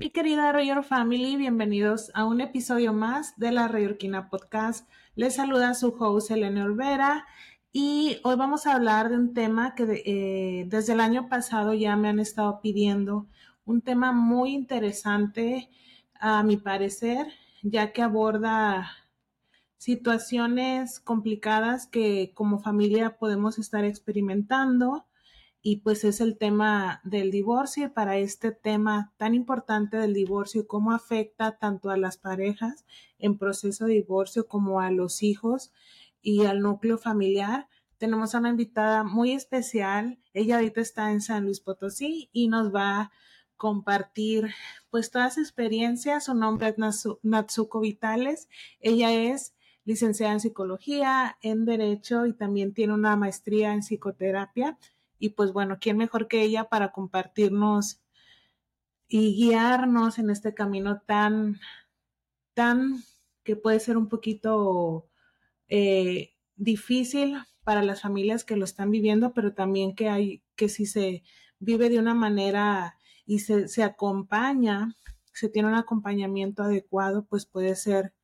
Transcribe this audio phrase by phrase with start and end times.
[0.00, 4.88] Mi querida Rayor Family, bienvenidos a un episodio más de la Rayorquina Podcast.
[5.14, 7.26] Les saluda su host Elena Olvera
[7.70, 11.96] y hoy vamos a hablar de un tema que eh, desde el año pasado ya
[11.96, 13.28] me han estado pidiendo,
[13.66, 15.68] un tema muy interesante
[16.18, 17.26] a mi parecer,
[17.62, 18.90] ya que aborda
[19.76, 25.04] situaciones complicadas que como familia podemos estar experimentando
[25.62, 30.62] y pues es el tema del divorcio y para este tema tan importante del divorcio
[30.62, 32.86] y cómo afecta tanto a las parejas
[33.18, 35.72] en proceso de divorcio como a los hijos
[36.22, 37.68] y al núcleo familiar.
[37.98, 40.18] Tenemos a una invitada muy especial.
[40.32, 43.12] Ella ahorita está en San Luis Potosí y nos va a
[43.56, 44.48] compartir
[44.88, 46.24] pues todas sus experiencias.
[46.24, 48.48] Su nombre es Natsuko Vitales.
[48.80, 49.54] Ella es
[49.84, 54.78] licenciada en psicología, en derecho y también tiene una maestría en psicoterapia
[55.20, 58.00] y pues bueno, ¿quién mejor que ella para compartirnos
[59.06, 61.60] y guiarnos en este camino tan,
[62.54, 63.04] tan
[63.44, 65.08] que puede ser un poquito
[65.68, 70.86] eh, difícil para las familias que lo están viviendo, pero también que hay, que si
[70.86, 71.22] se
[71.58, 72.96] vive de una manera
[73.26, 74.96] y se, se acompaña,
[75.34, 78.14] se tiene un acompañamiento adecuado, pues puede ser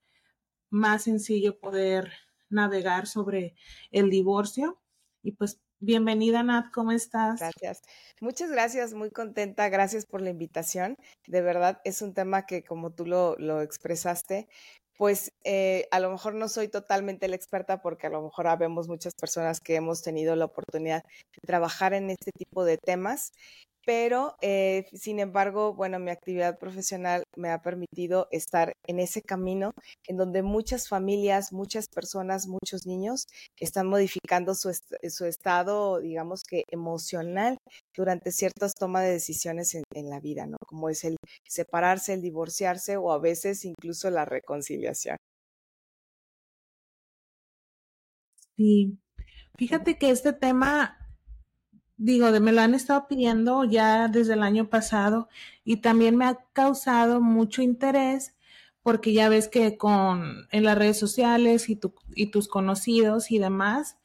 [0.71, 2.11] más sencillo poder
[2.49, 3.55] navegar sobre
[3.91, 4.81] el divorcio.
[5.23, 7.39] Y pues Bienvenida, Nat, ¿cómo estás?
[7.39, 7.83] Gracias.
[8.23, 9.69] Muchas gracias, muy contenta.
[9.69, 10.97] Gracias por la invitación.
[11.27, 14.49] De verdad, es un tema que, como tú lo, lo expresaste,
[14.97, 18.89] pues eh, a lo mejor no soy totalmente la experta porque a lo mejor habemos
[18.89, 23.33] muchas personas que hemos tenido la oportunidad de trabajar en este tipo de temas
[23.87, 29.71] pero eh, sin embargo, bueno, mi actividad profesional me ha permitido estar en ese camino
[30.09, 34.77] en donde muchas familias, muchas personas, muchos niños están modificando su,
[35.09, 37.59] su estado, digamos que emocional
[37.95, 40.57] durante ciertas tomas de decisiones en, en, la vida, ¿no?
[40.67, 41.17] Como es el
[41.49, 45.17] separarse, el divorciarse o a veces incluso la reconciliación.
[48.57, 48.99] Sí,
[49.57, 51.06] fíjate que este tema
[51.97, 55.29] digo, me lo han estado pidiendo ya desde el año pasado
[55.65, 58.35] y también me ha causado mucho interés
[58.83, 63.39] porque ya ves que con en las redes sociales y, tu, y tus conocidos y
[63.39, 63.99] demás,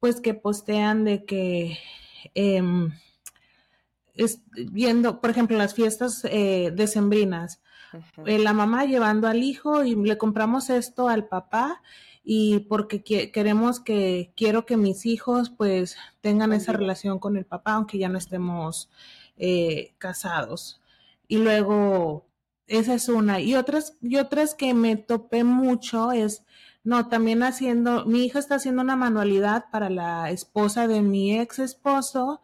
[0.00, 1.78] pues que postean de que
[2.34, 2.62] eh,
[4.14, 7.62] es, viendo, por ejemplo, las fiestas eh, decembrinas,
[8.26, 11.80] eh, la mamá llevando al hijo y le compramos esto al papá
[12.24, 17.74] y porque queremos que, quiero que mis hijos pues tengan esa relación con el papá,
[17.74, 18.90] aunque ya no estemos
[19.36, 20.80] eh, casados.
[21.28, 22.26] Y luego,
[22.66, 23.40] esa es una.
[23.40, 26.44] Y otras, y otras que me topé mucho es,
[26.82, 31.58] no, también haciendo, mi hija está haciendo una manualidad para la esposa de mi ex
[31.58, 32.40] esposo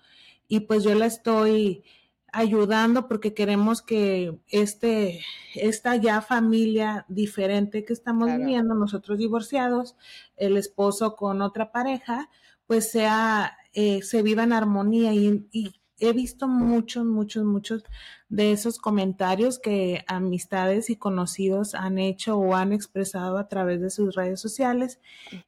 [0.47, 1.85] y pues yo la estoy
[2.33, 5.21] ayudando porque queremos que este,
[5.55, 9.97] esta ya familia diferente que estamos viviendo, nosotros divorciados,
[10.37, 12.31] el esposo con otra pareja,
[12.67, 15.13] pues sea, eh, se viva en armonía.
[15.15, 17.85] Y, y, he visto muchos, muchos, muchos
[18.29, 23.91] de esos comentarios que amistades y conocidos han hecho o han expresado a través de
[23.91, 24.99] sus redes sociales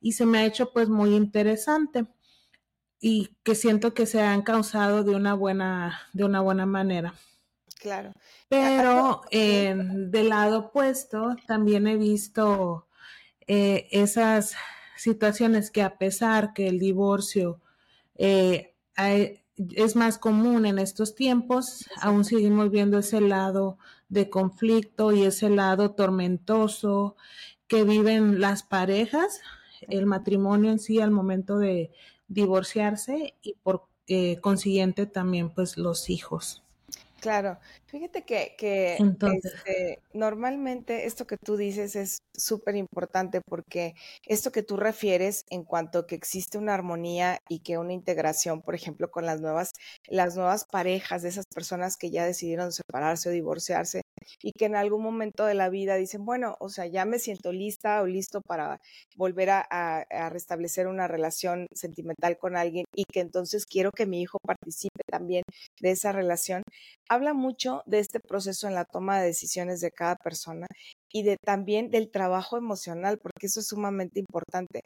[0.01, 2.07] y se me ha hecho pues muy interesante
[3.05, 7.15] y que siento que se han causado de una buena, de una buena manera.
[7.81, 8.13] Claro.
[8.49, 12.87] Pero eh, del lado opuesto también he visto
[13.49, 14.55] eh, esas
[14.97, 17.61] situaciones que a pesar que el divorcio
[18.15, 23.79] eh, es más común en estos tiempos, aún seguimos viendo ese lado
[24.11, 27.17] de conflicto y ese lado tormentoso
[27.67, 29.41] que viven las parejas,
[29.89, 31.91] el matrimonio en sí al momento de,
[32.33, 36.63] divorciarse y por eh, consiguiente también pues los hijos.
[37.21, 37.59] Claro,
[37.93, 43.95] fíjate que, que este, normalmente esto que tú dices es súper importante porque
[44.27, 48.63] esto que tú refieres en cuanto a que existe una armonía y que una integración,
[48.63, 49.73] por ejemplo, con las nuevas,
[50.09, 54.01] las nuevas parejas de esas personas que ya decidieron separarse o divorciarse
[54.43, 57.53] y que en algún momento de la vida dicen, bueno, o sea, ya me siento
[57.53, 58.81] lista o listo para
[59.17, 64.23] volver a, a restablecer una relación sentimental con alguien y que entonces quiero que mi
[64.23, 65.43] hijo participe también
[65.81, 66.63] de esa relación
[67.13, 70.67] habla mucho de este proceso en la toma de decisiones de cada persona
[71.11, 74.81] y de también del trabajo emocional, porque eso es sumamente importante.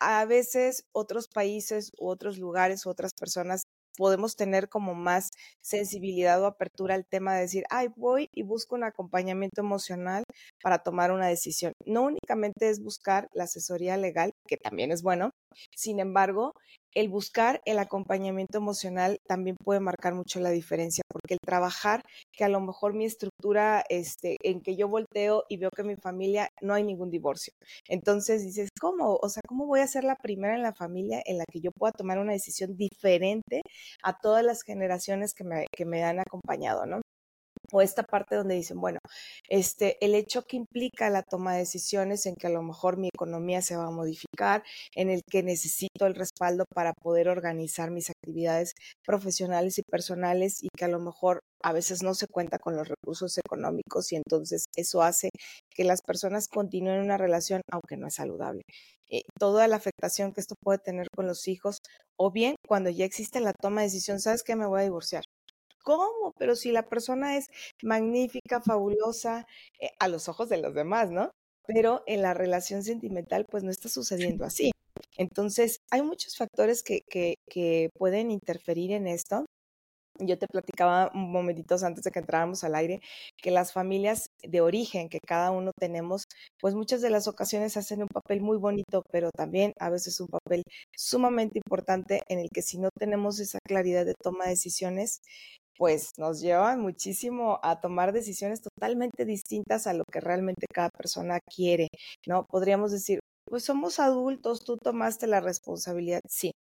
[0.00, 3.62] A veces otros países u otros lugares u otras personas
[3.96, 5.30] podemos tener como más
[5.62, 10.24] sensibilidad o apertura al tema de decir, ay, voy y busco un acompañamiento emocional
[10.62, 11.72] para tomar una decisión.
[11.84, 15.30] No únicamente es buscar la asesoría legal, que también es bueno,
[15.76, 16.54] sin embargo,
[16.94, 22.02] el buscar el acompañamiento emocional también puede marcar mucho la diferencia, porque el trabajar,
[22.32, 25.88] que a lo mejor mi estructura, este, en que yo volteo y veo que en
[25.88, 27.52] mi familia no hay ningún divorcio.
[27.88, 29.18] Entonces dices, ¿cómo?
[29.22, 31.70] O sea, ¿cómo voy a ser la primera en la familia en la que yo
[31.72, 33.62] pueda tomar una decisión diferente
[34.02, 37.01] a todas las generaciones que me, que me han acompañado, ¿no?
[37.72, 38.98] O esta parte donde dicen, bueno,
[39.48, 43.08] este, el hecho que implica la toma de decisiones en que a lo mejor mi
[43.08, 44.62] economía se va a modificar,
[44.94, 48.74] en el que necesito el respaldo para poder organizar mis actividades
[49.04, 52.88] profesionales y personales y que a lo mejor a veces no se cuenta con los
[52.88, 55.30] recursos económicos y entonces eso hace
[55.70, 58.62] que las personas continúen una relación aunque no es saludable.
[59.10, 61.78] Eh, toda la afectación que esto puede tener con los hijos
[62.16, 64.56] o bien cuando ya existe la toma de decisión, ¿sabes qué?
[64.56, 65.24] Me voy a divorciar
[65.82, 66.32] ¿Cómo?
[66.38, 67.48] Pero si la persona es
[67.82, 69.46] magnífica, fabulosa,
[69.80, 71.30] eh, a los ojos de los demás, ¿no?
[71.66, 74.72] Pero en la relación sentimental, pues no está sucediendo así.
[75.16, 79.46] Entonces, hay muchos factores que, que, que pueden interferir en esto.
[80.18, 83.00] Yo te platicaba un momentitos antes de que entráramos al aire
[83.42, 86.24] que las familias de origen que cada uno tenemos,
[86.60, 90.28] pues muchas de las ocasiones hacen un papel muy bonito, pero también a veces un
[90.28, 90.64] papel
[90.94, 95.20] sumamente importante en el que si no tenemos esa claridad de toma de decisiones,
[95.78, 101.40] pues nos lleva muchísimo a tomar decisiones totalmente distintas a lo que realmente cada persona
[101.40, 101.88] quiere,
[102.26, 102.46] ¿no?
[102.46, 106.52] Podríamos decir, pues somos adultos, tú tomaste la responsabilidad, sí,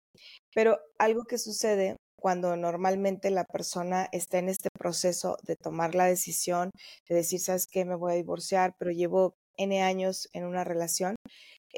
[0.55, 6.06] pero algo que sucede cuando normalmente la persona está en este proceso de tomar la
[6.06, 6.71] decisión,
[7.09, 7.85] de decir, ¿sabes qué?
[7.85, 11.17] Me voy a divorciar, pero llevo N años en una relación,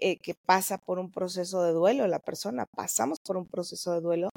[0.01, 4.01] eh, que pasa por un proceso de duelo, la persona, pasamos por un proceso de
[4.01, 4.31] duelo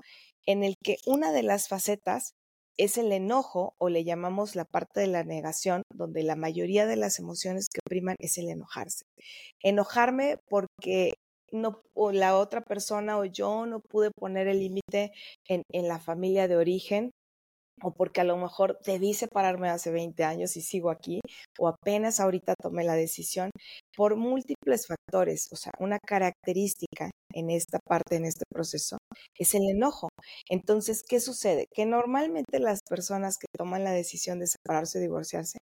[0.46, 2.34] en el que una de las facetas
[2.78, 6.96] es el enojo o le llamamos la parte de la negación, donde la mayoría de
[6.96, 9.06] las emociones que priman es el enojarse.
[9.64, 11.14] Enojarme porque
[11.52, 15.12] no, o la otra persona o yo no pude poner el límite
[15.48, 17.12] en, en la familia de origen
[17.82, 21.20] o porque a lo mejor debí separarme hace 20 años y sigo aquí,
[21.60, 23.52] o apenas ahorita tomé la decisión,
[23.96, 25.48] por múltiples factores.
[25.52, 28.98] O sea, una característica en esta parte, en este proceso,
[29.38, 30.10] es el enojo.
[30.50, 31.66] Entonces, ¿qué sucede?
[31.74, 35.58] Que normalmente las personas que toman la decisión de separarse o divorciarse,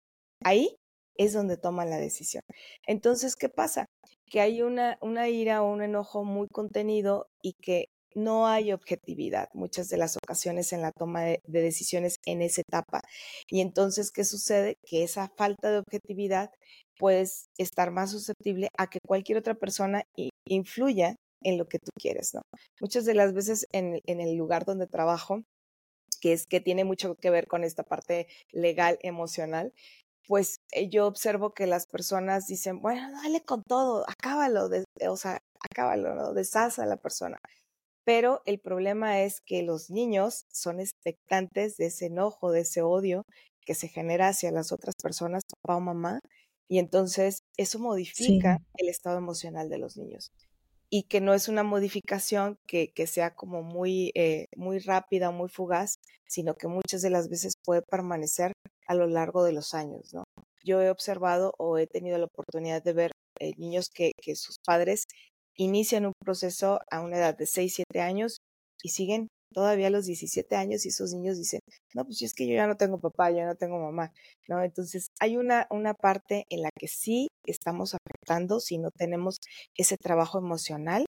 [0.44, 0.76] ahí
[1.18, 2.42] es donde toman la decisión.
[2.88, 3.86] Entonces, ¿qué pasa?
[4.32, 7.86] Que hay una, una ira o un enojo muy contenido y que
[8.16, 13.02] no hay objetividad muchas de las ocasiones en la toma de, decisiones en esa etapa.
[13.48, 14.76] Y entonces, ¿qué sucede?
[14.86, 16.50] Que esa falta de objetividad
[16.98, 17.28] puede
[17.58, 20.04] estar más susceptible a que cualquier otra persona
[20.46, 22.42] influya en lo que tú quieres, ¿no?
[22.82, 25.44] Muchas de las veces en, el lugar donde trabajo,
[26.22, 29.72] que es que tiene mucho que ver con esta parte legal, emocional,
[30.28, 34.70] pues eh, yo observo que las personas dicen, bueno, dale con todo, acábalo,
[35.08, 36.34] o sea, acábalo, ¿no?
[36.34, 37.40] A la persona
[38.10, 43.24] pero el problema es que los niños son expectantes de ese enojo, de ese odio
[43.62, 46.20] que se genera hacia las otras personas, papá o mamá,
[46.68, 50.32] y entonces eso modifica el estado emocional de los niños.
[50.90, 55.32] Y que no es una modificación que, que sea como muy, eh, muy rápida o
[55.32, 58.54] muy fugaz, sino que muchas de las veces puede permanecer
[58.88, 60.24] a lo largo de los años, ¿no?
[60.64, 64.58] Yo he observado o he tenido la oportunidad de ver eh, niños que, que sus
[64.66, 65.06] padres
[65.60, 68.38] inician un proceso a una edad de 6, 7 años
[68.82, 71.60] y siguen todavía a los 17 años y esos niños dicen,
[71.94, 74.14] no, pues es que yo ya no tengo papá, ya no tengo mamá,
[74.48, 74.64] ¿no?
[74.64, 79.38] Entonces hay una, una parte en la que sí estamos afectando si no tenemos
[79.76, 81.06] ese trabajo emocional,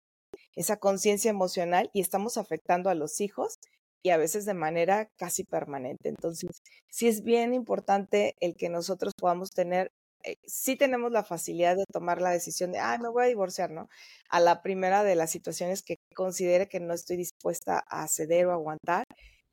[0.56, 3.56] esa conciencia emocional y estamos afectando a los hijos
[4.03, 6.10] y a veces de manera casi permanente.
[6.10, 6.50] Entonces,
[6.89, 9.91] sí es bien importante el que nosotros podamos tener
[10.23, 13.71] eh, sí tenemos la facilidad de tomar la decisión de, ah, me voy a divorciar,
[13.71, 13.89] ¿no?
[14.29, 18.51] A la primera de las situaciones que considere que no estoy dispuesta a ceder o
[18.51, 19.03] aguantar.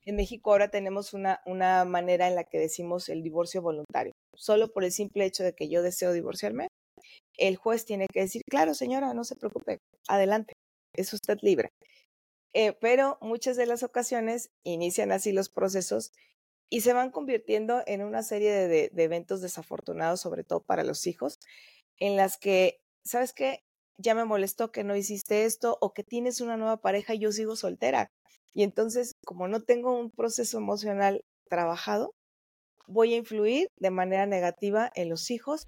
[0.05, 4.13] En México ahora tenemos una, una manera en la que decimos el divorcio voluntario.
[4.35, 6.67] Solo por el simple hecho de que yo deseo divorciarme,
[7.37, 10.53] el juez tiene que decir, claro, señora, no se preocupe, adelante,
[10.95, 11.69] es usted libre.
[12.53, 16.11] Eh, pero muchas de las ocasiones inician así los procesos
[16.69, 21.39] y se van convirtiendo en una serie de, eventos desafortunados, sobre todo para los hijos,
[21.97, 23.63] en las que, ¿sabes qué?
[23.97, 27.31] Ya me molestó que no hiciste esto o que tienes una nueva pareja y yo
[27.31, 28.11] sigo soltera.
[28.53, 32.13] Y entonces, como no tengo un proceso emocional trabajado,
[32.87, 35.67] voy a influir de manera negativa en los hijos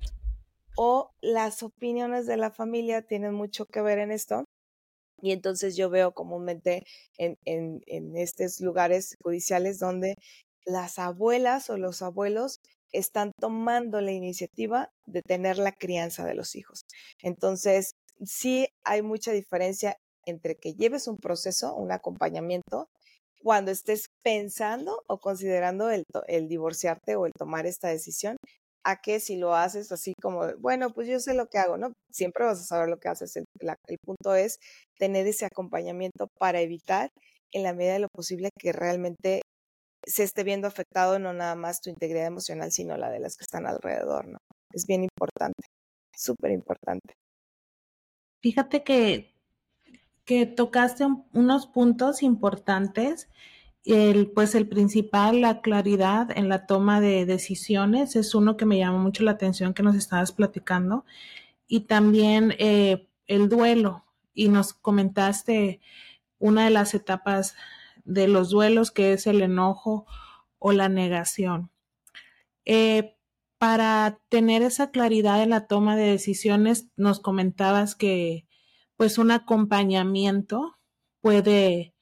[0.78, 4.46] o las opiniones de la familia tienen mucho que ver en esto.
[5.22, 6.86] Y entonces yo veo comúnmente
[7.18, 10.16] en, en, en estos lugares judiciales donde
[10.70, 12.60] las abuelas o los abuelos
[12.92, 16.82] están tomando la iniciativa de tener la crianza de los hijos.
[17.22, 17.92] Entonces,
[18.24, 19.96] sí hay mucha diferencia
[20.26, 22.88] entre que lleves un proceso, un acompañamiento,
[23.42, 28.36] cuando estés pensando o considerando el, el divorciarte o el tomar esta decisión,
[28.84, 31.94] a que si lo haces así como, bueno, pues yo sé lo que hago, ¿no?
[32.12, 33.36] Siempre vas a saber lo que haces.
[33.36, 33.46] El,
[33.88, 34.58] el punto es
[34.98, 37.10] tener ese acompañamiento para evitar,
[37.52, 39.42] en la medida de lo posible, que realmente
[40.06, 43.44] se esté viendo afectado no nada más tu integridad emocional, sino la de las que
[43.44, 44.40] están alrededor, ¿no?
[44.72, 45.64] Es bien importante,
[46.16, 47.16] súper importante.
[48.42, 49.34] Fíjate que,
[50.26, 53.30] que tocaste unos puntos importantes.
[53.86, 58.78] El, pues el principal, la claridad en la toma de decisiones, es uno que me
[58.78, 61.06] llamó mucho la atención que nos estabas platicando.
[61.68, 64.06] Y también eh, el duelo.
[64.34, 65.82] Y nos comentaste
[66.38, 67.56] una de las etapas
[68.10, 70.06] de los duelos, que es el enojo
[70.58, 71.72] o la negación.
[72.66, 73.16] Eh,
[73.58, 78.48] para tener esa claridad en la toma de decisiones, nos comentabas que
[78.98, 80.78] pues un acompañamiento
[81.22, 81.94] puede,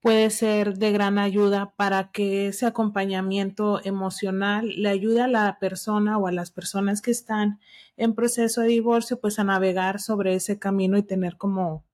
[0.00, 6.18] puede ser de gran ayuda para que ese acompañamiento emocional le ayude a la persona
[6.18, 7.58] o a las personas que están
[7.96, 11.84] en proceso de divorcio pues a navegar sobre ese camino y tener como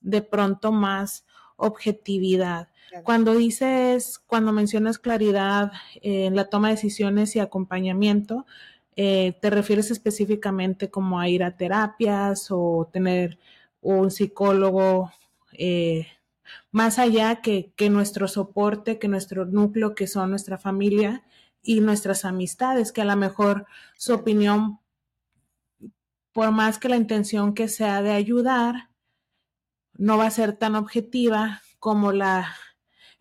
[0.00, 1.26] de pronto más
[1.56, 2.68] objetividad.
[3.04, 5.72] Cuando dices, cuando mencionas claridad
[6.02, 8.46] en la toma de decisiones y acompañamiento,
[8.96, 13.38] eh, ¿te refieres específicamente como a ir a terapias o tener
[13.80, 15.10] un psicólogo
[15.52, 16.06] eh,
[16.70, 21.24] más allá que, que nuestro soporte, que nuestro núcleo, que son nuestra familia
[21.62, 24.80] y nuestras amistades, que a lo mejor su opinión,
[26.32, 28.90] por más que la intención que sea de ayudar,
[29.94, 32.54] no va a ser tan objetiva como la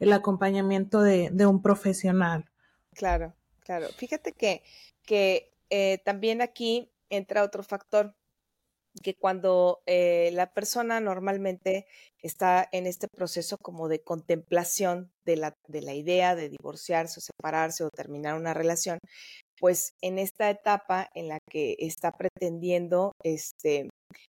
[0.02, 2.50] el acompañamiento de, un profesional.
[2.96, 3.88] Claro, claro.
[3.96, 4.64] Fíjate que,
[5.06, 8.16] que eh, también aquí entra otro factor,
[9.04, 11.86] que cuando eh, la persona normalmente
[12.18, 17.22] está en este proceso como de contemplación de la, de la idea de divorciarse o
[17.22, 18.98] separarse o terminar una relación,
[19.60, 23.88] pues en esta etapa en la que está pretendiendo este,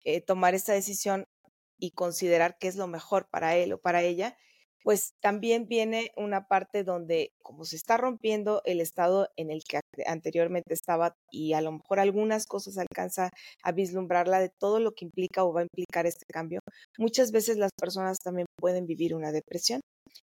[0.03, 1.23] eh, tomar esta decisión
[1.79, 4.37] y considerar qué es lo mejor para él o para ella,
[4.83, 9.79] pues también viene una parte donde como se está rompiendo el estado en el que
[10.05, 13.29] anteriormente estaba y a lo mejor algunas cosas alcanza
[13.63, 16.59] a vislumbrarla de todo lo que implica o va a implicar este cambio,
[16.97, 19.81] muchas veces las personas también pueden vivir una depresión.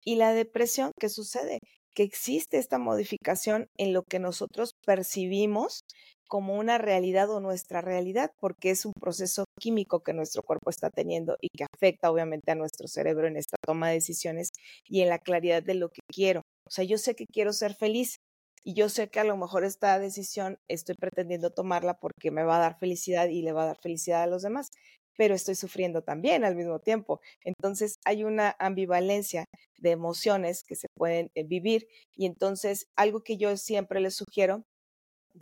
[0.03, 1.59] Y la depresión, ¿qué sucede?
[1.95, 5.79] Que existe esta modificación en lo que nosotros percibimos
[6.27, 10.89] como una realidad o nuestra realidad, porque es un proceso químico que nuestro cuerpo está
[10.89, 14.49] teniendo y que afecta obviamente a nuestro cerebro en esta toma de decisiones
[14.85, 16.41] y en la claridad de lo que quiero.
[16.67, 18.17] O sea, yo sé que quiero ser feliz
[18.63, 22.57] y yo sé que a lo mejor esta decisión estoy pretendiendo tomarla porque me va
[22.57, 24.71] a dar felicidad y le va a dar felicidad a los demás,
[25.17, 27.21] pero estoy sufriendo también al mismo tiempo.
[27.43, 29.45] Entonces hay una ambivalencia
[29.77, 34.63] de emociones que se pueden eh, vivir y entonces algo que yo siempre les sugiero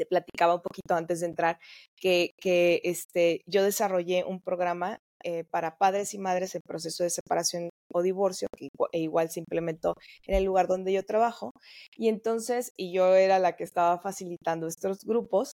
[0.10, 1.60] platicaba un poquito antes de entrar,
[1.96, 7.10] que, que este, yo desarrollé un programa eh, para padres y madres en proceso de
[7.10, 9.96] separación o divorcio, que e igual se implementó
[10.28, 11.52] en el lugar donde yo trabajo.
[11.96, 15.54] Y entonces, y yo era la que estaba facilitando estos grupos,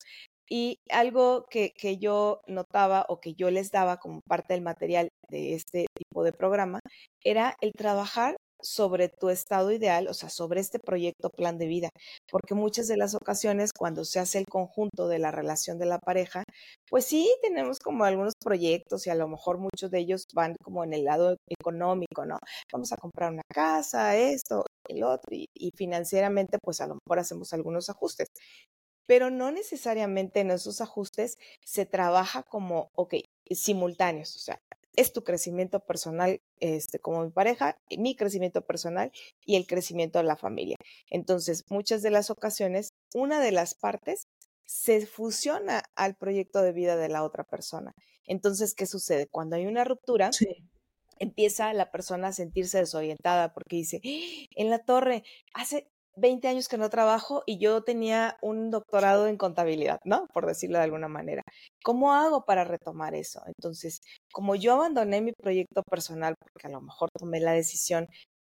[0.48, 5.08] y algo que, que, yo notaba o que yo les daba como parte del material
[5.30, 6.80] de este tipo de programa
[7.22, 11.90] era el trabajar sobre tu estado ideal, o sea, sobre este proyecto plan de vida,
[12.30, 15.98] porque muchas de las ocasiones cuando se hace el conjunto de la relación de la
[15.98, 16.44] pareja,
[16.88, 20.84] pues sí tenemos como algunos proyectos y a lo mejor muchos de ellos van como
[20.84, 22.38] en el lado económico, ¿no?
[22.72, 27.52] Vamos a comprar una casa, esto, el otro, y, financieramente pues a lo mejor hacemos
[27.52, 28.28] algunos ajustes
[29.06, 33.16] pero no necesariamente en esos ajustes se trabaja como, ok,
[33.50, 34.58] simultáneos, o sea,
[34.96, 39.12] es tu crecimiento personal este, como mi pareja, mi crecimiento personal
[39.44, 40.76] y el crecimiento de la familia.
[41.10, 44.28] Entonces, muchas de las ocasiones, una de las partes
[44.66, 47.94] se fusiona al proyecto de vida de la otra persona.
[48.26, 49.26] Entonces, ¿qué sucede?
[49.26, 50.30] Cuando hay una ruptura,
[51.18, 54.46] empieza la persona a sentirse desorientada porque dice, ¡Ah!
[54.56, 59.36] en la torre, hace 20 años que no trabajo y yo tenía un doctorado en
[59.36, 60.26] contabilidad, ¿no?
[60.32, 61.42] Por decirlo de alguna manera.
[61.82, 63.42] ¿Cómo hago para retomar eso?
[63.46, 64.00] Entonces,
[64.32, 68.08] como yo abandoné mi proyecto personal, porque a lo mejor tomé la decisión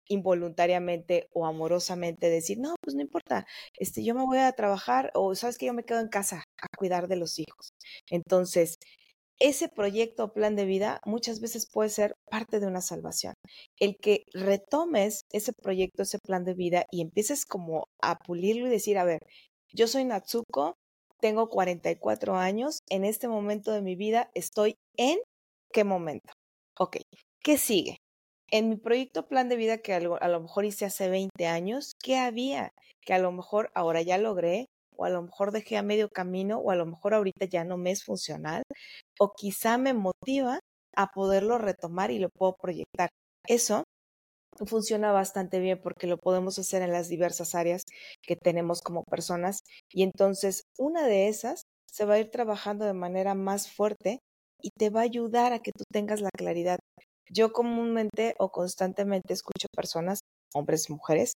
[0.08, 3.46] involuntariamente o amorosamente de decir, no, pues no importa,
[3.78, 6.66] este, yo me voy a trabajar o sabes que yo me quedo en casa a
[6.76, 7.72] cuidar de los hijos.
[8.10, 8.78] Entonces,
[9.40, 13.34] ese proyecto o plan de vida muchas veces puede ser parte de una salvación.
[13.78, 18.70] El que retomes ese proyecto, ese plan de vida y empieces como a pulirlo y
[18.70, 19.20] decir, a ver,
[19.72, 20.76] yo soy Natsuko,
[21.20, 25.18] tengo 44 años, en este momento de mi vida estoy en
[25.72, 26.32] qué momento.
[26.78, 26.98] Ok,
[27.42, 27.98] ¿qué sigue?
[28.50, 31.46] En mi proyecto plan de vida que a lo, a lo mejor hice hace 20
[31.46, 32.72] años, ¿qué había?
[33.00, 36.58] Que a lo mejor ahora ya logré, o a lo mejor dejé a medio camino,
[36.58, 38.62] o a lo mejor ahorita ya no me es funcional,
[39.18, 40.60] o quizá me motiva
[40.96, 43.08] a poderlo retomar y lo puedo proyectar.
[43.46, 43.84] Eso
[44.66, 47.82] funciona bastante bien porque lo podemos hacer en las diversas áreas
[48.22, 49.60] que tenemos como personas
[49.92, 54.20] y entonces una de esas se va a ir trabajando de manera más fuerte
[54.62, 56.78] y te va a ayudar a que tú tengas la claridad.
[57.30, 60.20] Yo comúnmente o constantemente escucho personas,
[60.54, 61.34] hombres y mujeres,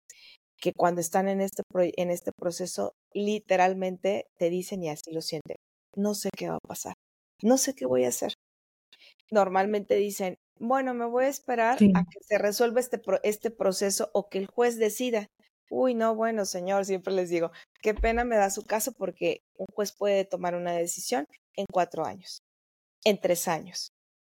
[0.59, 5.57] que cuando están en este, en este proceso literalmente te dicen y así lo sienten,
[5.95, 6.93] no sé qué va a pasar,
[7.41, 8.33] no sé qué voy a hacer.
[9.31, 14.29] Normalmente dicen, bueno, me voy a esperar a que se resuelva este, este proceso o
[14.29, 15.27] que el juez decida.
[15.69, 19.65] Uy, no, bueno, señor, siempre les digo, qué pena me da su caso porque un
[19.73, 22.43] juez puede tomar una decisión en cuatro años,
[23.03, 23.91] en tres años,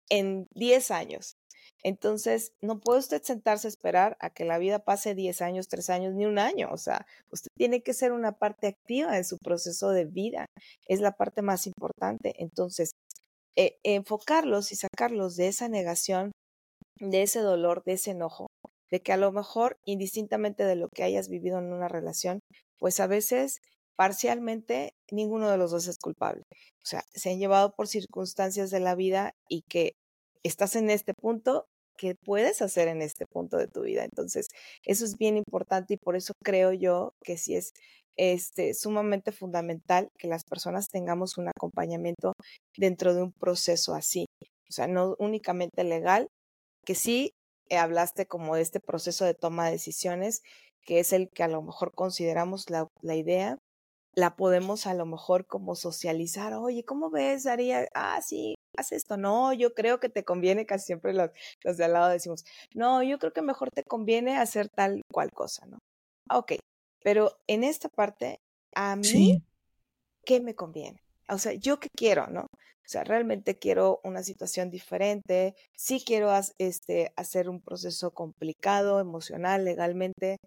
[0.09, 1.35] en diez años.
[1.83, 5.89] Entonces, no puede usted sentarse a esperar a que la vida pase diez años, tres
[5.89, 6.69] años, ni un año.
[6.71, 10.45] O sea, usted tiene que ser una parte activa de su proceso de vida.
[10.87, 12.35] Es la parte más importante.
[12.39, 12.91] Entonces,
[13.55, 16.31] eh, enfocarlos y sacarlos de esa negación,
[16.99, 18.47] de ese dolor, de ese enojo,
[18.89, 22.39] de que a lo mejor, indistintamente de lo que hayas vivido en una relación,
[22.79, 23.59] pues a veces
[23.95, 26.43] parcialmente ninguno de los dos es culpable.
[26.51, 29.93] O sea, se han llevado por circunstancias de la vida y que
[30.43, 31.65] estás en este punto,
[32.03, 34.03] ¿qué puedes hacer en este punto de tu vida?
[34.03, 34.49] Entonces,
[34.83, 37.71] eso es bien importante y por eso creo yo que sí es
[38.17, 42.33] este, sumamente fundamental que las personas tengamos un acompañamiento
[42.75, 44.25] dentro de un proceso así.
[44.69, 46.27] O sea, no únicamente legal,
[46.85, 47.31] que sí
[47.69, 50.41] eh, hablaste como de este proceso de toma de decisiones,
[50.81, 53.57] que es el que a lo mejor consideramos la, la idea,
[54.13, 56.53] la podemos a lo mejor como socializar.
[56.55, 57.87] Oye, ¿cómo ves, Daría?
[57.95, 59.17] Ah, sí, haz esto.
[59.17, 61.31] No, yo creo que te conviene, casi siempre los,
[61.63, 65.31] los de al lado decimos, no, yo creo que mejor te conviene hacer tal cual
[65.31, 65.79] cosa, ¿no?
[66.29, 66.53] Ok,
[67.03, 68.39] pero en esta parte,
[68.75, 69.43] a mí,
[70.25, 70.99] ¿qué me conviene?
[71.29, 72.41] O sea, ¿yo qué quiero, no?
[72.41, 79.63] O sea, realmente quiero una situación diferente, sí quiero este, hacer un proceso complicado, emocional,
[79.63, 80.37] legalmente,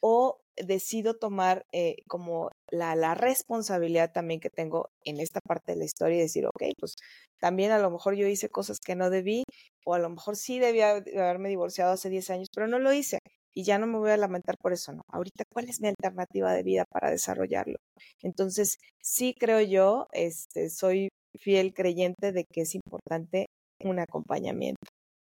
[0.00, 5.78] o decido tomar eh, como la, la, responsabilidad también que tengo en esta parte de
[5.78, 6.96] la historia y decir, ok, pues
[7.40, 9.44] también a lo mejor yo hice cosas que no debí,
[9.84, 13.18] o a lo mejor sí debía haberme divorciado hace 10 años, pero no lo hice
[13.54, 15.02] y ya no me voy a lamentar por eso, no.
[15.08, 17.78] Ahorita, ¿cuál es mi alternativa de vida para desarrollarlo?
[18.22, 23.46] Entonces, sí creo yo, este, soy fiel creyente de que es importante
[23.82, 24.86] un acompañamiento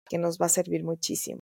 [0.08, 1.40] que nos va a servir muchísimo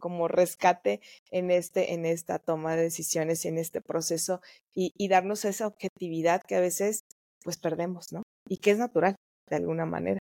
[0.00, 4.40] como rescate en este en esta toma de decisiones y en este proceso
[4.74, 7.00] y, y darnos esa objetividad que a veces
[7.44, 8.22] pues perdemos, ¿no?
[8.48, 9.16] Y que es natural
[9.48, 10.18] de alguna manera.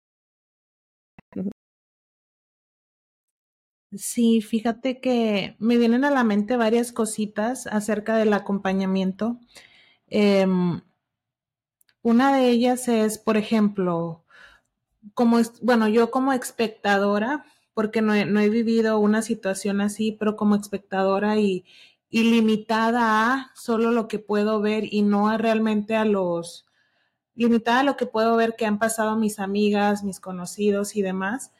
[3.95, 9.39] Sí, fíjate que me vienen a la mente varias cositas acerca del acompañamiento.
[10.07, 10.81] Em,
[12.01, 14.23] una de ellas es, por ejemplo,
[15.15, 17.45] como, bueno, yo como espectadora,
[17.77, 21.63] porque no he, no he vivido una situación así, pero como espectadora y,
[22.09, 26.65] y limitada a solo lo que puedo ver y no a realmente a los,
[27.35, 31.51] limitada a lo que puedo ver que han pasado mis amigas, mis conocidos y demás.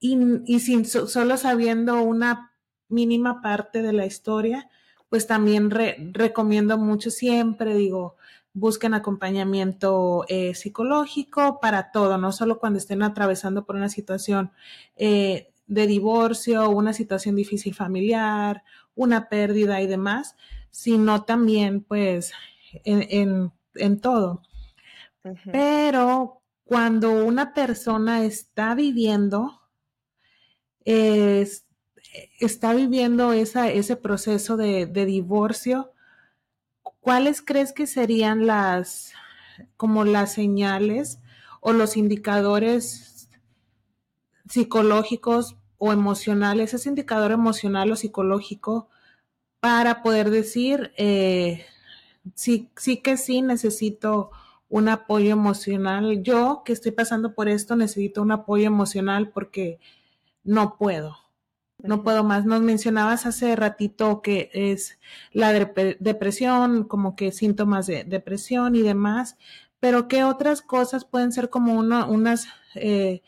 [0.00, 2.56] Y, sin solo sabiendo una
[2.88, 4.68] mínima parte de la historia,
[5.08, 8.16] pues también recomiendo mucho siempre, digo,
[8.52, 14.50] busquen acompañamiento eh, psicológico para todo, no solo cuando estén atravesando por una situación
[14.96, 18.62] eh, de divorcio, una situación difícil familiar,
[18.94, 20.36] una pérdida y demás,
[20.70, 22.32] sino también pues
[22.84, 24.42] en, en, todo.
[25.50, 29.60] Pero cuando una persona está viviendo
[32.40, 35.92] está viviendo esa, ese proceso de, divorcio,
[37.00, 39.12] ¿cuáles crees que serían las,
[39.76, 41.20] como las señales
[41.60, 43.30] o los indicadores
[44.48, 48.88] psicológicos o emocionales, ese indicador emocional o psicológico
[49.58, 51.66] para poder decir, eh,
[52.36, 54.30] sí, sí que sí necesito
[54.68, 56.22] un apoyo emocional.
[56.22, 59.80] Yo que estoy pasando por esto necesito un apoyo emocional porque
[60.44, 61.16] no puedo,
[61.78, 62.44] no puedo más.
[62.44, 65.00] Nos mencionabas hace ratito que es
[65.32, 69.36] la depresión, como que síntomas de depresión y demás,
[69.80, 73.22] pero ¿qué otras cosas pueden ser como uno, unas eh,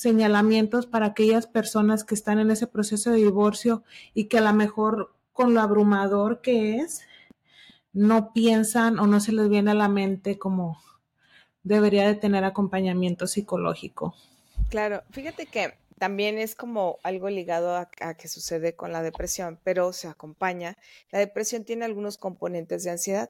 [0.00, 3.84] señalamientos para aquellas personas que están en ese proceso de divorcio
[4.14, 7.02] y que a lo mejor con lo abrumador que es,
[7.92, 10.80] no piensan o no se les viene a la mente como
[11.64, 14.14] debería de tener acompañamiento psicológico?
[14.70, 19.60] Claro, fíjate que también es como algo ligado a, a, que sucede con la depresión,
[19.64, 20.78] pero se acompaña.
[21.10, 23.28] La depresión tiene algunos componentes de ansiedad.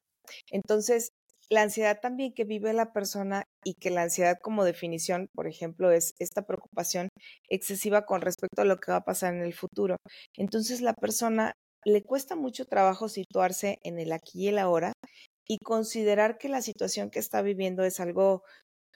[0.49, 1.11] Entonces,
[1.51, 5.91] la ansiedad también que vive la persona y que la ansiedad como definición, por ejemplo,
[5.91, 7.09] es esta preocupación
[7.49, 9.97] excesiva con respecto a lo que va a pasar en el futuro.
[10.37, 14.93] Entonces, la persona le cuesta mucho trabajo situarse en el aquí y el ahora
[15.45, 18.43] y considerar que la situación que está viviendo es algo,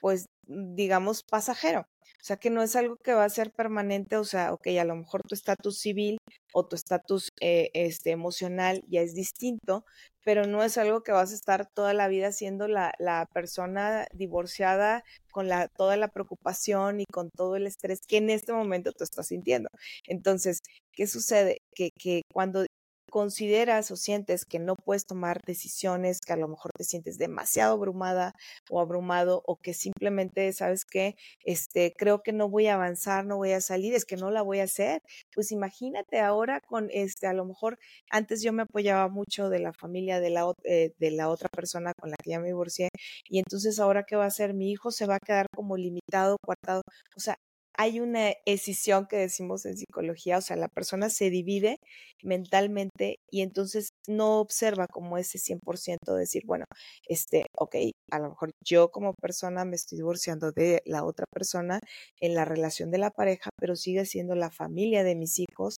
[0.00, 1.80] pues, digamos, pasajero.
[1.80, 4.84] O sea, que no es algo que va a ser permanente, o sea, ok, a
[4.84, 6.16] lo mejor tu estatus civil
[6.54, 9.84] o tu estatus eh, este, emocional ya es distinto,
[10.26, 14.08] pero no es algo que vas a estar toda la vida siendo la, la persona
[14.12, 18.90] divorciada con la, toda la preocupación y con todo el estrés que en este momento
[18.90, 19.68] tú estás sintiendo.
[20.08, 20.62] Entonces,
[20.92, 21.58] ¿qué sucede?
[21.76, 22.66] Que, que cuando
[23.10, 27.74] consideras o sientes que no puedes tomar decisiones, que a lo mejor te sientes demasiado
[27.74, 28.34] abrumada
[28.70, 33.36] o abrumado o que simplemente sabes que este creo que no voy a avanzar, no
[33.36, 35.02] voy a salir, es que no la voy a hacer.
[35.34, 37.78] Pues imagínate ahora con este a lo mejor
[38.10, 41.92] antes yo me apoyaba mucho de la familia de la eh, de la otra persona
[41.94, 42.88] con la que ya me divorcié
[43.28, 44.54] y entonces ahora qué va a hacer?
[44.54, 46.82] Mi hijo se va a quedar como limitado, coartado.
[47.16, 47.38] O sea,
[47.78, 51.78] hay una escisión que decimos en psicología, o sea, la persona se divide
[52.22, 56.64] mentalmente y entonces no observa como ese 100% de decir, bueno,
[57.06, 57.76] este, ok,
[58.10, 61.80] a lo mejor yo como persona me estoy divorciando de la otra persona
[62.20, 65.76] en la relación de la pareja, pero sigue siendo la familia de mis hijos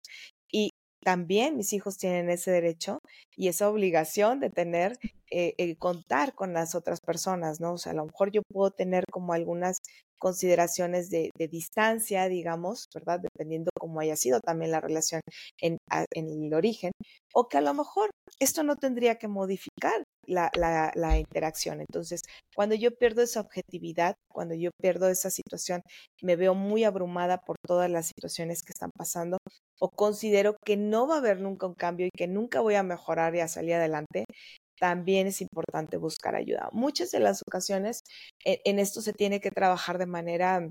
[0.52, 0.70] y
[1.04, 3.00] también mis hijos tienen ese derecho
[3.36, 4.98] y esa obligación de tener,
[5.30, 7.74] eh, eh, contar con las otras personas, ¿no?
[7.74, 9.78] O sea, a lo mejor yo puedo tener como algunas
[10.18, 13.20] consideraciones de, distancia, digamos, ¿verdad?
[13.20, 15.20] Dependiendo cómo haya sido también la relación
[15.60, 15.78] en,
[16.12, 16.92] el origen,
[17.32, 20.50] o que a lo mejor esto no tendría que modificar la,
[20.94, 21.80] la, interacción.
[21.80, 22.20] Entonces,
[22.54, 25.82] cuando yo pierdo esa objetividad, cuando yo pierdo esa situación,
[26.22, 29.38] me veo muy abrumada por todas las situaciones que están pasando,
[29.80, 32.82] o considero que no va a haber nunca un cambio y que nunca voy a
[32.82, 34.24] mejorar y a salir adelante,
[34.80, 36.68] también es importante buscar ayuda.
[36.72, 38.02] Muchas de las ocasiones
[38.44, 40.70] e, en, esto se tiene que trabajar de manera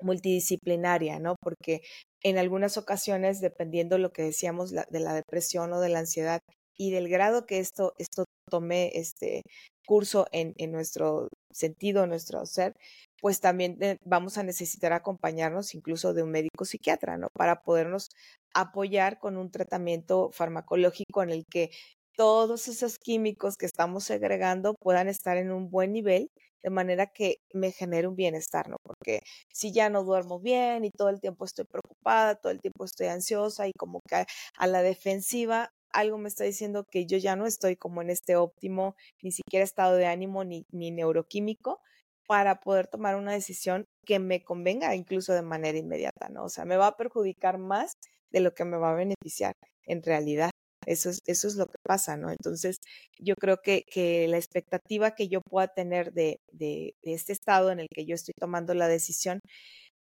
[0.00, 1.36] multidisciplinaria, ¿no?
[1.40, 1.82] Porque
[2.22, 6.40] en algunas ocasiones, dependiendo lo que decíamos de la depresión o de la ansiedad
[6.76, 9.42] y del grado que esto, esto tome este
[9.86, 12.74] curso en, en nuestro sentido, nuestro ser,
[13.20, 17.28] pues también eh, vamos a necesitar acompañarnos incluso de un médico psiquiatra, ¿no?
[17.34, 18.10] Para podernos
[18.54, 21.70] apoyar con un tratamiento farmacológico en el que
[22.16, 26.30] todos esos químicos que estamos segregando puedan estar en un buen nivel,
[26.62, 28.76] de manera que me genere un bienestar, ¿no?
[28.84, 29.20] Porque
[29.52, 33.08] si ya no duermo bien y todo el tiempo estoy preocupada, todo el tiempo estoy
[33.08, 34.24] ansiosa y como que
[34.56, 38.36] a la defensiva, algo me está diciendo que yo ya no estoy como en este
[38.36, 41.80] óptimo, ni siquiera estado de ánimo ni, ni neuroquímico
[42.26, 46.44] para poder tomar una decisión que me convenga incluso de manera inmediata, ¿no?
[46.44, 47.92] O sea, me va a perjudicar más
[48.30, 50.50] de lo que me va a beneficiar en realidad.
[50.86, 52.30] Eso es, eso es lo que pasa, ¿no?
[52.30, 52.78] Entonces,
[53.18, 57.80] yo creo que, que la expectativa que yo pueda tener de, de, este estado en
[57.80, 59.40] el que yo estoy tomando la decisión,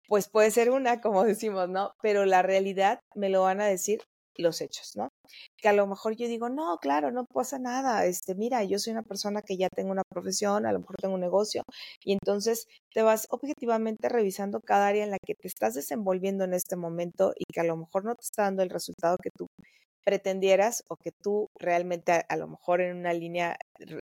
[0.08, 1.92] pues puede ser una, como decimos, ¿no?
[2.02, 4.00] Pero la realidad me lo van a decir
[4.38, 5.08] los hechos, ¿no?
[5.56, 8.92] Que a lo mejor yo digo, no, claro, no pasa nada, este, mira, yo soy
[8.92, 11.62] una persona que ya tengo una profesión, a lo mejor tengo un negocio,
[12.04, 16.54] y entonces te vas objetivamente revisando cada área en la que te estás desenvolviendo en
[16.54, 19.48] este momento y que a lo mejor no te está dando el resultado que tú
[20.04, 23.56] pretendieras o que tú realmente a, lo mejor en una línea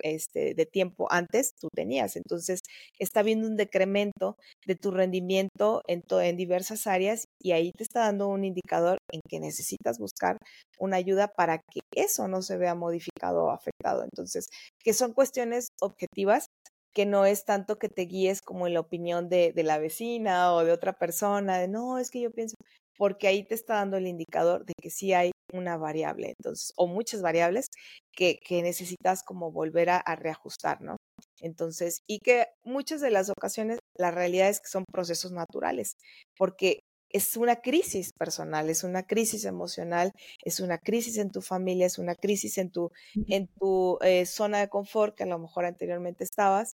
[0.02, 2.16] este, de tiempo antes tú tenías.
[2.16, 2.61] Entonces,
[2.98, 8.00] está habiendo un decremento de tu rendimiento en, en diversas áreas y ahí te está
[8.00, 10.38] dando un indicador en que necesitas buscar
[10.78, 14.05] una ayuda para que eso no se vea modificado o afectado.
[14.05, 14.48] Entonces,
[14.83, 16.46] que son cuestiones objetivas
[16.94, 20.52] que no es tanto que te guíes como en la opinión de, de, la vecina
[20.55, 22.57] o de otra persona, de no, es que yo pienso,
[22.96, 26.87] porque ahí te está dando el indicador de que sí hay una variable, entonces, o
[26.87, 27.68] muchas variables
[28.12, 30.96] que, que necesitas como volver a, a, reajustar, ¿no?
[31.40, 35.96] Entonces, y que muchas de las ocasiones la realidad es que son procesos naturales,
[36.38, 36.81] porque
[37.12, 40.12] es una crisis personal, es una crisis emocional,
[40.44, 42.90] es una crisis en tu familia, es una crisis en tu,
[43.28, 46.74] en tu eh, zona de confort que a lo mejor anteriormente estabas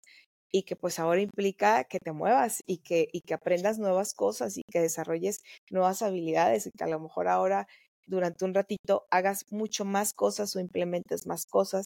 [0.51, 4.57] y que pues ahora implica que te muevas y que, y que aprendas nuevas cosas
[4.57, 7.67] y que desarrolles nuevas habilidades y que a lo mejor ahora
[8.05, 11.85] durante un ratito hagas mucho más cosas o implementes más cosas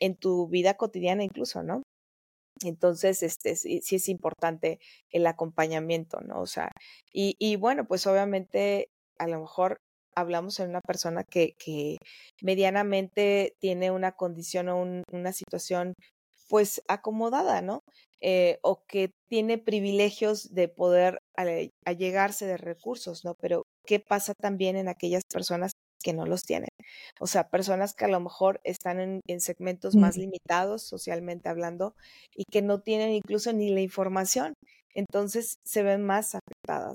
[0.00, 1.82] en tu vida cotidiana incluso, ¿no?
[2.64, 6.40] Entonces, este, sí, sí es importante el acompañamiento, ¿no?
[6.40, 6.72] O sea,
[7.12, 9.78] y, y bueno, pues obviamente a lo mejor
[10.16, 11.98] hablamos en una persona que, que
[12.42, 15.94] medianamente tiene una condición o un, una situación
[16.48, 17.82] pues acomodada, ¿no?
[18.20, 21.20] Eh, o que tiene privilegios de poder
[21.84, 23.34] allegarse de recursos, ¿no?
[23.40, 26.70] Pero ¿qué pasa también en aquellas personas que no los tienen?
[27.20, 31.94] O sea, personas que a lo mejor están en, segmentos más limitados socialmente hablando
[32.34, 34.54] y que no tienen incluso ni la información.
[34.94, 36.34] Entonces se ven más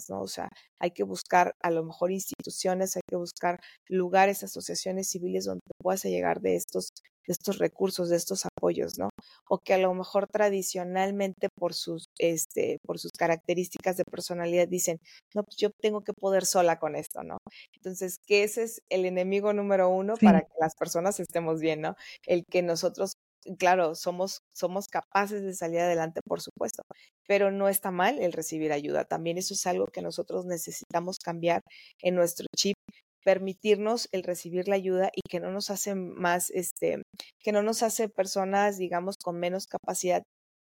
[0.10, 5.46] O sea, hay que buscar a lo mejor instituciones, hay que buscar lugares, asociaciones civiles
[5.46, 6.90] donde puedas llegar de estos
[7.28, 9.10] de estos recursos, de estos apoyos, ¿no?
[9.48, 15.00] O que a lo mejor tradicionalmente por sus, este, por sus características de personalidad dicen,
[15.34, 17.38] no, pues yo tengo que poder sola con esto, ¿no?
[17.76, 21.96] Entonces, que ese es el enemigo número uno para que las personas estemos bien, ¿no?
[22.26, 23.14] El que nosotros
[23.58, 26.84] claro, somos, somos capaces de salir adelante, por supuesto,
[27.28, 29.06] pero no está mal el recibir ayuda.
[29.06, 31.62] También eso es algo que nosotros necesitamos cambiar
[32.02, 32.76] en nuestro chip
[33.24, 37.02] permitirnos el recibir la ayuda y que no nos hace más, este,
[37.40, 40.24] que no nos hace personas, digamos, con menos capacidad,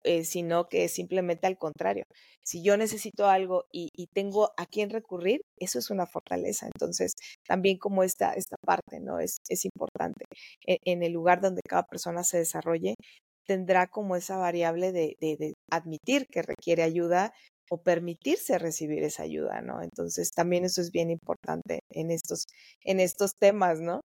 [0.06, 2.04] eh, sino que simplemente al contrario.
[2.44, 6.66] Si yo necesito algo y, tengo a quién recurrir, eso es una fortaleza.
[6.66, 7.12] Entonces,
[7.46, 9.18] también como esta, esta parte, ¿no?
[9.20, 10.24] Es, es importante.
[10.66, 12.94] E, en, el lugar donde cada persona se desarrolle,
[13.46, 17.32] tendrá como esa variable de, de admitir que requiere ayuda,
[17.70, 19.82] o permitirse recibir esa ayuda, ¿no?
[19.82, 22.46] Entonces también eso es bien importante en estos,
[22.84, 24.02] en estos temas, ¿no?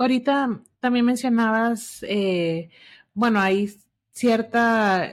[0.00, 2.70] Ahorita también mencionabas, eh,
[3.12, 3.70] bueno, hay
[4.12, 5.12] cierta,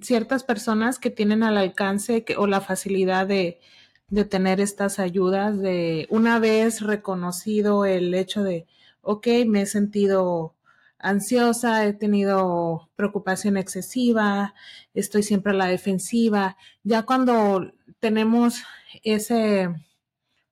[0.00, 3.60] ciertas personas que tienen al alcance o la facilidad de,
[4.08, 8.66] de tener estas ayudas, de una vez reconocido el hecho de,
[9.02, 10.54] ok, me he sentido
[10.98, 14.54] ansiosa, he tenido preocupación excesiva,
[14.94, 16.56] estoy siempre a la defensiva.
[16.82, 18.62] Ya cuando tenemos
[19.02, 19.68] ese,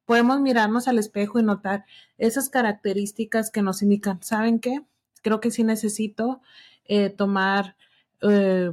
[0.08, 1.84] podemos mirarnos al espejo y notar
[2.16, 4.80] esas características que nos indican, ¿saben qué?
[5.20, 6.40] Creo que sí necesito
[6.86, 7.76] eh, tomar
[8.22, 8.72] eh,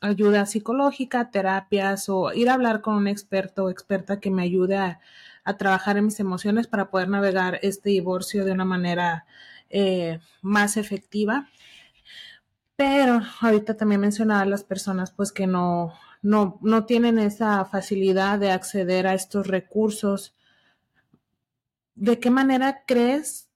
[0.00, 4.78] ayuda psicológica, terapias o ir a hablar con un experto o experta que me ayude
[4.78, 5.00] a,
[5.58, 9.26] trabajar en mis emociones para poder navegar este divorcio de una manera
[9.68, 11.50] eh, más efectiva.
[12.76, 18.52] Pero ahorita también mencionaba las personas pues que no, no, no tienen esa facilidad de
[18.52, 20.34] acceder a estos recursos.
[21.94, 23.48] ¿De qué manera crees?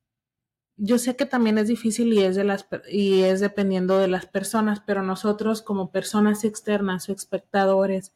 [0.76, 4.26] Yo sé que también es difícil y es, de las, y es dependiendo de las
[4.26, 8.12] personas, pero nosotros como personas externas o espectadores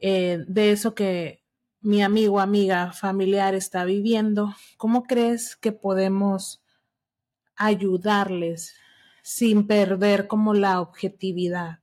[0.00, 1.42] eh, de eso que
[1.80, 6.62] mi amigo, amiga, familiar está viviendo, ¿cómo crees que podemos
[7.60, 8.74] ayudarles
[9.22, 11.80] sin perder como la objetividad.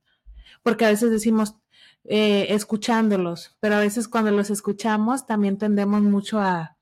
[0.63, 1.55] Porque a veces decimos
[2.03, 6.76] eh, escuchándolos, pero a veces cuando los escuchamos también tendemos mucho a,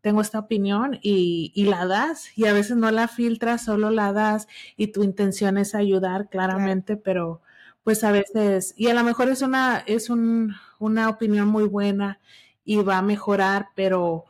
[0.00, 4.12] tengo esta opinión y, y, la das y a veces no la filtras, solo la
[4.12, 7.42] das y tu intención es ayudar claramente, pero
[7.84, 12.20] pues a veces, y a lo mejor es una, es un, una opinión muy buena
[12.64, 14.24] y va a mejorar, pero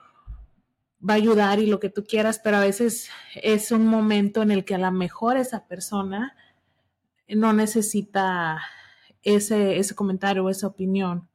[1.09, 4.51] va a ayudar y lo que tú quieras, pero a veces es un momento en
[4.51, 6.37] el que a lo mejor esa persona
[7.29, 8.63] no necesita
[9.23, 11.29] ese, ese comentario o esa opinión.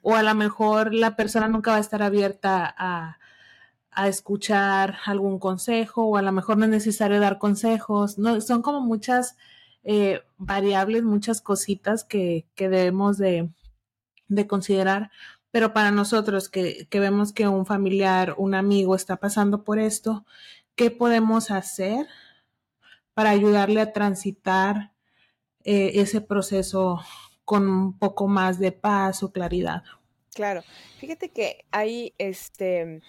[0.00, 3.18] O a lo mejor la persona nunca va a estar abierta a,
[3.92, 8.18] a escuchar algún consejo o a lo mejor no es necesario dar consejos.
[8.18, 9.36] No, son como muchas
[9.84, 13.50] eh, variables, muchas cositas que, que debemos de,
[14.28, 15.10] de considerar
[15.52, 20.24] pero para nosotros que, vemos que un familiar, un amigo está pasando por esto,
[20.74, 22.06] ¿qué podemos hacer
[23.14, 24.92] para ayudarle a transitar
[25.62, 27.00] eh, ese proceso
[27.44, 29.82] con un poco más de paz o claridad?
[30.34, 30.62] Claro,
[30.98, 33.02] fíjate que hay este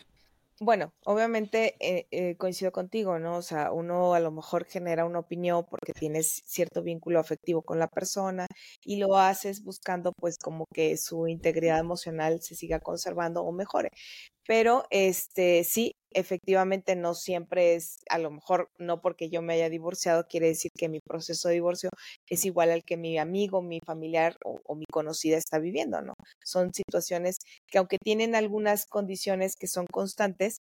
[0.63, 3.37] bueno, obviamente eh, eh, coincido contigo, ¿no?
[3.37, 7.79] O sea, uno a lo mejor genera una opinión porque tienes cierto vínculo afectivo con
[7.79, 8.47] la persona
[8.83, 13.89] y lo haces buscando pues como que su integridad emocional se siga conservando o mejore.
[14.45, 19.69] Pero este sí, efectivamente no siempre es, a lo mejor no porque yo me haya
[19.69, 21.89] divorciado, quiere decir que mi proceso de divorcio
[22.27, 26.13] es igual al que mi amigo, mi familiar o, mi conocida está viviendo, ¿no?
[26.43, 30.57] Son situaciones que aunque tienen algunas condiciones que son constantes,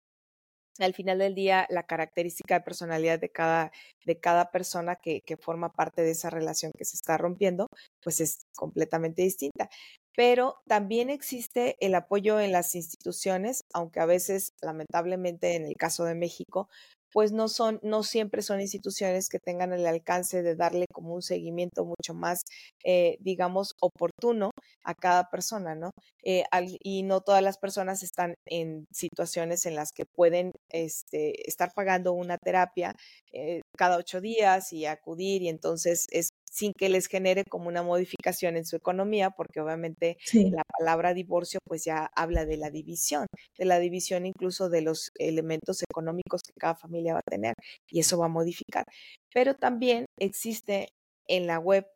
[0.78, 3.72] al final del día la característica de personalidad de cada,
[4.06, 7.66] de cada persona que, que, forma parte de esa relación que se está rompiendo,
[8.02, 9.68] pues es completamente distinta.
[10.16, 16.04] Pero también existe el apoyo en las instituciones, aunque a veces, lamentablemente, en el caso
[16.04, 16.68] de México,
[17.12, 21.22] pues no son, no siempre son instituciones que tengan el alcance de darle como un
[21.22, 22.40] seguimiento mucho más,
[22.84, 24.50] eh, digamos, oportuno
[24.84, 25.90] a cada persona, ¿no?
[26.24, 26.44] Eh,
[26.82, 32.12] y no todas las personas están en situaciones en las que pueden este, estar pagando
[32.14, 32.94] una terapia
[33.32, 37.82] eh, cada ocho días y acudir y entonces es sin que les genere como una
[37.82, 43.26] modificación en su economía, porque obviamente la palabra divorcio pues ya habla de la división,
[43.58, 47.54] de la división incluso de los elementos económicos que cada familia va a tener
[47.88, 48.84] y eso va a modificar.
[49.32, 50.88] Pero también existe
[51.26, 51.86] en la web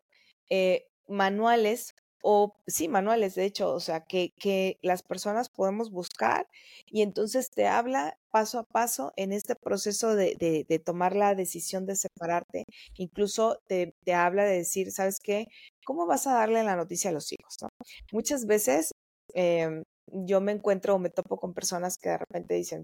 [0.49, 6.47] eh, manuales o sí, manuales, de hecho, o sea, que, que las personas podemos buscar
[6.87, 10.35] y entonces te habla paso a paso en este proceso de,
[10.67, 12.65] de, tomar la decisión de separarte.
[12.95, 15.47] Incluso te, te, habla de decir, ¿sabes qué?
[15.85, 17.57] ¿Cómo vas a darle la noticia a los hijos?
[17.61, 17.69] ¿no?
[18.11, 18.91] Muchas veces
[19.33, 22.83] em, yo me encuentro o me topo con personas que de repente dicen,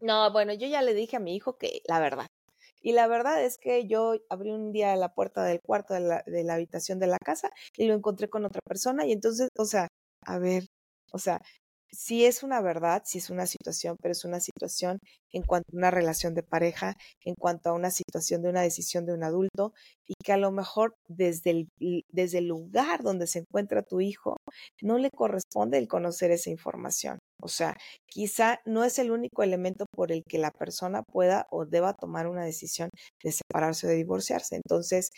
[0.00, 2.26] no, bueno, yo ya le dije a mi hijo que la verdad,
[2.82, 6.22] y la verdad es que yo abrí un día la puerta del cuarto de la,
[6.26, 9.64] de la habitación de la casa y lo encontré con otra persona y entonces, o
[9.64, 9.88] sea,
[10.26, 10.64] a ver,
[11.12, 11.40] o sea,
[11.90, 14.98] sí es una verdad, sí es una situación, pero es una situación
[15.32, 16.94] en cuanto a una relación de pareja,
[17.24, 19.72] en cuanto a una situación de una decisión de un adulto
[20.06, 21.68] y que a lo mejor desde el,
[22.10, 24.36] desde el lugar donde se encuentra tu hijo
[24.82, 27.18] no le corresponde el conocer esa información.
[27.42, 31.66] O sea, quizá no es el único elemento por el que la persona pueda o
[31.66, 32.88] deba tomar una decisión
[33.22, 34.56] de separarse o de divorciarse.
[34.56, 35.10] Entonces,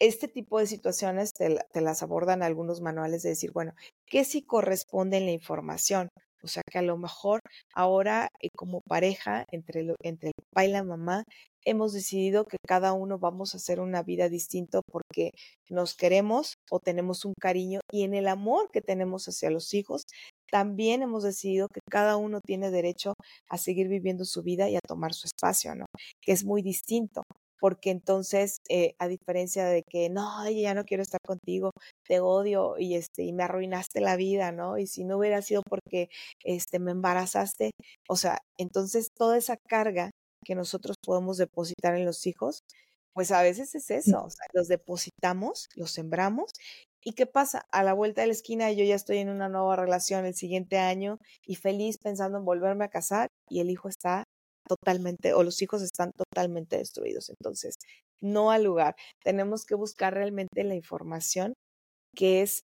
[0.00, 3.74] este tipo de situaciones te, las abordan algunos manuales de decir, bueno,
[4.06, 6.08] ¿qué sí corresponde en la información?
[6.42, 7.40] O sea que a lo mejor
[7.74, 11.24] ahora eh, como pareja, entre, entre el papá y la mamá,
[11.66, 15.32] hemos decidido que cada uno vamos a hacer una vida distinta porque
[15.68, 20.06] nos queremos o tenemos un cariño y en el amor que tenemos hacia los hijos,
[20.50, 23.12] también hemos decidido que cada uno tiene derecho
[23.50, 25.84] a seguir viviendo su vida y a tomar su espacio, ¿no?
[26.22, 27.22] Que es muy distinto
[27.60, 31.72] porque entonces, eh, a diferencia de que, no, ya no quiero estar contigo,
[32.04, 34.78] te odio y, este, y me arruinaste la vida, ¿no?
[34.78, 36.08] Y si no hubiera sido porque
[36.44, 37.72] este, me embarazaste,
[38.08, 40.10] o sea, entonces toda esa carga
[40.44, 42.62] que nosotros podemos depositar en los hijos,
[43.12, 46.52] pues a veces es eso, o sea, los depositamos, los sembramos
[47.02, 47.66] ¿Y qué pasa?
[47.72, 50.78] A la vuelta de la esquina yo ya estoy en una nueva relación el siguiente
[50.78, 54.24] año y feliz pensando en volverme a casar y el hijo está
[54.76, 57.30] totalmente o los hijos están totalmente destruidos.
[57.30, 57.74] Entonces,
[58.20, 58.94] no al lugar.
[59.24, 61.54] Tenemos que buscar realmente la información
[62.14, 62.62] que es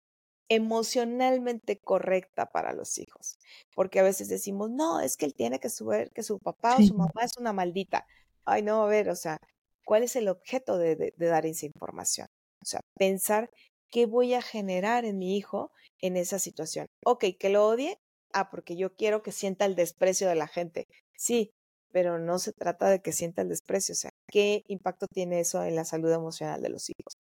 [0.49, 3.39] emocionalmente correcta para los hijos.
[3.75, 6.83] Porque a veces decimos, no, es que él tiene que saber que su papá o
[6.83, 8.07] su mamá es una maldita.
[8.45, 9.37] Ay, no, a ver, o sea,
[9.85, 12.27] ¿cuál es el objeto de, de dar esa información?
[12.63, 13.51] O sea, pensar
[13.91, 16.87] qué voy a generar en mi hijo en esa situación.
[17.05, 17.99] Ok, que lo odie.
[18.33, 20.87] Ah, porque yo quiero que sienta el desprecio de la gente.
[21.17, 21.53] Sí,
[21.93, 25.63] pero no se trata de que sienta el desprecio, o sea, ¿qué impacto tiene eso
[25.65, 27.15] en la salud emocional de los hijos?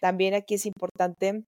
[0.00, 1.44] También aquí es importante,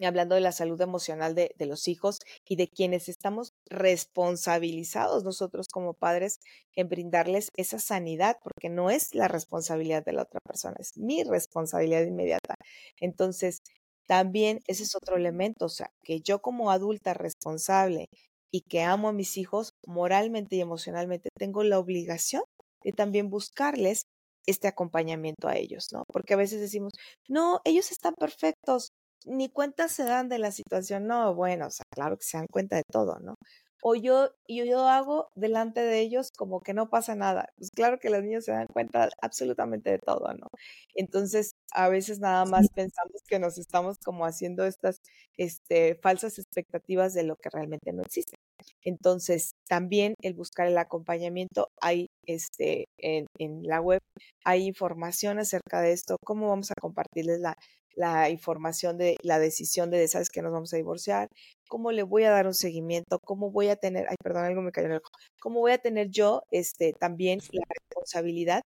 [0.00, 5.94] hablando de la salud emocional de, los hijos y de quienes estamos responsabilizados nosotros como
[5.94, 6.40] padres
[6.74, 11.22] en brindarles esa sanidad, porque no es la responsabilidad de la otra persona, es mi
[11.24, 12.56] responsabilidad inmediata.
[13.00, 13.60] Entonces,
[14.06, 18.08] también ese es otro elemento, o sea, que yo como adulta responsable
[18.52, 22.42] y que amo a mis hijos moralmente y emocionalmente, tengo la obligación
[22.84, 24.04] de también buscarles
[24.46, 26.04] este acompañamiento a ellos, ¿no?
[26.12, 26.92] Porque a veces decimos,
[27.28, 28.90] no, ellos están perfectos,
[29.24, 31.06] ni cuenta se dan de la situación.
[31.06, 33.36] No, bueno, o sea, claro que se dan cuenta de todo, ¿no?
[33.84, 37.48] O yo, yo, yo hago delante de ellos como que no pasa nada.
[37.56, 40.46] Pues claro que los niños se dan cuenta absolutamente de todo, ¿no?
[40.94, 44.98] Entonces, a veces nada más pensamos que nos estamos como haciendo estas
[45.36, 48.36] este, falsas expectativas de lo que realmente no existe.
[48.84, 54.00] Entonces, también el buscar el acompañamiento, hay este, en, en la web,
[54.44, 57.56] hay información acerca de esto, cómo vamos a compartirles la,
[57.94, 61.28] la información de la decisión de, sabes que nos vamos a divorciar,
[61.72, 64.72] cómo le voy a dar un seguimiento, cómo voy a tener, ay, perdón, algo me
[64.72, 65.08] cayó en el ojo,
[65.40, 68.60] cómo voy a tener yo este, también la responsabilidad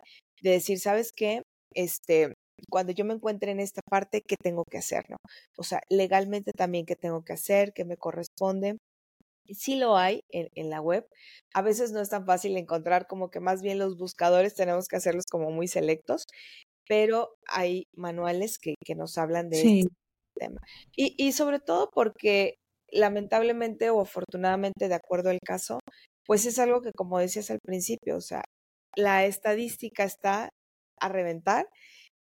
[0.41, 1.43] de decir, sabes qué,
[1.75, 2.35] este,
[2.71, 5.11] cuando yo me encuentre en esta parte, ¿qué tengo que hacer?
[5.11, 5.17] ¿no?
[5.59, 8.79] O sea, legalmente también qué tengo que hacer, qué me corresponde.
[9.49, 11.05] Sí lo hay en, en, la web.
[11.55, 14.95] A veces no es tan fácil encontrar, como que más bien los buscadores tenemos que
[14.95, 16.27] hacerlos como muy selectos
[16.89, 19.95] pero hay manuales que, que nos hablan de este
[20.35, 20.61] tema.
[20.97, 22.59] Y, y sobre todo porque
[22.93, 25.81] lamentablemente o afortunadamente, de acuerdo al caso,
[26.27, 28.43] pues es algo que, como decías al principio, o sea,
[28.97, 30.51] la estadística está
[31.01, 31.67] a reventar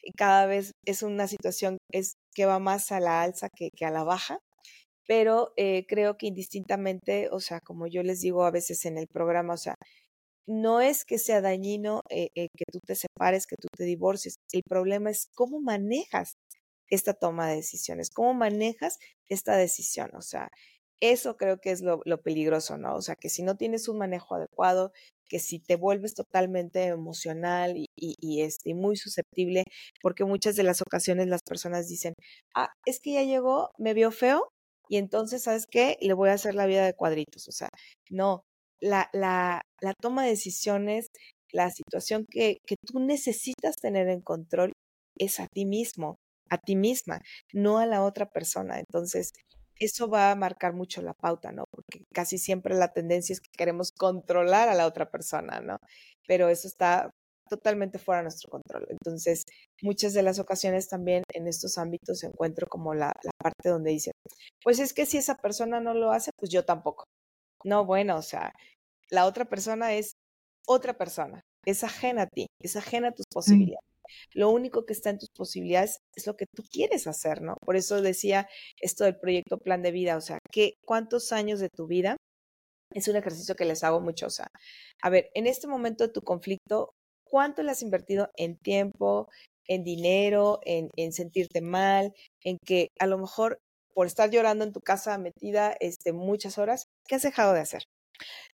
[0.03, 3.91] y cada vez es una situación es que va más a la alza que, a
[3.91, 4.39] la baja,
[5.07, 9.09] pero eh, creo que indistintamente, o sea, como yo les digo a veces en el
[9.09, 9.75] programa, o sea,
[10.47, 14.37] no es que sea dañino eh, eh, que tú te separes, que tú te divorcies.
[14.53, 16.35] El problema es cómo manejas
[16.91, 20.11] esta toma de decisiones, cómo manejas esta decisión.
[20.15, 20.49] O sea,
[21.01, 22.97] eso creo que es lo, peligroso, ¿no?
[22.97, 24.93] O sea, que si no tienes un manejo adecuado,
[25.29, 29.65] que si te vuelves totalmente emocional y, este, muy susceptible,
[30.03, 32.15] porque muchas de las ocasiones las personas dicen,
[32.55, 34.49] ah, es que ya llegó, me vio feo,
[34.89, 35.99] y entonces, ¿sabes qué?
[36.01, 37.47] Le voy a hacer la vida de cuadritos.
[37.49, 37.69] O sea,
[38.11, 38.43] no,
[38.81, 41.09] la, la, la toma de decisiones,
[41.53, 44.73] la situación que, que tú necesitas tener en control
[45.19, 46.17] es a ti mismo,
[46.51, 47.21] a ti misma,
[47.53, 48.79] no a la otra persona.
[48.79, 49.33] Entonces,
[49.79, 51.65] eso va a marcar mucho la pauta, ¿no?
[51.71, 55.79] Porque casi siempre la tendencia es que queremos controlar a la otra persona, ¿no?
[56.27, 57.11] Pero eso está
[57.49, 58.87] totalmente fuera de nuestro control.
[58.91, 59.45] Entonces,
[59.83, 64.13] muchas de las ocasiones también en estos ámbitos encuentro como la, la parte donde dicen,
[64.63, 67.05] pues es que si esa persona no lo hace, pues yo tampoco.
[67.65, 68.53] No, bueno, o sea,
[69.11, 70.13] la otra persona es
[70.67, 73.85] otra persona, es ajena a ti, es ajena a tus posibilidades.
[74.33, 77.57] Lo único que está en tus posibilidades es lo que tú quieres hacer, ¿no?
[77.65, 78.49] Por eso decía
[78.81, 82.17] esto del proyecto plan de vida, o sea, ¿qué, ¿cuántos años de tu vida?
[82.95, 84.49] Es un ejercicio que les hago mucho, o sea,
[85.03, 86.93] a ver, en este momento de tu conflicto,
[87.25, 89.29] ¿cuánto le has invertido en tiempo,
[89.67, 93.59] en dinero, en, en sentirte mal, en que a lo mejor
[93.99, 97.83] por estar llorando en tu casa metida este, muchas horas, ¿qué has dejado de hacer?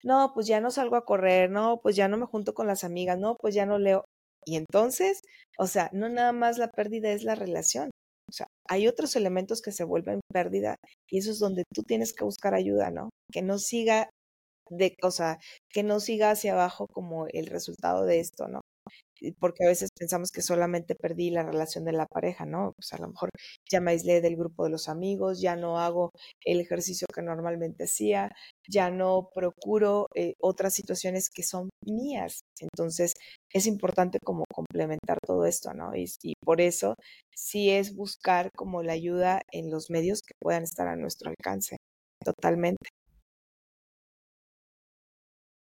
[0.03, 2.83] No, pues ya no salgo a correr, no, pues ya no me junto con las
[2.85, 4.05] amigas, no, pues ya no leo.
[4.47, 5.23] Y entonces,
[5.59, 7.91] o sea, no nada más la pérdida es la relación.
[8.29, 10.77] O sea, hay otros elementos que se vuelven pérdida
[11.11, 13.11] y eso es donde tú tienes que buscar ayuda, ¿no?
[13.33, 14.11] Que no siga
[14.71, 15.39] de, o sea,
[15.71, 18.63] que no siga hacia abajo como el resultado de esto, ¿no?
[19.41, 22.73] Porque a veces pensamos que solamente perdí la relación de la pareja, ¿no?
[22.77, 23.31] Pues a lo mejor
[23.71, 26.13] ya me aislé del grupo de los amigos, ya no hago
[26.45, 28.31] el ejercicio que normalmente hacía,
[28.69, 32.41] ya no procuro eh, otras situaciones que son mías.
[32.61, 33.15] Entonces,
[33.53, 35.95] es importante como complementar todo esto, ¿no?
[35.97, 36.97] Y, y por eso
[37.35, 41.77] sí es buscar como la ayuda en los medios que puedan estar a nuestro alcance,
[42.25, 42.89] totalmente.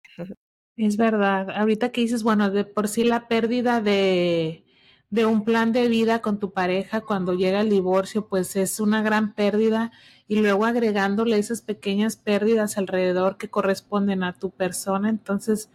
[0.78, 1.50] Es verdad.
[1.50, 4.64] Ahorita que dices, bueno, de por sí la pérdida de,
[5.10, 9.02] de un plan de vida con tu pareja cuando llega el divorcio, pues es una
[9.02, 9.90] gran pérdida
[10.28, 15.68] y luego agregándole esas pequeñas pérdidas alrededor que corresponden a tu persona, entonces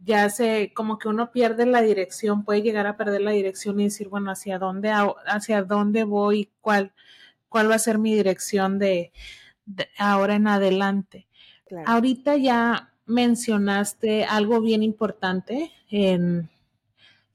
[0.00, 3.84] ya se como que uno pierde la dirección, puede llegar a perder la dirección y
[3.84, 4.92] decir, bueno, hacia dónde
[5.26, 6.92] hacia dónde voy, cuál
[7.48, 9.12] cuál va a ser mi dirección de,
[9.98, 11.28] ahora en adelante.
[11.86, 16.50] Ahorita ya mencionaste algo bien importante en,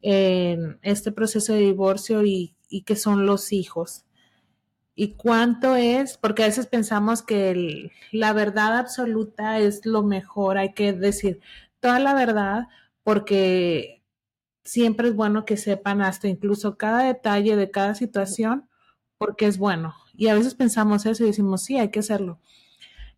[0.02, 2.56] este proceso de divorcio y,
[2.86, 4.06] que son los hijos.
[4.96, 6.18] ¿Y cuánto es?
[6.18, 11.40] Porque a veces pensamos que la verdad absoluta es lo mejor, hay que decir
[11.80, 12.68] toda la verdad
[13.04, 14.04] porque
[14.64, 18.70] siempre es bueno que sepan hasta incluso cada detalle de cada situación
[19.18, 19.96] porque es bueno.
[20.16, 22.40] Y a veces pensamos eso y decimos, sí, hay que hacerlo.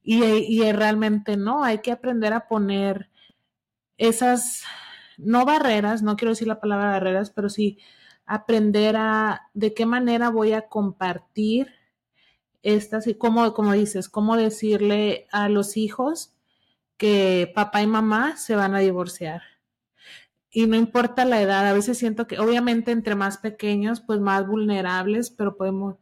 [0.08, 3.10] Y, realmente no, hay que aprender a poner
[3.98, 4.64] esas,
[5.18, 7.80] no barreras, no quiero decir la palabra barreras, pero sí
[8.28, 11.74] aprender a de qué manera voy a compartir
[12.62, 16.36] estas y cómo, como dices, cómo decirle a los hijos
[16.98, 19.42] que papá y mamá se van a divorciar.
[20.52, 24.48] Y no importa la edad, a veces siento que obviamente entre más pequeños, pues más
[24.48, 25.96] vulnerables, pero podemos,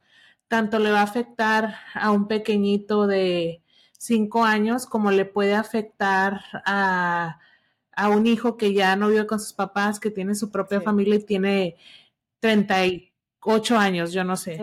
[0.49, 3.62] tanto le va a afectar a un pequeñito de
[4.03, 7.39] cinco años, como le puede afectar a,
[7.95, 11.15] a un hijo que ya no vive con sus papás, que tiene su propia familia
[11.15, 11.77] y tiene
[12.41, 14.59] 38 años, yo no sé.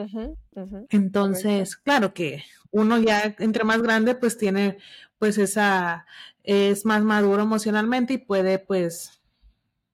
[0.91, 4.77] Entonces, claro que uno ya entre más grande, pues tiene
[5.19, 6.05] pues esa,
[6.45, 9.23] es más maduro emocionalmente y puede pues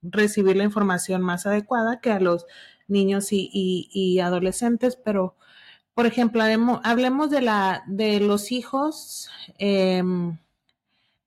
[0.03, 2.47] recibir la información más adecuada que a los
[2.89, 5.37] niños y, y adolescentes, pero
[5.97, 6.43] por ejemplo,
[6.85, 10.37] hablemos de, la, de los hijos em,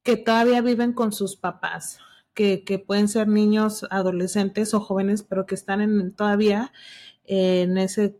[0.04, 1.98] que todavía viven con sus papás,
[2.36, 6.72] que, pueden ser niños, adolescentes o jóvenes, pero que están en, todavía
[7.24, 8.20] en ese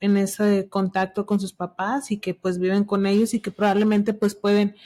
[0.00, 4.12] en ese contacto con sus papás y que pues viven con ellos y que probablemente
[4.12, 4.76] pues pueden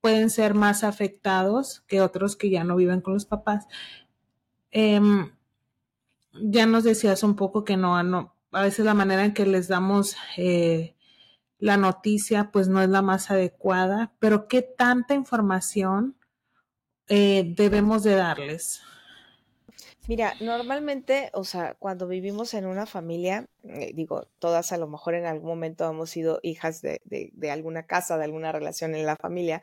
[0.00, 3.68] pueden ser más afectados que otros que ya no viven con los papás.
[4.72, 5.30] Em,
[6.32, 9.68] ya nos decías un poco que no, no, a veces la manera en que les
[9.68, 10.94] damos eh,
[11.58, 16.16] la noticia pues no es la más adecuada, pero ¿qué tanta información
[17.08, 18.82] eh, debemos de darles?
[20.08, 25.14] Mira, normalmente, o sea, cuando vivimos en una familia, eh, digo, todas a lo mejor
[25.14, 29.16] en algún momento hemos sido hijas de, de alguna casa, de alguna relación en la
[29.16, 29.62] familia,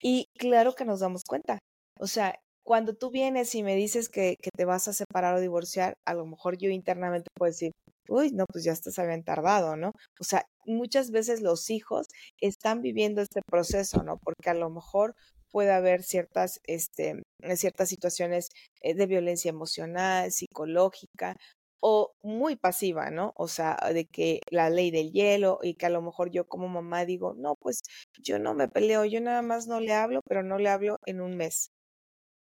[0.00, 1.58] y claro que nos damos cuenta.
[2.00, 5.40] O sea, cuando tú vienes y me dices que, que, te vas a separar o
[5.40, 7.72] divorciar, a lo mejor yo internamente puedo decir,
[8.08, 9.92] uy, no, pues ya estás habían tardado, ¿no?
[10.20, 12.06] O sea, muchas veces los hijos
[12.40, 14.18] están viviendo este proceso, ¿no?
[14.18, 15.14] Porque a lo mejor
[15.50, 17.22] puede haber ciertas, este,
[17.56, 18.48] ciertas situaciones
[18.82, 21.36] eh, de violencia emocional, psicológica
[21.80, 23.32] o muy pasiva, ¿no?
[23.36, 26.68] O sea, de que la ley del hielo y que a lo mejor yo como
[26.68, 27.82] mamá digo, no, pues
[28.18, 31.20] yo no me peleo, yo nada más no le hablo, pero no le hablo en
[31.20, 31.70] un mes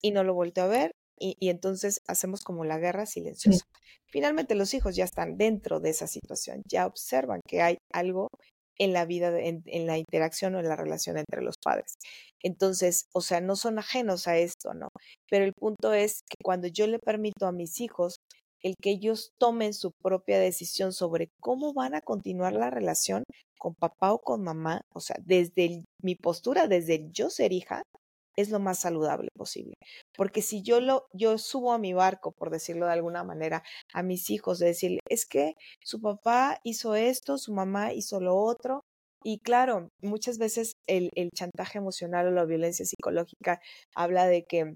[0.02, 3.66] y no lo vuelto a ver y, y entonces hacemos como la guerra silenciosa.
[4.08, 8.30] Finalmente los hijos ya están dentro de esa situación, ya observan que hay algo
[8.78, 11.96] en la vida, en, en, la interacción o en la relación entre los padres.
[12.42, 14.90] Entonces, o sea, no son ajenos a esto, ¿no?
[15.30, 18.18] Pero el punto es que cuando yo le permito a mis hijos
[18.62, 23.24] el que ellos tomen su propia decisión sobre cómo van a continuar la relación
[23.60, 27.84] con papá o con mamá, o sea, desde mi postura, desde el yo ser hija,
[28.38, 29.76] es lo más saludable posible.
[30.16, 33.64] Porque si yo lo, yo subo a mi barco, por decirlo de alguna manera,
[33.94, 38.36] a mis hijos, de decirle, es que su papá hizo esto, su mamá hizo lo
[38.38, 38.82] otro.
[39.24, 43.60] Y claro, muchas veces el, el chantaje emocional o la violencia psicológica
[43.96, 44.76] habla de que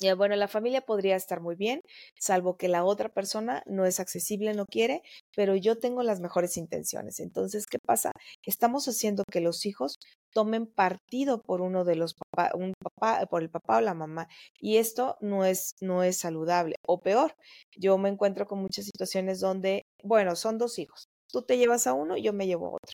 [0.00, 1.80] ya, bueno, la familia podría estar muy bien,
[2.20, 5.02] salvo que la otra persona no es accesible, no quiere,
[5.34, 7.18] pero yo tengo las mejores intenciones.
[7.20, 8.12] Entonces, ¿qué pasa?
[8.46, 9.96] Estamos haciendo que los hijos
[10.38, 14.28] tomen partido por uno de los papás, un papá, por el papá o la mamá.
[14.60, 16.76] Y esto no es, no es saludable.
[16.86, 17.34] O peor,
[17.76, 21.08] yo me encuentro con muchas situaciones donde, bueno, son dos hijos.
[21.26, 22.92] Tú te llevas a uno y yo me llevo a otro.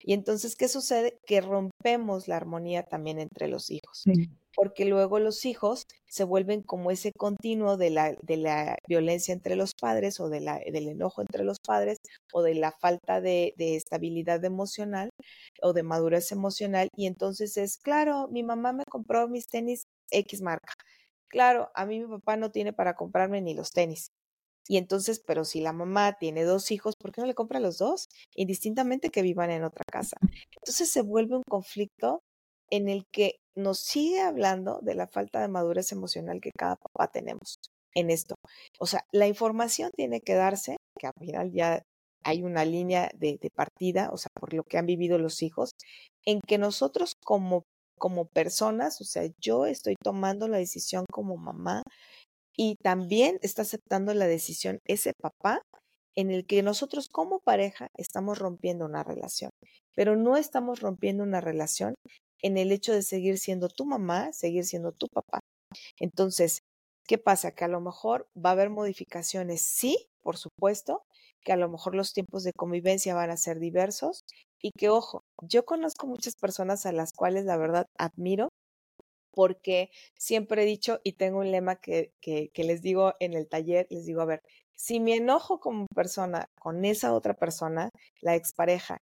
[0.00, 1.18] Y entonces, ¿qué sucede?
[1.24, 4.04] Que rompemos la armonía también entre los hijos.
[4.54, 9.56] Porque luego los hijos se vuelven como ese continuo de la, de la violencia entre
[9.56, 11.98] los padres o de la, del enojo entre los padres
[12.32, 15.10] o de la falta de, de estabilidad emocional
[15.62, 16.88] o de madurez emocional.
[16.96, 20.74] Y entonces es, claro, mi mamá me compró mis tenis X marca.
[21.28, 24.08] Claro, a mí mi papá no tiene para comprarme ni los tenis.
[24.68, 27.62] Y entonces, pero si la mamá tiene dos hijos, ¿por qué no le compra a
[27.62, 28.08] los dos?
[28.36, 30.16] Indistintamente que vivan en otra casa.
[30.56, 32.22] Entonces se vuelve un conflicto
[32.72, 37.12] en el que nos sigue hablando de la falta de madurez emocional que cada papá
[37.12, 37.56] tenemos
[37.94, 38.34] en esto.
[38.80, 41.82] O sea, la información tiene que darse, que al final ya
[42.24, 45.72] hay una línea de, partida, o sea, por lo que han vivido los hijos,
[46.24, 47.64] en que nosotros como,
[47.98, 51.82] como personas, o sea, yo estoy tomando la decisión como mamá
[52.56, 55.60] y también está aceptando la decisión ese papá
[56.14, 59.50] en el que nosotros como pareja estamos rompiendo una relación,
[59.94, 61.94] pero no estamos rompiendo una relación
[62.42, 65.40] en el hecho de seguir siendo tu mamá, seguir siendo tu papá.
[65.98, 66.62] Entonces,
[67.06, 67.52] ¿qué pasa?
[67.52, 71.02] Que a lo mejor va a haber modificaciones, sí, por supuesto,
[71.44, 74.24] que a lo mejor los tiempos de convivencia van a ser diversos
[74.60, 78.48] y que, ojo, yo conozco muchas personas a las cuales la verdad admiro
[79.32, 83.86] porque siempre he dicho y tengo un lema que, que, les digo en el taller,
[83.90, 84.42] les digo, a ver,
[84.76, 87.90] si mi enojo como persona con esa otra persona,
[88.20, 88.98] la expareja,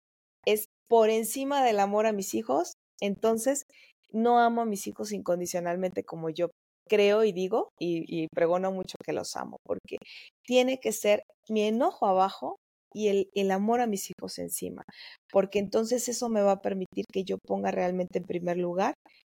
[0.46, 3.66] es por encima del amor a mis hijos, entonces
[4.12, 6.50] no amo a mis hijos incondicionalmente como yo
[6.88, 9.98] creo y digo y, pregono mucho que los amo, porque
[10.44, 12.58] tiene que ser mi enojo abajo
[12.94, 14.84] y el, el, amor a mis hijos encima,
[15.32, 18.94] porque entonces eso me va a permitir que yo ponga realmente en primer lugar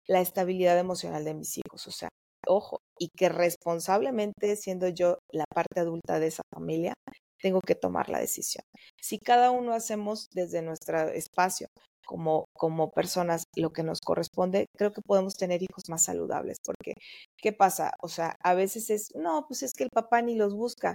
[0.09, 1.87] la estabilidad emocional de mis hijos.
[1.87, 2.09] O sea,
[2.47, 6.95] ojo, y que responsablemente, siendo yo la parte adulta de esa familia,
[7.41, 8.65] tengo que tomar la decisión.
[9.01, 11.69] Si cada uno hacemos desde nuestro espacio
[12.07, 16.95] como, como personas lo que nos corresponde, creo que podemos tener hijos más saludables, porque
[17.37, 17.93] ¿qué pasa?
[18.01, 20.95] O sea, a veces es, no, pues es que el papá ni los busca.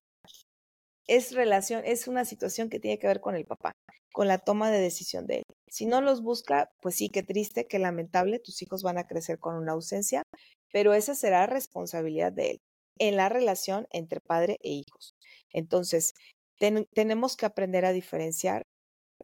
[1.08, 3.74] Es relación, es una situación que tiene que ver con el papá,
[4.14, 5.44] con la toma de decisión de él.
[5.70, 9.38] Si no los busca, pues sí, qué triste, qué lamentable, tus hijos van a crecer
[9.40, 10.24] con una ausencia,
[10.72, 12.58] pero esa será responsabilidad de él
[13.00, 15.16] en la relación entre padre e hijos.
[15.52, 16.14] Entonces,
[16.60, 18.64] ten, tenemos que aprender a diferenciar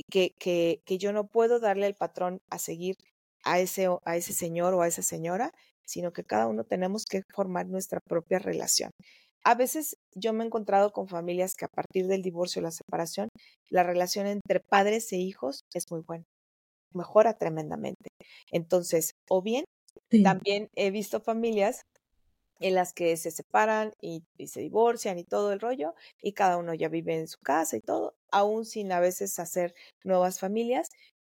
[0.09, 2.95] que, que, que, yo no puedo darle el patrón a seguir
[3.43, 5.51] a ese, a ese señor o a esa señora,
[5.85, 8.91] sino que cada uno tenemos que formar nuestra propia relación.
[9.43, 12.71] A veces yo me he encontrado con familias que a partir del divorcio o la
[12.71, 13.29] separación,
[13.69, 16.25] la relación entre padres e hijos es muy buena
[16.93, 18.09] mejora tremendamente.
[18.51, 19.65] Entonces, o bien,
[20.11, 20.23] sí.
[20.23, 21.81] también he visto familias
[22.59, 26.73] en las que se separan y, se divorcian y todo el rollo, y cada uno
[26.73, 30.89] ya vive en su casa y todo, aún sin a veces hacer nuevas familias,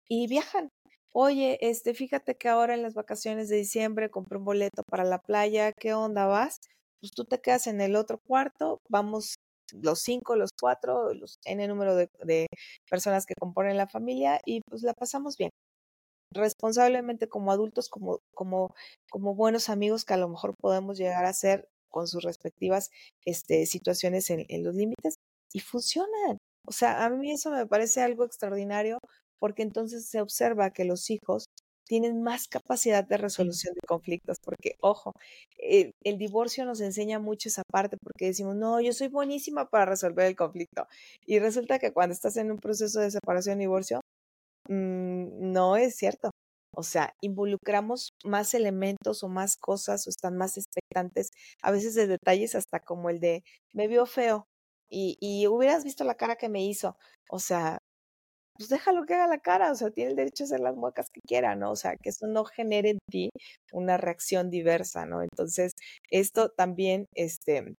[0.09, 0.71] y viajan.
[1.13, 5.19] Oye, este, fíjate que ahora en las vacaciones de diciembre compré un boleto para la
[5.19, 6.59] playa, ¿qué onda vas?
[7.01, 9.35] Pues tú te quedas en el otro cuarto, vamos
[9.73, 12.47] los cinco, los cuatro, los n número de, de,
[12.89, 15.51] personas que componen la familia y pues la pasamos bien.
[16.33, 18.73] Responsablemente como adultos, como, como,
[19.09, 22.89] como buenos amigos que a lo mejor podemos llegar a ser con sus respectivas
[23.25, 25.15] este, situaciones en, en los límites
[25.53, 26.37] y funcionan.
[26.65, 28.99] O sea, a mí eso me parece algo extraordinario
[29.39, 31.45] porque entonces se observa que los hijos
[31.87, 35.13] tienen más capacidad de resolución de conflictos, porque, ojo,
[35.57, 40.25] el, divorcio nos enseña mucho esa parte, porque decimos, no, yo soy buenísima para resolver
[40.27, 40.87] el conflicto.
[41.25, 44.01] Y resulta que cuando estás en un proceso de separación y divorcio,
[44.67, 46.31] mmm, no es cierto.
[46.75, 51.29] O sea, involucramos más elementos o más cosas o están más expectantes,
[51.63, 53.43] a veces de detalles hasta como el de,
[53.73, 54.45] me vio feo
[54.89, 56.95] y, y hubieras visto la cara que me hizo.
[57.29, 57.79] O sea,
[58.57, 61.09] pues déjalo que haga la cara, o sea, tiene el derecho a hacer las muecas
[61.11, 61.71] que quiera, ¿no?
[61.71, 63.29] O sea, que eso no genere en ti
[63.71, 65.21] una reacción diversa, ¿no?
[65.21, 65.73] Entonces,
[66.11, 67.75] esto también, este,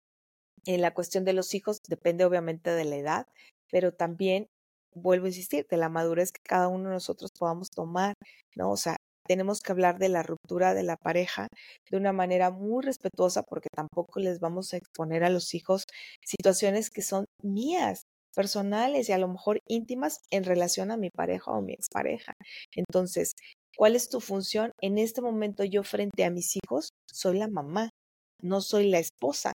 [0.67, 3.27] en la cuestión de los hijos, depende obviamente de la edad,
[3.71, 4.49] pero también,
[4.95, 8.15] vuelvo a insistir, de la madurez que cada uno de nosotros podamos tomar,
[8.57, 8.71] ¿no?
[8.71, 11.49] O sea, tenemos que hablar de la ruptura de la pareja
[11.91, 15.85] de una manera muy respetuosa porque tampoco les vamos a exponer a los hijos
[16.25, 21.51] situaciones que son mías, personales y a lo mejor íntimas en relación a mi pareja
[21.51, 22.35] o mi expareja.
[22.75, 23.33] Entonces,
[23.77, 24.73] ¿cuál es tu función?
[24.81, 27.91] En este momento yo frente a mis hijos soy la mamá,
[28.41, 29.53] no soy la esposa.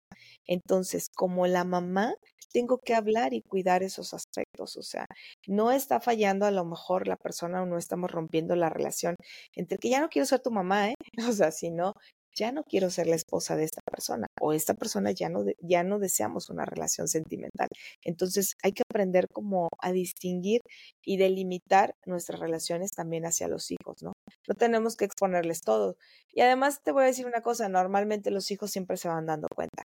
[0.46, 2.14] Entonces, como la mamá,
[2.52, 4.76] tengo que hablar y cuidar esos aspectos.
[4.76, 5.06] O sea,
[5.46, 9.16] no está fallando a lo mejor la persona o no estamos rompiendo la relación
[9.54, 10.94] entre que ya no quiero ser tu mamá, ¿eh?
[11.30, 11.94] O sea, sino
[12.34, 15.82] ya no quiero ser la esposa de esta persona o esta persona ya no, ya
[15.84, 17.68] no deseamos una relación sentimental.
[18.02, 20.60] Entonces hay que aprender como a distinguir
[21.04, 24.12] y delimitar nuestras relaciones también hacia los hijos, ¿no?
[24.48, 25.96] No tenemos que exponerles todo.
[26.32, 29.48] Y además te voy a decir una cosa, normalmente los hijos siempre se van dando
[29.54, 29.84] cuenta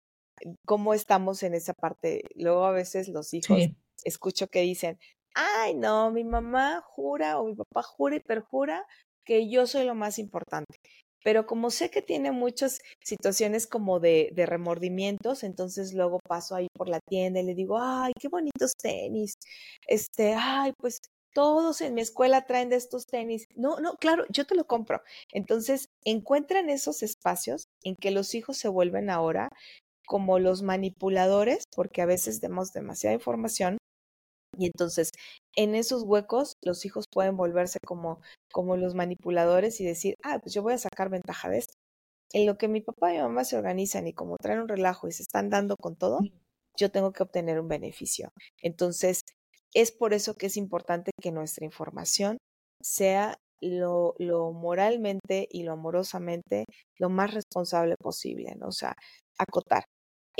[0.66, 2.22] cómo estamos en esa parte.
[2.34, 3.60] Luego a veces los hijos
[4.04, 4.98] escucho que dicen,
[5.34, 8.86] ay no, mi mamá jura o mi papá jura y perjura
[9.24, 10.80] que yo soy lo más importante
[11.22, 16.68] pero como sé que tiene muchas situaciones como de, de, remordimientos, entonces luego paso ahí
[16.74, 19.34] por la tienda y le digo, ay, qué bonitos tenis,
[19.86, 21.00] este, ay, pues
[21.32, 23.44] todos en mi escuela traen de estos tenis.
[23.54, 25.00] No, no, claro, yo te lo compro.
[25.32, 29.48] Entonces, encuentran esos espacios en que los hijos se vuelven ahora
[30.10, 33.78] como los manipuladores, porque a veces demos demasiada información
[34.58, 35.12] y entonces,
[35.54, 38.20] en esos huecos, los hijos pueden volverse como,
[38.52, 41.74] como los manipuladores y decir, ah, pues yo voy a sacar ventaja de esto.
[42.32, 45.06] En lo que mi papá y mi mamá se organizan y como traen un relajo
[45.06, 46.18] y se están dando con todo,
[46.76, 48.32] yo tengo que obtener un beneficio.
[48.60, 49.20] Entonces,
[49.74, 52.38] es por eso que es importante que nuestra información
[52.82, 56.64] sea lo, lo moralmente y lo amorosamente
[56.98, 58.66] lo más responsable posible, ¿no?
[58.66, 58.96] O sea,
[59.38, 59.84] acotar.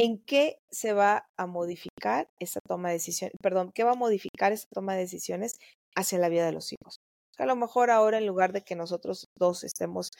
[0.02, 3.34] ¿En qué se va a modificar esa toma de decisiones?
[3.42, 5.58] Perdón, ¿qué va a modificar esa toma de decisiones
[5.94, 7.00] hacia la vida de los hijos?
[7.36, 10.10] A lo mejor ahora en lugar de que nosotros dos estemos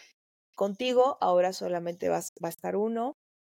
[0.54, 3.14] contigo, ahora solamente va a estar uno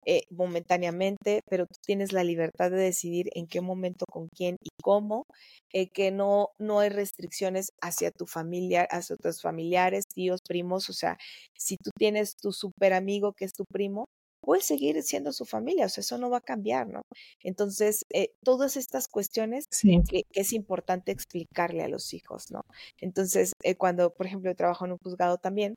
[0.05, 4.69] eh, momentáneamente, pero tú tienes la libertad de decidir en qué momento, con quién y
[4.83, 5.25] cómo,
[5.73, 10.93] eh, que no, no hay restricciones hacia tu familia, hacia tus familiares, tíos, primos, o
[10.93, 11.17] sea,
[11.57, 14.05] si tú tienes tu super amigo que es tu primo,
[14.41, 17.01] puede seguir siendo su familia, o sea, eso no va a cambiar, ¿no?
[17.43, 19.65] Entonces, eh, todas estas cuestiones
[20.09, 22.61] que, es importante explicarle a los hijos, ¿no?
[22.99, 25.75] Entonces, eh, cuando, por ejemplo, yo trabajo en un juzgado también,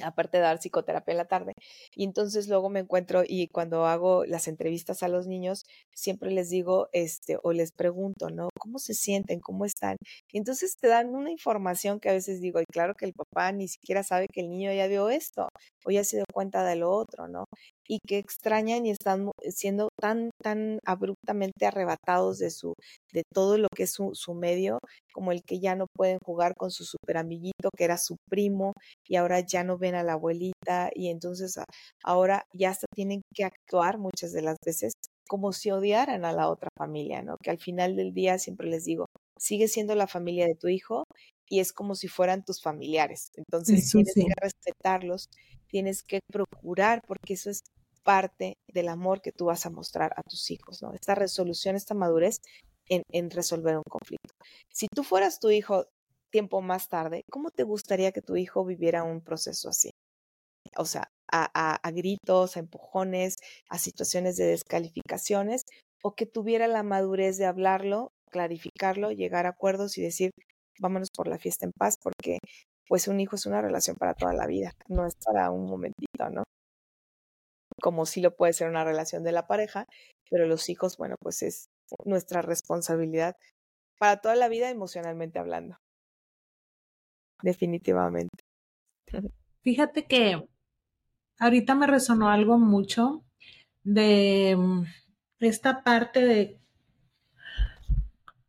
[0.00, 1.52] aparte de dar psicoterapia en la tarde.
[1.94, 5.64] Y entonces luego me encuentro y cuando hago las entrevistas a los niños,
[5.94, 8.48] siempre les digo, este, o les pregunto, ¿no?
[8.58, 9.40] ¿Cómo se sienten?
[9.40, 9.96] ¿Cómo están?
[10.30, 13.52] Y entonces te dan una información que a veces digo, y claro que el papá
[13.52, 15.48] ni siquiera sabe que el niño ya vio esto
[15.84, 17.44] o ya se dio cuenta de lo otro, ¿no?
[17.88, 22.74] Y que extrañan y están siendo tan, tan abruptamente arrebatados de su,
[23.12, 24.78] de todo lo que es su, su medio,
[25.12, 28.72] como el que ya no pueden jugar con su super amiguito que era su primo
[29.06, 31.58] y ahora ya no ven a la abuelita y entonces
[32.04, 34.92] ahora ya hasta tienen que actuar muchas de las veces
[35.28, 37.36] como si odiaran a la otra familia, ¿no?
[37.42, 39.06] Que al final del día siempre les digo,
[39.38, 41.04] sigue siendo la familia de tu hijo
[41.48, 43.30] y es como si fueran tus familiares.
[43.36, 45.28] Entonces tienes que respetarlos
[45.72, 47.62] tienes que procurar, porque eso es
[48.04, 50.92] parte del amor que tú vas a mostrar a tus hijos, ¿no?
[50.92, 52.40] Esta resolución, esta madurez
[52.88, 54.34] en, resolver un conflicto.
[54.70, 55.86] Si tú fueras tu hijo
[56.30, 59.90] tiempo más tarde, ¿cómo te gustaría que tu hijo viviera un proceso así?
[60.76, 63.36] O sea, a, a, gritos, a empujones,
[63.70, 65.62] a situaciones de descalificaciones,
[66.02, 70.30] o que tuviera la madurez de hablarlo, clarificarlo, llegar a acuerdos y decir,
[70.80, 72.38] vámonos por la fiesta en paz, porque
[72.88, 76.30] pues un hijo es una relación para toda la vida, no es para un momentito,
[76.30, 76.44] ¿no?
[77.80, 79.86] Como sí lo puede ser una relación de la pareja,
[80.30, 81.66] pero los hijos, bueno, pues es
[82.04, 83.36] nuestra responsabilidad
[83.98, 85.76] para toda la vida emocionalmente hablando.
[87.42, 88.44] definitivamente.
[89.62, 90.48] Fíjate que
[91.38, 93.24] ahorita me resonó algo mucho
[93.84, 94.84] de mm,
[95.40, 96.62] esta parte de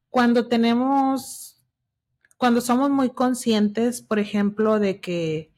[0.10, 1.53] cuando tenemos,
[2.38, 5.52] cuando somos muy conscientes, por ejemplo, de que,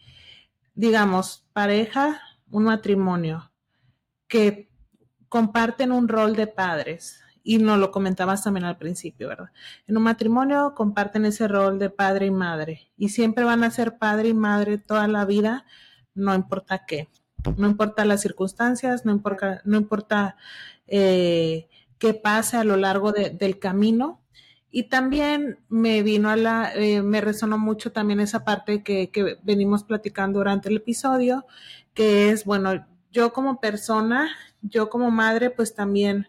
[0.73, 2.21] digamos, pareja,
[2.51, 3.51] un matrimonio,
[4.27, 4.69] que
[5.29, 9.51] comparten un rol de padres, y no lo comentabas también al principio, ¿verdad?
[9.87, 13.99] En un matrimonio comparten ese rol de padre y madre y siempre van a ser
[13.99, 15.63] padre y madre toda la vida,
[16.15, 17.07] no importa qué,
[17.55, 20.37] no importa las circunstancias, no importa, no importa
[20.87, 21.69] eh,
[21.99, 24.21] qué pase a lo largo del camino.
[24.71, 29.37] Y también me vino a la, eh, me resonó mucho también esa parte que, que
[29.43, 31.45] venimos platicando durante el episodio,
[31.93, 34.29] que es, bueno, yo como persona,
[34.61, 36.27] yo como madre, pues también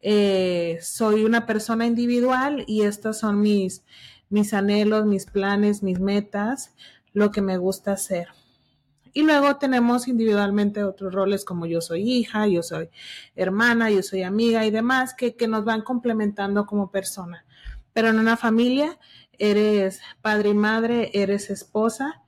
[0.00, 3.84] eh, soy una persona individual y estos son mis,
[4.30, 6.74] mis anhelos, mis planes, mis metas,
[7.12, 8.28] lo que me gusta hacer.
[9.12, 12.88] Y luego tenemos individualmente otros roles como yo soy hija, yo soy
[13.36, 17.44] hermana, yo soy amiga y demás que, que nos van complementando como persona.
[17.92, 18.98] Pero en una familia
[19.38, 22.22] eres padre y madre, eres esposa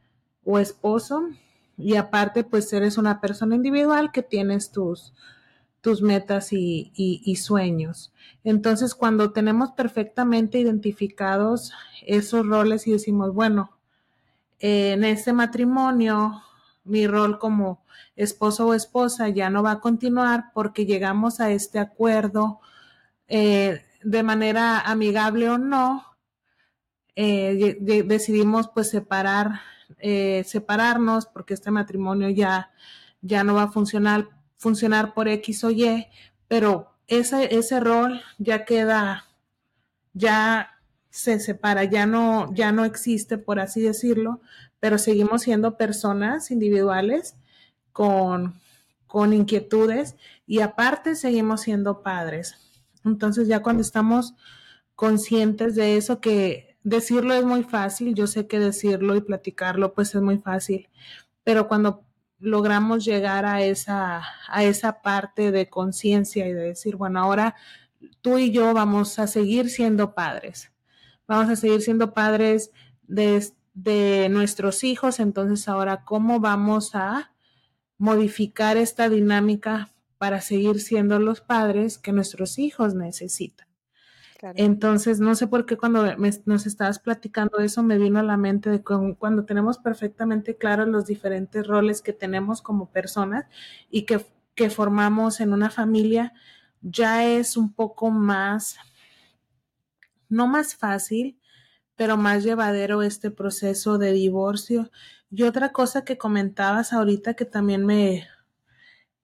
[0.45, 1.29] o esposo
[1.77, 5.13] y aparte pues eres una persona individual que tienes tus,
[5.81, 8.13] tus metas y, sueños.
[8.43, 11.73] Entonces, cuando tenemos perfectamente identificados
[12.07, 13.77] esos roles y decimos, bueno,
[14.61, 16.43] en este matrimonio,
[16.85, 17.85] mi rol como
[18.17, 22.61] esposo o esposa ya no va a continuar porque llegamos a este acuerdo
[23.29, 26.05] eh, de manera amigable o no,
[27.17, 29.61] eh, decidimos pues separar,
[29.99, 32.71] eh, separarnos porque este matrimonio ya,
[33.23, 34.29] ya no va a funcionar
[34.65, 36.07] funcionar por X o Y,
[36.49, 39.27] pero ese, ese rol ya queda,
[40.15, 40.71] ya
[41.11, 44.41] se separa, ya no, ya no existe, por así decirlo,
[44.81, 47.37] pero seguimos siendo personas individuales
[47.93, 48.59] con,
[49.07, 52.64] con inquietudes y aparte seguimos siendo padres.
[53.05, 54.35] Entonces ya cuando estamos
[54.95, 60.15] conscientes de eso, que decirlo es muy fácil, yo sé que decirlo y platicarlo pues
[60.15, 60.89] es muy fácil,
[61.43, 62.05] pero cuando
[62.39, 67.55] logramos llegar a esa, a esa parte de conciencia y de decir, bueno, ahora
[68.21, 70.71] tú y yo vamos a seguir siendo padres,
[71.27, 72.71] vamos a seguir siendo padres
[73.03, 77.33] de, de nuestros hijos, entonces ahora, ¿cómo vamos a
[77.97, 83.67] modificar esta dinámica para seguir siendo los padres que nuestros hijos necesitan?
[84.57, 86.05] Entonces, no sé por qué cuando
[86.45, 91.07] nos estabas platicando eso me vino a la mente de cuando tenemos perfectamente claros los
[91.07, 93.47] diferentes roles que tenemos como personas
[93.91, 96.35] y que, que formamos en una familia,
[96.83, 98.77] ya es un poco más,
[100.29, 101.39] no más fácil,
[101.97, 104.91] pero más llevadero este proceso de divorcio.
[105.31, 108.27] Y otra cosa que comentabas ahorita que también me,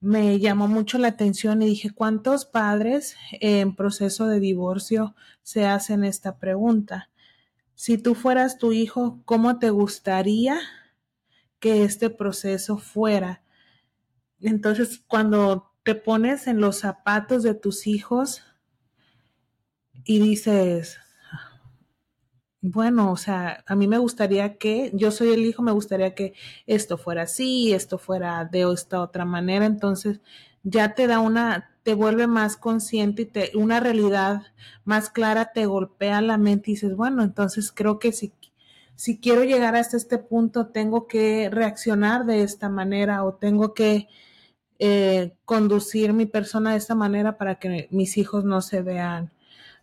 [0.01, 6.03] me llamó mucho la atención y dije, ¿cuántos padres en proceso de divorcio se hacen
[6.03, 7.11] esta pregunta?
[7.75, 10.59] Si tú fueras tu hijo, ¿cómo te gustaría
[11.59, 13.43] que este proceso fuera?
[14.39, 18.43] Entonces, cuando te pones en los zapatos de tus hijos
[20.03, 20.97] y dices,
[22.61, 26.33] bueno, o sea, a mí me gustaría que, yo soy el hijo, me gustaría que
[26.67, 30.21] esto fuera así, esto fuera de esta otra manera, entonces
[30.63, 34.43] ya te da una, te vuelve más consciente y te, una realidad
[34.85, 38.33] más clara te golpea la mente y dices, bueno, entonces creo que si,
[38.95, 44.07] si quiero llegar hasta este punto, tengo que reaccionar de esta manera o tengo que
[44.79, 49.31] eh, conducir mi persona de esta manera para que mis hijos no se vean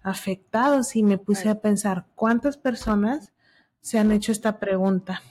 [0.08, 3.32] afectados y me puse a pensar cuántas personas
[3.80, 5.22] se han hecho esta pregunta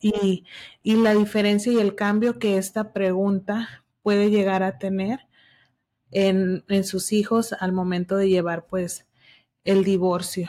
[0.00, 0.44] y,
[0.82, 5.20] y, la diferencia y el cambio que esta pregunta puede llegar a tener
[6.10, 9.06] en, en sus hijos al momento de llevar pues
[9.64, 10.48] el divorcio.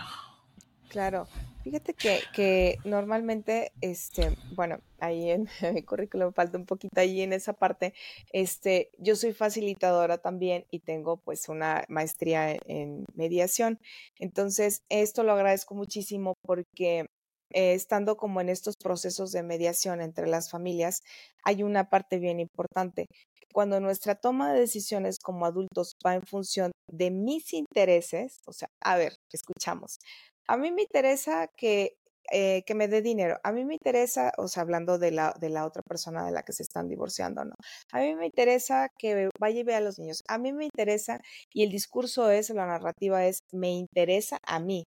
[0.89, 1.27] Claro,
[1.63, 7.53] Fíjate que, normalmente, este, bueno, ahí en mi currículum falta un poquito ahí en esa
[7.53, 7.93] parte.
[8.31, 13.79] Este, yo soy facilitadora también y tengo pues una maestría en, en mediación.
[14.19, 17.05] Entonces, esto lo agradezco muchísimo porque
[17.53, 21.01] eh, estando como en estos procesos de mediación entre las familias,
[21.43, 23.05] hay una parte bien importante.
[23.53, 28.67] Cuando nuestra toma de decisiones como adultos va en función de mis intereses, o sea,
[28.81, 29.99] a ver, escuchamos,
[30.47, 31.97] a mí me interesa que,
[32.31, 33.39] eh, que me dé dinero.
[33.43, 36.43] A mí me interesa, o sea, hablando de la, de la otra persona de la
[36.43, 37.55] que se están divorciando, ¿no?
[37.91, 40.23] A mí me interesa que vaya y vea a los niños.
[40.27, 41.19] A mí me interesa,
[41.53, 44.85] y el discurso es, la narrativa es, me interesa a mí.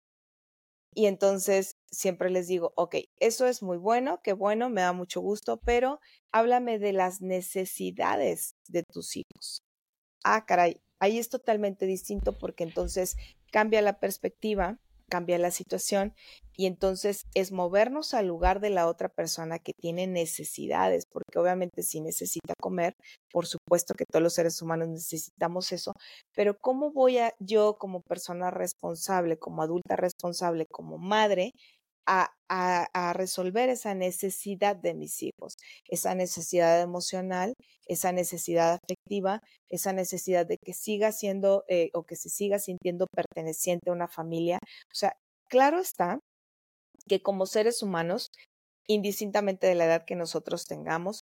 [0.95, 5.21] Y entonces siempre les digo, ok, eso es muy bueno, qué bueno, me da mucho
[5.21, 6.01] gusto, pero
[6.33, 9.63] háblame de las necesidades de tus hijos.
[10.25, 13.17] Ah, caray, ahí es totalmente distinto porque entonces
[13.53, 14.79] cambia la perspectiva,
[15.09, 16.15] cambia la situación
[16.57, 21.83] y entonces es movernos al lugar de la otra persona que tiene necesidades, porque obviamente
[21.83, 22.95] si necesita comer,
[23.31, 25.93] por supuesto que todos los seres humanos necesitamos eso,
[26.35, 31.53] pero ¿cómo voy a yo como persona responsable, como adulta responsable, como madre,
[32.09, 35.57] a, resolver esa necesidad de mis hijos,
[35.89, 37.55] esa necesidad emocional,
[37.87, 43.07] esa necesidad afectiva, esa necesidad de que siga siendo eh, o que se siga sintiendo
[43.07, 44.59] perteneciente a una familia.
[44.63, 45.15] O sea,
[45.49, 46.21] claro está
[47.07, 48.31] que como seres humanos,
[48.87, 51.21] indistintamente de la edad que nosotros tengamos,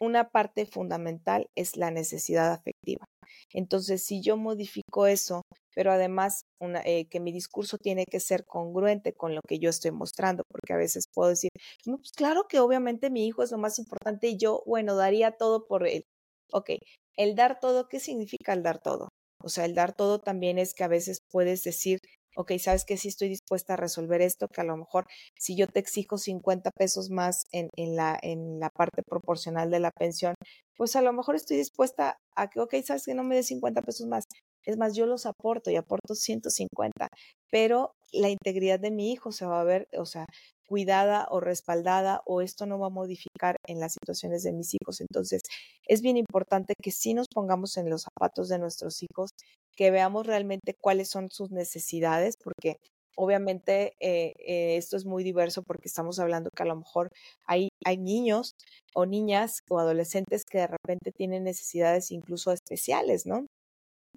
[0.00, 3.04] una parte fundamental es la necesidad afectiva.
[3.52, 5.42] Entonces, si yo modifico eso,
[5.74, 6.42] pero además
[6.84, 10.72] eh, que mi discurso tiene que ser congruente con lo que yo estoy mostrando, porque
[10.72, 11.50] a veces puedo decir,
[11.84, 15.66] pues claro que obviamente mi hijo es lo más importante y yo, bueno, daría todo
[15.66, 16.04] por él.
[16.52, 16.70] Ok,
[17.16, 19.08] el dar todo, ¿qué significa el dar todo?
[19.42, 21.98] O sea, el dar todo también es que a veces puedes decir,
[22.36, 25.06] ok, sabes que sí estoy dispuesta a resolver esto, que a lo mejor
[25.38, 29.80] si yo te exijo 50 pesos más en, en, la, en la parte proporcional de
[29.80, 30.34] la pensión,
[30.76, 33.82] pues a lo mejor estoy dispuesta a que, ok, sabes que no me des 50
[33.82, 34.24] pesos más.
[34.64, 37.08] Es más, yo los aporto y aporto 150,
[37.50, 40.26] pero la integridad de mi hijo se va a ver, o sea,
[40.66, 45.00] cuidada o respaldada o esto no va a modificar en las situaciones de mis hijos.
[45.00, 45.42] Entonces,
[45.86, 49.30] es bien importante que sí nos pongamos en los zapatos de nuestros hijos,
[49.78, 52.78] que veamos realmente cuáles son sus necesidades, porque
[53.16, 57.10] obviamente eh, eh, esto es muy diverso porque estamos hablando que a lo mejor
[57.46, 58.56] hay, hay niños
[58.92, 63.46] o niñas o adolescentes que de repente tienen necesidades incluso especiales, ¿no?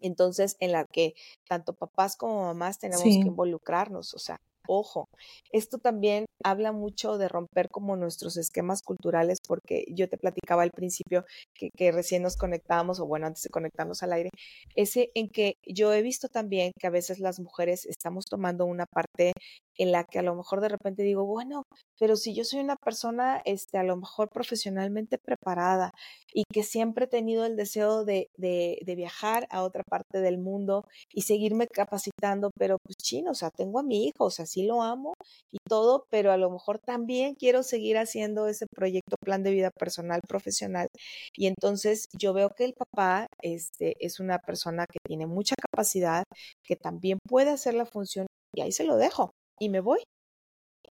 [0.01, 1.13] Entonces, en la que
[1.47, 4.37] tanto papás como mamás tenemos que involucrarnos, o sea,
[4.67, 5.05] ojo,
[5.51, 10.71] esto también habla mucho de romper como nuestros esquemas culturales, porque yo te platicaba al
[10.71, 14.29] principio que, recién nos conectábamos, o bueno, antes de conectarnos al aire,
[14.75, 18.85] ese en que yo he visto también que a veces las mujeres estamos tomando una
[18.85, 19.33] parte
[19.77, 21.63] en la que a lo mejor de repente digo, bueno,
[21.99, 25.91] pero si yo soy una persona, este, a lo mejor profesionalmente preparada
[26.33, 30.83] y que siempre he tenido el deseo de, de, viajar a otra parte del mundo
[31.13, 34.65] y seguirme capacitando, pero pues chino, o sea, tengo a mi hijo, o sea, sí
[34.65, 35.13] lo amo
[35.51, 39.69] y todo, pero a lo mejor también quiero seguir haciendo ese proyecto, plan de vida
[39.71, 40.87] personal, profesional.
[41.35, 46.23] Y entonces yo veo que el papá este, es una persona que tiene mucha capacidad,
[46.63, 49.31] que también puede hacer la función y ahí se lo dejo
[49.61, 50.03] y me voy.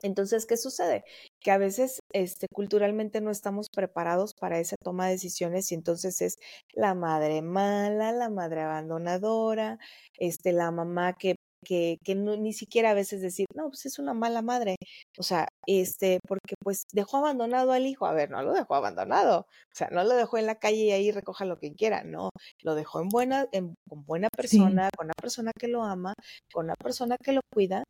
[0.01, 1.03] Entonces, ¿qué sucede?
[1.41, 6.21] Que a veces este, culturalmente no estamos preparados para esa toma de decisiones y entonces
[6.21, 6.37] es
[6.73, 9.79] la madre mala, la madre abandonadora,
[10.17, 13.99] este, la mamá que que, que no, ni siquiera a veces decir, no, pues es
[13.99, 14.75] una mala madre.
[15.17, 18.05] O sea, este, porque pues dejó abandonado al hijo.
[18.05, 19.41] A ver, no lo dejó abandonado.
[19.41, 22.03] O sea, no lo dejó en la calle y ahí recoja lo que quiera.
[22.03, 22.29] No,
[22.61, 26.13] lo dejó en buena, en, con buena persona, con una persona que lo ama,
[26.53, 27.83] con una persona que lo cuida.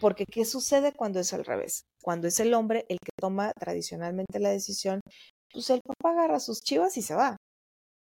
[0.00, 1.84] Porque ¿qué sucede cuando es al revés?
[2.02, 5.00] Cuando es el hombre el que toma tradicionalmente la decisión,
[5.52, 7.36] pues el papá agarra sus chivas y se va.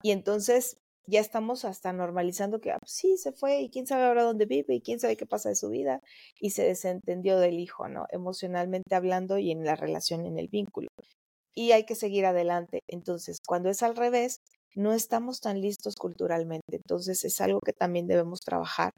[0.02, 0.78] Y entonces
[1.08, 4.46] ya estamos hasta normalizando que ah, pues sí, se fue y quién sabe ahora dónde
[4.46, 6.02] vive y quién sabe qué pasa de su vida
[6.40, 8.06] y se desentendió del hijo, ¿no?
[8.10, 10.90] Emocionalmente hablando y en la relación, en el vínculo.
[11.54, 12.82] Y hay que seguir adelante.
[12.88, 14.42] Entonces, cuando es al revés,
[14.76, 16.78] no estamos tan listos culturalmente.
[16.78, 18.92] Entonces, es algo que también debemos trabajar.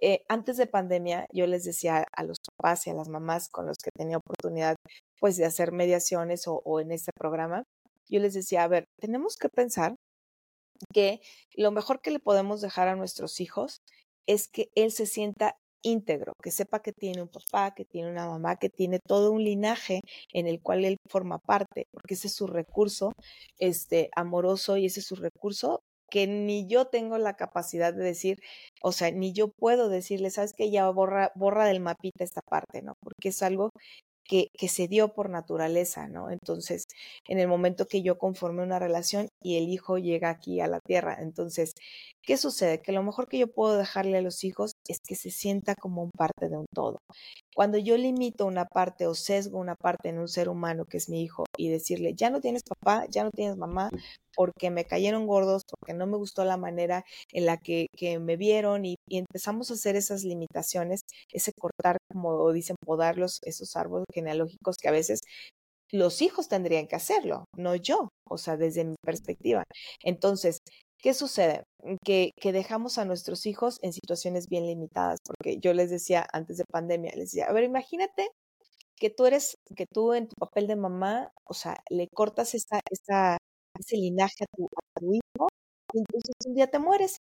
[0.00, 3.66] Eh, antes de pandemia, yo les decía a los papás y a las mamás con
[3.66, 4.76] los que tenía oportunidad,
[5.20, 7.64] pues, de hacer mediaciones o, o en este programa,
[8.08, 9.96] yo les decía, a ver, tenemos que pensar
[10.92, 11.20] que
[11.54, 13.80] lo mejor que le podemos dejar a nuestros hijos
[14.26, 18.26] es que él se sienta íntegro, que sepa que tiene un papá, que tiene una
[18.26, 20.00] mamá, que tiene todo un linaje
[20.32, 23.12] en el cual él forma parte, porque ese es su recurso
[23.58, 25.80] este amoroso y ese es su recurso
[26.10, 28.38] que ni yo tengo la capacidad de decir,
[28.82, 32.82] o sea, ni yo puedo decirle, sabes que ya borra, borra del mapita esta parte,
[32.82, 32.94] ¿no?
[33.02, 33.70] Porque es algo
[34.24, 36.30] que, que, se dio por naturaleza, ¿no?
[36.30, 36.84] Entonces,
[37.28, 40.80] en el momento que yo conforme una relación y el hijo llega aquí a la
[40.80, 41.72] tierra, entonces,
[42.22, 42.80] ¿qué sucede?
[42.80, 46.02] Que lo mejor que yo puedo dejarle a los hijos es que se sienta como
[46.02, 46.98] un parte de un todo.
[47.54, 51.08] Cuando yo limito una parte o sesgo una parte en un ser humano que es
[51.08, 53.90] mi hijo y decirle, ya no tienes papá, ya no tienes mamá,
[54.36, 58.36] porque me cayeron gordos, porque no me gustó la manera en la que, que me
[58.36, 63.76] vieron y, y, empezamos a hacer esas limitaciones, ese cortar, como dicen, podar los, esos
[63.76, 65.20] árboles genealógicos que a veces
[65.92, 69.62] los hijos tendrían que hacerlo, no yo, o sea, desde mi perspectiva.
[70.02, 70.58] Entonces,
[71.04, 71.66] ¿Qué sucede?
[72.02, 76.64] Que, dejamos a nuestros hijos en situaciones bien limitadas, porque yo les decía antes de
[76.64, 78.30] pandemia, les decía, a ver, imagínate
[78.96, 82.80] que tú eres, que tú en tu papel de mamá, o sea, le cortas esa,
[82.90, 83.36] esa,
[83.78, 85.48] ese linaje a tu, a tu hijo
[85.92, 87.18] y entonces un día te mueres.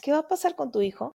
[0.00, 1.10] ¿Qué va a pasar con tu hijo?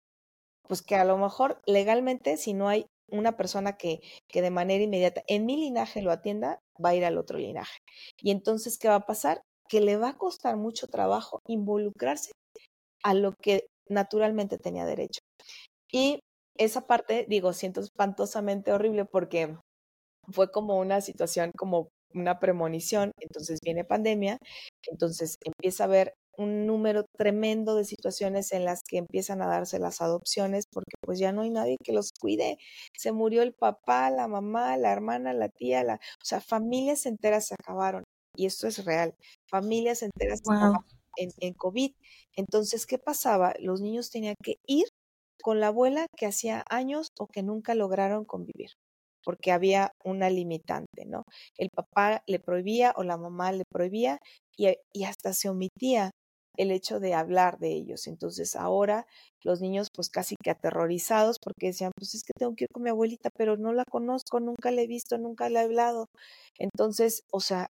[0.69, 4.83] Pues que a lo mejor legalmente, si no hay una persona que, que de manera
[4.83, 7.79] inmediata en mi linaje lo atienda, va a ir al otro linaje.
[8.19, 9.43] Y entonces, ¿qué va a pasar?
[9.71, 12.33] Que le va a costar mucho trabajo involucrarse
[13.05, 15.21] a lo que naturalmente tenía derecho.
[15.93, 16.21] Y
[16.59, 19.57] esa parte, digo, siento espantosamente horrible porque
[20.33, 24.39] fue como una situación, como una premonición, entonces viene pandemia,
[24.91, 29.79] entonces empieza a haber un número tremendo de situaciones en las que empiezan a darse
[29.79, 32.59] las adopciones porque pues ya no hay nadie que los cuide.
[32.97, 37.47] Se murió el papá, la mamá, la hermana, la tía, la, o sea, familias enteras
[37.49, 38.05] se acabaron
[38.37, 39.15] y esto es real,
[39.49, 40.41] familias enteras
[41.17, 41.93] en, en COVID.
[42.37, 43.55] Entonces, ¿qué pasaba?
[43.61, 44.87] Los niños tenían que ir
[45.43, 48.71] con la abuela que hacía años o que nunca lograron convivir,
[49.25, 51.25] porque había una limitante, ¿no?
[51.59, 54.19] El papá le prohibía o la mamá le prohibía
[54.57, 56.11] y, y hasta se omitía
[56.57, 58.07] el hecho de hablar de ellos.
[58.07, 59.07] Entonces ahora
[59.43, 62.83] los niños pues casi que aterrorizados porque decían, pues es que tengo que ir con
[62.83, 66.07] mi abuelita, pero no la conozco, nunca la he visto, nunca la he hablado.
[66.59, 67.69] Entonces, o sea,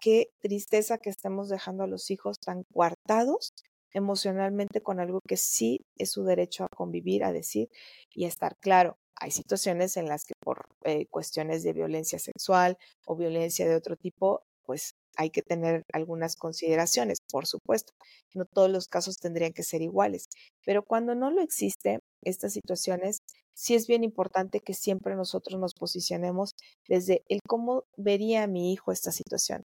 [0.00, 3.52] qué tristeza que estemos dejando a los hijos tan coartados
[3.94, 7.68] emocionalmente con algo que sí es su derecho a convivir, a decir
[8.12, 8.98] y a estar claro.
[9.16, 12.76] Hay situaciones en las que por eh, cuestiones de violencia sexual
[13.06, 17.92] o violencia de otro tipo, pues hay que tener algunas consideraciones, por supuesto.
[18.34, 20.26] No todos los casos tendrían que ser iguales,
[20.66, 23.18] pero cuando no lo existe, estas situaciones,
[23.54, 26.50] sí es bien importante que siempre nosotros nos posicionemos
[26.88, 29.62] desde el cómo vería mi hijo esta situación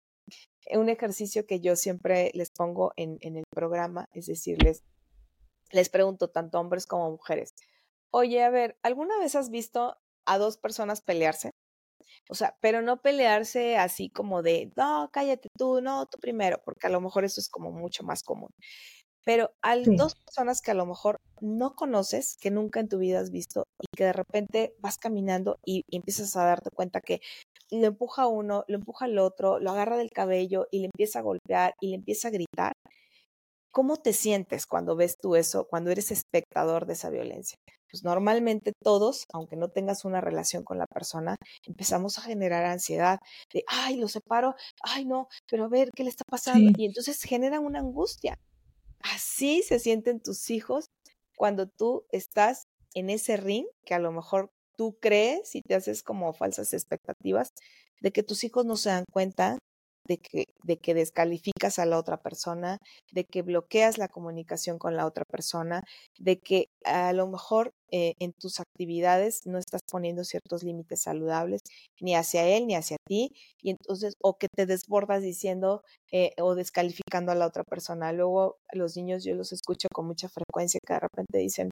[0.78, 4.84] un ejercicio que yo siempre les pongo en, en el programa, es decir, les,
[5.72, 7.54] les pregunto tanto a hombres como a mujeres,
[8.12, 11.52] oye, a ver, ¿alguna vez has visto a dos personas pelearse?
[12.30, 16.88] O sea, pero no pelearse así como de, no, cállate tú, no, tú primero, porque
[16.88, 18.50] a lo mejor eso es como mucho más común.
[19.26, 23.20] Pero hay dos personas que a lo mejor no conoces, que nunca en tu vida
[23.20, 27.20] has visto y que de repente vas caminando y, y empiezas a darte cuenta que
[27.72, 31.20] lo empuja a uno, lo empuja al otro, lo agarra del cabello y le empieza
[31.20, 32.74] a golpear y le empieza a gritar.
[33.72, 37.58] ¿Cómo te sientes cuando ves tú eso, cuando eres espectador de esa violencia?
[37.92, 43.20] Pues normalmente todos, aunque no tengas una relación con la persona, empezamos a generar ansiedad
[43.52, 46.72] de, ay, lo separo, ay, no, pero a ver, ¿qué le está pasando?
[46.78, 48.38] Y entonces genera una angustia.
[49.02, 50.86] Así se sienten tus hijos
[51.36, 56.04] cuando tú estás en ese ring que a lo mejor tú crees y te haces
[56.04, 57.50] como falsas expectativas
[58.00, 59.58] de que tus hijos no se dan cuenta
[60.08, 62.78] de que, de que descalificas a la otra persona,
[63.12, 65.82] de que bloqueas la comunicación con la otra persona,
[66.18, 71.60] de que a lo mejor eh, en tus actividades no estás poniendo ciertos límites saludables
[72.00, 76.56] ni hacia él ni hacia ti, y entonces, o que te desbordas diciendo eh, o
[76.56, 78.14] descalificando a la otra persona.
[78.14, 81.70] Luego los niños yo los escucho con mucha frecuencia que de repente dicen,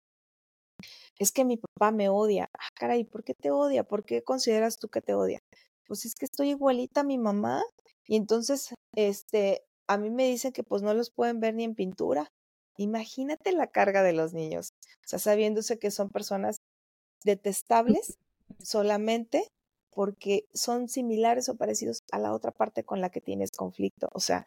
[1.18, 2.50] es que mi papá me odia.
[2.54, 3.84] Ah, caray, ¿por qué te odia?
[3.84, 5.40] ¿Por qué consideras tú que te odia?
[5.88, 7.64] Pues es que estoy igualita a mi mamá
[8.06, 11.76] y entonces, este, a mí me dicen que pues no los pueden ver ni en
[11.76, 12.32] pintura.
[12.78, 14.74] Imagínate la carga de los niños,
[15.06, 16.62] o sea, sabiéndose que son personas
[17.24, 18.18] detestables
[18.60, 19.52] solamente
[19.92, 24.10] porque son similares o parecidos a la otra parte con la que tienes conflicto.
[24.14, 24.46] O sea,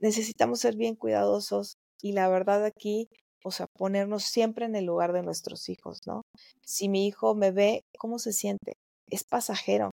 [0.00, 3.10] necesitamos ser bien cuidadosos y la verdad aquí
[3.46, 6.22] o sea, ponernos siempre en el lugar de nuestros hijos, ¿no?
[6.64, 8.74] Si mi hijo me ve, ¿cómo se siente?
[9.08, 9.92] Es pasajero.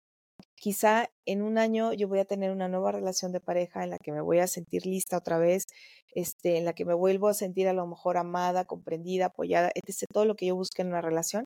[0.55, 3.99] Quizá en un año yo voy a tener una nueva relación de pareja en la
[3.99, 5.67] que me voy a sentir lista otra vez,
[6.15, 10.07] este, en la que me vuelvo a sentir a lo mejor amada, comprendida, apoyada, etc.
[10.11, 11.45] Todo lo que yo busque en una relación,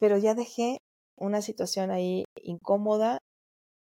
[0.00, 0.78] pero ya dejé
[1.16, 3.20] una situación ahí incómoda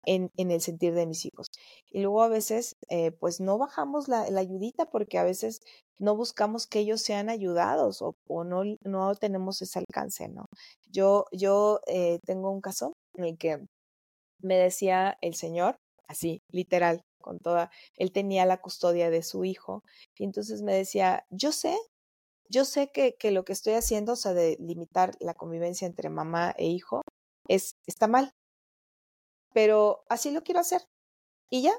[0.05, 1.47] en, en, el sentir de mis hijos.
[1.91, 5.61] Y luego a veces, eh, pues no bajamos la, la, ayudita porque a veces
[5.99, 10.45] no buscamos que ellos sean ayudados o, no, no tenemos ese alcance, ¿no?
[10.91, 13.59] Yo, yo eh, tengo un caso en el que
[14.41, 15.75] me decía el Señor,
[16.07, 19.83] así, literal, con toda, él tenía la custodia de su hijo
[20.17, 21.77] y entonces me decía, yo sé,
[22.49, 26.09] yo sé que, que lo que estoy haciendo, o sea, de limitar la convivencia entre
[26.09, 27.01] mamá e hijo,
[27.47, 28.31] es, está mal,
[29.53, 30.81] pero así lo quiero hacer.
[31.49, 31.73] Y ya,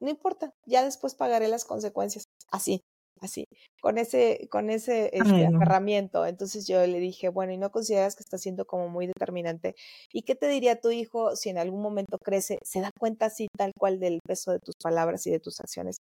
[0.00, 2.24] no importa, ya después pagaré las consecuencias.
[2.50, 2.82] Así,
[3.20, 3.44] así,
[3.80, 6.26] con ese, con ese este, aferramiento.
[6.26, 9.74] Entonces yo le dije, bueno, ¿y no consideras que está siendo como muy determinante?
[10.12, 13.48] ¿Y qué te diría tu hijo si en algún momento crece, se da cuenta así
[13.56, 15.98] tal cual del peso de tus palabras y de tus acciones?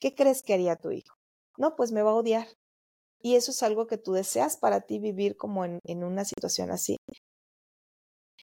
[0.00, 1.14] ¿Qué crees que haría tu hijo?
[1.58, 2.46] no, pues me va a odiar.
[3.20, 6.70] Y eso es algo que tú deseas para ti vivir como en, en una situación
[6.70, 6.96] así.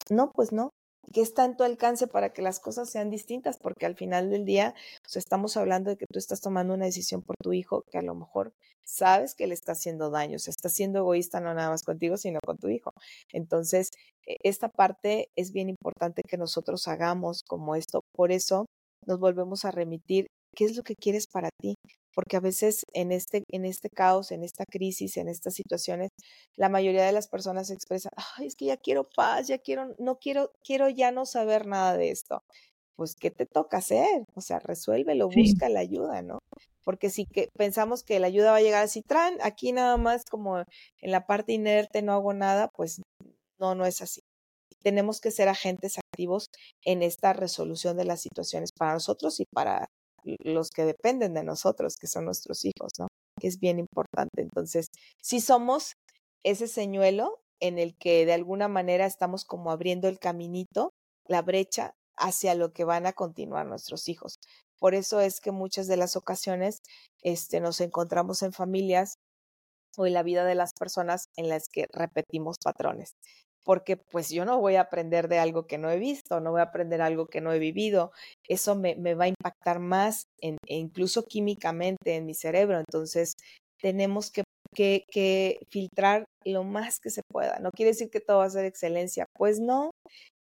[0.10, 0.70] No, pues no,
[1.14, 4.46] que está en tu alcance para que las cosas sean distintas, porque al final del
[4.46, 7.98] día pues, estamos hablando de que tú estás tomando una decisión por tu hijo que
[7.98, 11.54] a lo mejor sabes que le está haciendo daño, o sea, está siendo egoísta no
[11.54, 12.92] nada más contigo, sino con tu hijo.
[13.32, 13.92] Entonces,
[14.26, 18.02] e, esta parte es bien importante que nosotros hagamos como esto.
[18.14, 18.66] Por eso
[19.06, 21.76] nos volvemos a remitir, ¿qué es lo que quieres para ti?
[22.20, 26.10] porque a veces en este, en este caos, en esta crisis, en estas situaciones,
[26.58, 30.18] la mayoría de las personas expresan, ay, es que ya quiero paz, ya quiero, no
[30.18, 32.44] quiero, quiero ya no saber nada de esto.
[32.98, 34.26] Pues, ¿qué te toca hacer?
[34.36, 36.40] O sea, resuélvelo, busca la ayuda, ¿no?
[36.84, 40.26] Porque si que pensamos que la ayuda va a llegar así, tran, aquí nada más
[40.30, 43.02] como en la parte inerte no hago nada, pues
[43.60, 44.20] no, no es así.
[44.84, 46.48] Tenemos que ser agentes activos
[46.84, 49.88] en esta resolución de las situaciones para nosotros y para
[50.44, 53.08] los que dependen de nosotros, que son nuestros hijos, ¿no?
[53.40, 54.42] Que es bien importante.
[54.42, 54.88] Entonces,
[55.22, 55.94] si somos
[56.44, 60.92] ese señuelo en el que de alguna manera estamos como abriendo el caminito,
[61.28, 64.36] la brecha hacia lo que van a continuar nuestros hijos.
[64.80, 66.80] Por eso es que muchas de las ocasiones
[67.22, 69.16] este, nos encontramos en familias
[69.98, 73.14] o en la vida de las personas en las que repetimos patrones
[73.70, 76.60] porque pues yo no voy a aprender de algo que no he visto, no voy
[76.60, 78.12] a aprender algo que no he vivido.
[78.48, 82.80] Eso me, va a impactar más, e incluso químicamente en mi cerebro.
[82.80, 83.36] Entonces,
[83.80, 84.44] tenemos que,
[84.74, 87.60] que filtrar lo más que se pueda.
[87.60, 89.92] No quiere decir que todo va a ser excelencia, pues no,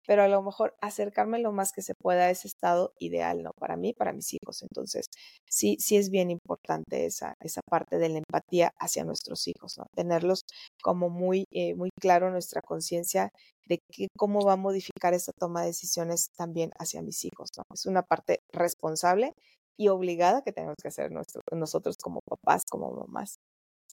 [0.09, 3.53] pero a lo mejor acercarme lo más que se pueda a ese estado ideal, ¿no?
[3.59, 4.63] Para mí, para mis hijos.
[4.63, 5.05] Entonces,
[5.47, 9.85] sí, sí es bien importante esa, esa parte de la empatía hacia nuestros hijos, ¿no?
[9.95, 10.47] Tenerlos
[10.83, 13.29] como muy, eh, muy claro nuestra conciencia
[13.67, 17.65] de que, cómo va a modificar esa toma de decisiones también hacia mis hijos, ¿no?
[17.75, 19.35] Es una parte responsable
[19.77, 21.11] y obligada que tenemos que hacer
[21.53, 23.41] nosotros como papás, como mamás,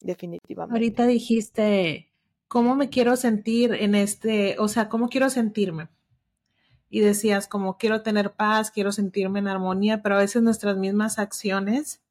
[0.00, 0.78] definitivamente.
[0.78, 2.10] Ahorita dijiste,
[2.48, 5.90] ¿cómo me quiero sentir en este, o sea, cómo quiero sentirme?
[6.88, 11.18] Y decías como quiero tener paz, quiero sentirme en armonía, pero a veces nuestras mismas
[11.18, 12.02] acciones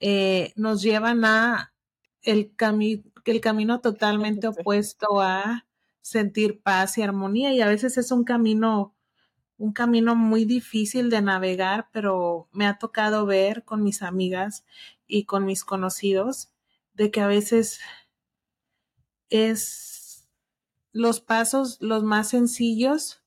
[0.00, 1.72] eh, nos llevan a
[2.22, 2.52] el,
[3.24, 4.48] el camino totalmente.
[4.48, 5.66] opuesto a
[6.00, 8.94] sentir paz y armonía y a veces es un camino
[9.58, 14.64] un camino muy difícil de navegar, pero me ha tocado ver con mis amigas
[15.06, 16.50] y con mis conocidos
[16.94, 17.78] de que a veces
[19.30, 20.28] es
[20.92, 23.21] los pasos los más sencillos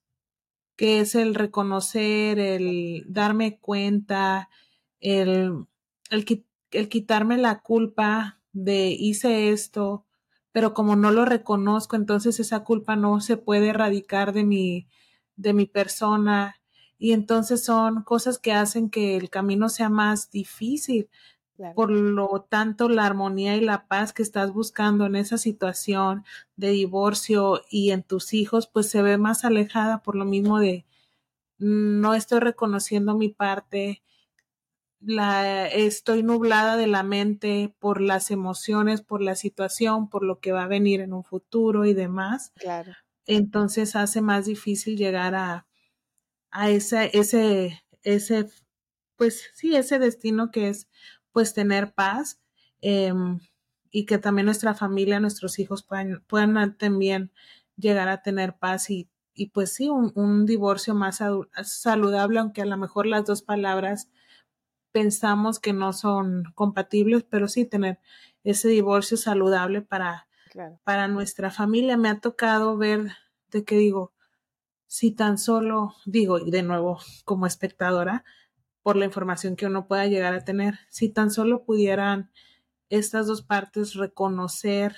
[0.76, 4.50] que es el reconocer, el darme cuenta,
[5.00, 5.66] el,
[6.10, 10.06] el, el quitarme la culpa de hice esto,
[10.52, 14.88] pero como no lo reconozco, entonces esa culpa no se puede erradicar de mi,
[15.36, 16.56] de mi persona.
[16.98, 21.10] Y entonces son cosas que hacen que el camino sea más difícil.
[21.74, 26.26] Por lo tanto, la armonía y la paz que estás buscando en esa situación
[26.58, 30.86] de divorcio y en tus hijos, pues se ve más alejada por lo mismo de
[31.58, 34.04] no estoy reconociendo mi parte,
[35.00, 40.52] la, estoy nublada de la mente por las emociones, por la situación, por lo que
[40.52, 42.52] va a venir en un futuro y demás.
[42.56, 42.94] Claro.
[43.28, 45.68] Entonces hace más difícil llegar a,
[46.52, 48.50] a ese, ese, ese,
[49.16, 50.88] pues sí, ese destino que es
[51.36, 52.40] pues tener paz
[52.80, 53.42] em,
[53.92, 57.34] y que también nuestra familia, nuestros hijos puedan, puedan también
[57.76, 61.22] llegar a tener paz y, y pues sí, un, un divorcio más
[61.64, 64.10] saludable, aunque a lo mejor las dos palabras
[64.94, 68.00] pensamos que no son compatibles, pero sí tener
[68.46, 70.30] ese divorcio saludable para,
[70.86, 71.98] para nuestra familia.
[71.98, 73.12] Me ha tocado ver
[73.52, 74.14] de que digo,
[74.88, 78.24] si tan solo, digo, y de nuevo como espectadora,
[78.86, 80.78] por la información que uno pueda llegar a tener.
[80.90, 82.30] Si tan solo pudieran
[82.90, 84.96] estas dos partes reconocer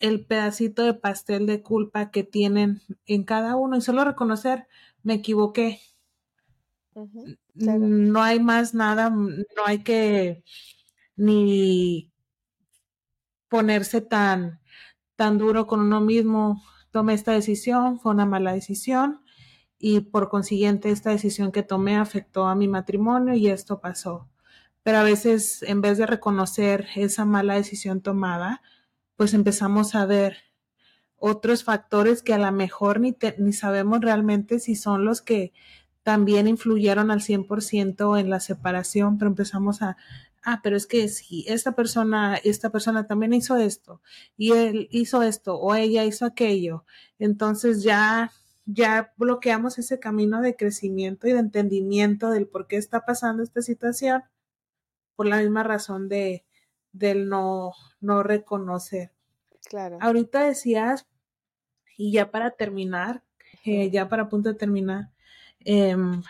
[0.00, 4.68] el pedacito de pastel de culpa que tienen en cada uno y solo reconocer,
[5.02, 5.80] me equivoqué.
[7.54, 10.44] No hay más nada, no hay que
[11.16, 12.12] ni
[13.48, 14.60] ponerse tan,
[15.14, 16.62] tan duro con uno mismo.
[16.90, 19.22] Tomé esta decisión, fue una mala decisión
[19.78, 24.28] y por consiguiente esta decisión que tomé afectó a mi matrimonio y esto pasó.
[24.82, 28.62] Pero a veces en vez de reconocer esa mala decisión tomada,
[29.16, 30.38] pues empezamos a ver
[31.18, 35.52] otros factores que a lo mejor ni, ni sabemos realmente si son los que
[36.02, 39.96] también influyeron al 100% en la separación, pero empezamos a,
[40.44, 44.00] ah, pero es que si esta persona, esta persona también hizo esto,
[44.36, 46.84] y él hizo esto, o ella hizo aquello,
[47.18, 48.30] entonces ya
[48.66, 53.62] ya bloqueamos ese camino de crecimiento y de entendimiento del por qué está pasando esta
[53.62, 54.24] situación
[55.14, 56.44] por la misma razón de
[56.92, 59.12] del no, no reconocer.
[59.68, 59.98] Claro.
[60.00, 61.06] Ahorita decías,
[61.96, 63.22] y ya para terminar,
[63.64, 65.10] eh, ya para punto de terminar,
[65.60, 66.22] em,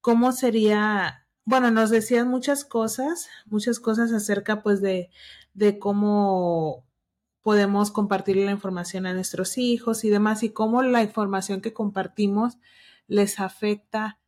[0.00, 1.26] ¿cómo sería?
[1.44, 5.10] Bueno, nos decías muchas cosas, muchas cosas acerca pues de,
[5.52, 6.84] de cómo
[7.44, 12.56] podemos compartir la información a nuestros hijos y demás, y cómo la información que compartimos
[13.06, 14.18] les afecta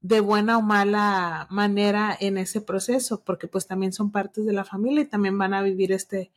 [0.00, 4.64] de buena o mala manera en ese proceso, porque pues también son partes de la
[4.64, 6.32] familia y también van a vivir este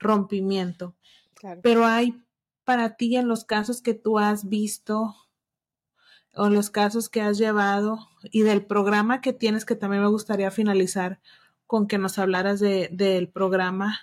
[0.00, 0.96] rompimiento.
[1.62, 2.20] Pero hay
[2.64, 5.14] para ti en los casos que tú has visto
[6.34, 10.50] o los casos que has llevado y del programa que tienes, que también me gustaría
[10.50, 11.20] finalizar
[11.68, 14.00] con que nos hablaras de, del programa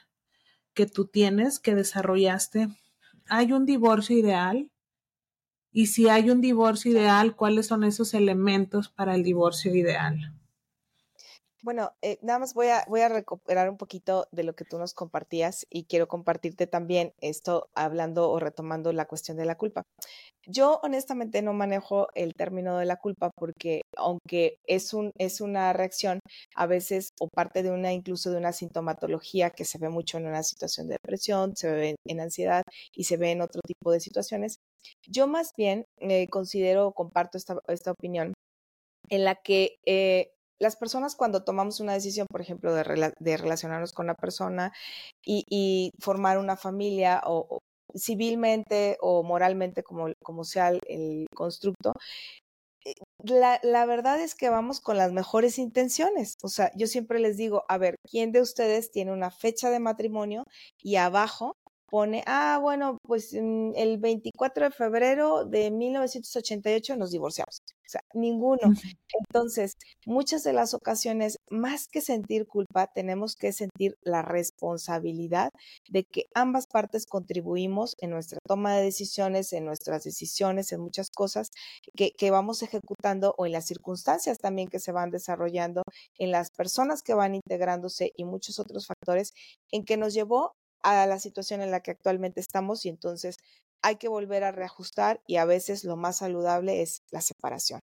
[0.74, 2.68] que tú tienes, que desarrollaste,
[3.28, 4.70] ¿hay un divorcio ideal?
[5.72, 10.34] Y si hay un divorcio ideal, ¿cuáles son esos elementos para el divorcio ideal?
[11.64, 14.78] Bueno, eh, nada más voy a, voy a recuperar un poquito de lo que tú
[14.78, 19.84] nos compartías y quiero compartirte también esto hablando o retomando la cuestión de la culpa.
[20.46, 25.72] Yo honestamente no manejo el término de la culpa porque aunque es, un, es una
[25.72, 26.20] reacción
[26.54, 30.28] a veces o parte de una incluso de una sintomatología que se ve mucho en
[30.28, 32.64] una situación de depresión, se ve en, ansiedad
[32.94, 34.58] y se ve en otro tipo de situaciones,
[35.08, 38.34] yo más bien eh, considero, comparto esta, esta opinión
[39.10, 40.32] en la que eh,
[40.64, 42.84] las personas cuando tomamos una decisión, por ejemplo, de,
[43.38, 44.72] relacionarnos con una persona
[45.26, 47.60] y, formar una familia o,
[47.96, 51.94] civilmente o moralmente, como, como sea el, constructo,
[52.86, 56.38] eh, la, la, verdad es que vamos con las mejores intenciones.
[56.44, 59.80] O sea, yo siempre les digo, a ver, ¿quién de ustedes tiene una fecha de
[59.80, 60.46] matrimonio
[60.82, 61.58] y abajo
[61.94, 67.60] pone, ah, bueno, pues mm, el 24 de febrero de 1988 nos divorciamos.
[67.86, 68.74] O sea, ninguno.
[69.28, 69.74] Entonces,
[70.08, 75.52] muchas de las ocasiones, más que sentir culpa, tenemos que sentir la responsabilidad
[75.88, 81.12] de que ambas partes contribuimos en nuestra toma de decisiones, en nuestras decisiones, en muchas
[81.12, 81.52] cosas
[81.96, 85.84] que, que vamos ejecutando o en las circunstancias también que se van desarrollando,
[86.18, 89.36] en las personas que van integrándose y muchos otros factores
[89.72, 90.54] en que nos llevó
[90.84, 93.38] a la situación en la que actualmente estamos y entonces
[93.84, 97.82] hay que volver a reajustar y a veces lo más saludable es la separación,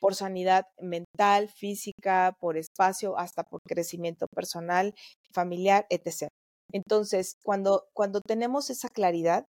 [0.00, 4.94] por sanidad mental, física, por espacio, hasta por crecimiento personal,
[5.32, 6.28] familiar, etc.
[6.72, 9.44] Entonces, cuando, cuando tenemos esa claridad,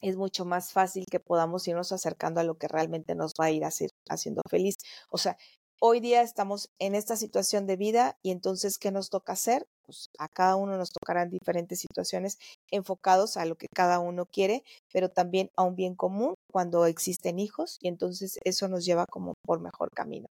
[0.00, 3.50] es mucho más fácil que podamos irnos acercando a lo que realmente nos va a
[3.50, 3.62] ir
[4.08, 4.76] haciendo feliz.
[5.10, 5.36] O sea,
[5.80, 9.66] hoy día estamos en esta situación de vida y entonces, ¿qué nos toca hacer?
[9.86, 12.38] Pues a cada uno nos tocarán diferentes situaciones
[12.70, 17.38] enfocados a lo que cada uno quiere, pero también a un bien común cuando existen
[17.38, 20.26] hijos y entonces eso nos lleva como por mejor camino.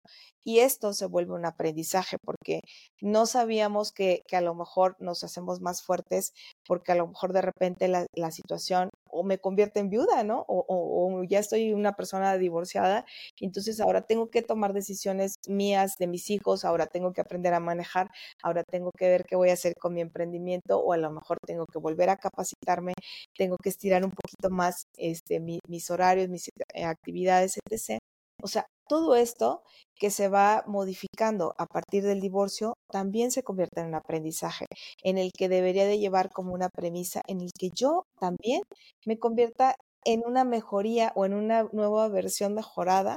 [0.44, 2.60] Y esto se vuelve un aprendizaje porque
[3.00, 6.32] no sabíamos que, que a lo mejor nos hacemos más fuertes
[6.66, 10.44] porque a lo mejor de repente la, la situación o me convierte en viuda, ¿no?
[10.48, 13.04] O, o, ya estoy una persona divorciada,
[13.40, 17.60] entonces ahora tengo que tomar decisiones mías de mis hijos, ahora tengo que aprender a
[17.60, 18.10] manejar,
[18.42, 21.38] ahora tengo que ver qué voy a hacer con mi emprendimiento o a lo mejor
[21.46, 22.94] tengo que volver a capacitarme,
[23.36, 27.98] tengo que estirar un poquito más este, mis horarios, mis eh, actividades, etc.
[28.42, 29.62] O sea, todo esto
[29.96, 34.66] que se va modificando a partir del divorcio también se convierte en un aprendizaje
[35.02, 38.62] en el que debería de llevar como una premisa en el que yo también
[39.06, 43.16] me convierta en una mejoría o en una nueva versión mejorada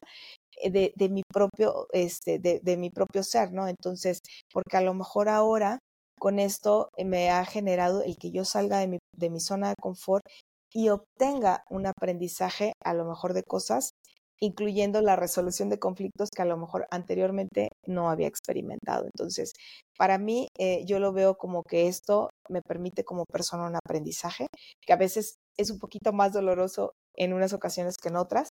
[0.61, 3.67] eh, de, de mi propio, este, de, de, mi propio ser, ¿no?
[3.67, 4.21] Entonces,
[4.53, 5.79] porque a lo mejor ahora
[6.19, 9.75] con esto me ha generado el que yo salga de mi, de mi zona de
[9.81, 10.25] confort
[10.73, 13.91] y obtenga un aprendizaje a lo mejor de cosas
[14.39, 19.05] incluyendo la resolución de conflictos que a lo mejor anteriormente no había experimentado.
[19.05, 19.53] Entonces,
[19.97, 24.47] para mí, eh, yo lo veo como que esto me permite como persona un aprendizaje,
[24.85, 28.49] que a veces es un poquito más doloroso en unas ocasiones que en otras,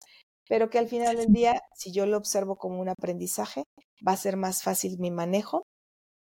[0.48, 3.64] pero que al final del día, si yo lo observo como un aprendizaje,
[4.06, 5.63] va a ser más fácil mi manejo,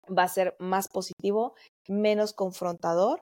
[0.06, 1.54] va a ser más positivo,
[1.88, 3.20] menos confrontador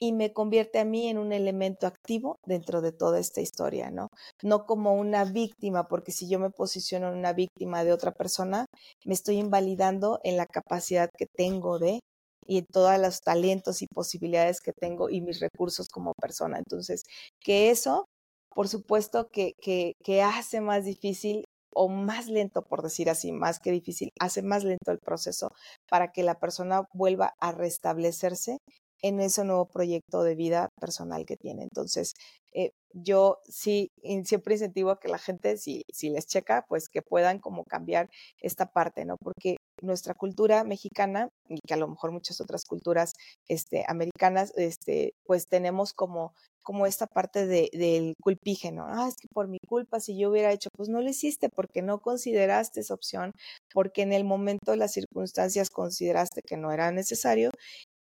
[0.00, 4.08] y me convierte a mí en un elemento activo dentro de toda esta historia, ¿no?
[4.42, 8.66] No como una víctima, porque si yo me posiciono en una víctima de otra persona,
[9.04, 12.00] me estoy invalidando en la capacidad que tengo de
[12.46, 16.58] y en todos los talentos y posibilidades que tengo y mis recursos como persona.
[16.58, 17.02] Entonces,
[17.40, 18.06] que eso,
[18.54, 23.60] por supuesto, que, que, que hace más difícil o más lento, por decir así, más
[23.60, 25.52] que difícil, hace más lento el proceso
[25.88, 28.58] para que la persona vuelva a restablecerse
[29.02, 31.62] en ese nuevo proyecto de vida personal que tiene.
[31.62, 32.14] Entonces,
[32.52, 33.90] eh, yo sí
[34.24, 38.08] siempre incentivo a que la gente, si, si les checa, pues que puedan como cambiar
[38.40, 39.16] esta parte, ¿no?
[39.22, 43.12] Porque nuestra cultura mexicana y que a lo mejor muchas otras culturas
[43.48, 48.86] este, americanas, este, pues tenemos como, como esta parte de, del culpígeno.
[48.88, 51.82] Ah, es que por mi culpa, si yo hubiera hecho, pues no lo hiciste porque
[51.82, 53.32] no consideraste esa opción,
[53.72, 57.50] porque en el momento de las circunstancias consideraste que no era necesario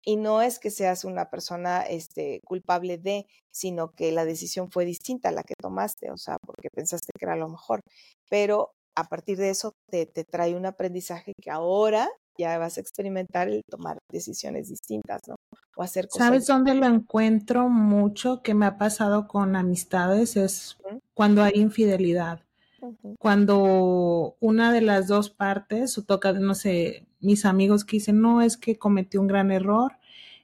[0.03, 4.85] y no es que seas una persona este, culpable de, sino que la decisión fue
[4.85, 7.81] distinta a la que tomaste, o sea, porque pensaste que era lo mejor.
[8.29, 12.81] Pero a partir de eso te, te trae un aprendizaje que ahora ya vas a
[12.81, 15.35] experimentar el tomar decisiones distintas, ¿no?
[15.75, 16.27] O hacer cosas.
[16.27, 20.35] ¿Sabes dónde lo encuentro mucho que me ha pasado con amistades?
[20.35, 20.77] Es
[21.13, 22.41] cuando hay infidelidad.
[23.19, 28.41] Cuando una de las dos partes, o toca, no sé, mis amigos que dicen, no,
[28.41, 29.93] es que cometí un gran error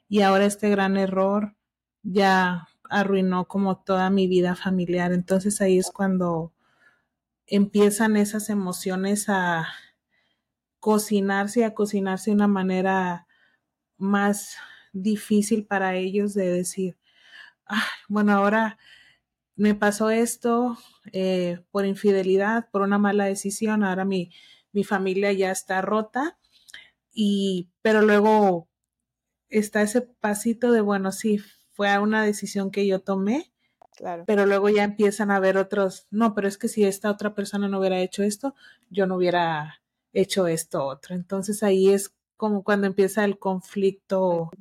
[0.09, 1.55] y ahora este gran error
[2.03, 5.11] ya arruinó como toda mi vida familiar.
[5.11, 6.52] Entonces ahí es cuando
[7.47, 9.67] empiezan esas emociones a
[10.79, 13.27] cocinarse a cocinarse de una manera
[13.97, 14.57] más
[14.91, 16.97] difícil para ellos de decir,
[18.09, 18.77] bueno, ahora
[19.55, 20.77] me pasó esto
[21.11, 24.31] eh, por infidelidad, por una mala decisión, ahora mi,
[24.71, 26.37] mi familia ya está rota
[27.13, 28.67] y, pero luego
[29.49, 31.39] está ese pasito de, bueno, sí,
[31.71, 33.52] fue una decisión que yo tomé,
[33.95, 34.23] Claro.
[34.25, 37.67] Pero luego ya empiezan a ver otros, no, pero es que si esta otra persona
[37.67, 38.55] no hubiera hecho esto,
[38.89, 39.81] yo no hubiera
[40.13, 41.15] hecho esto otro.
[41.15, 44.51] Entonces ahí es como cuando empieza el conflicto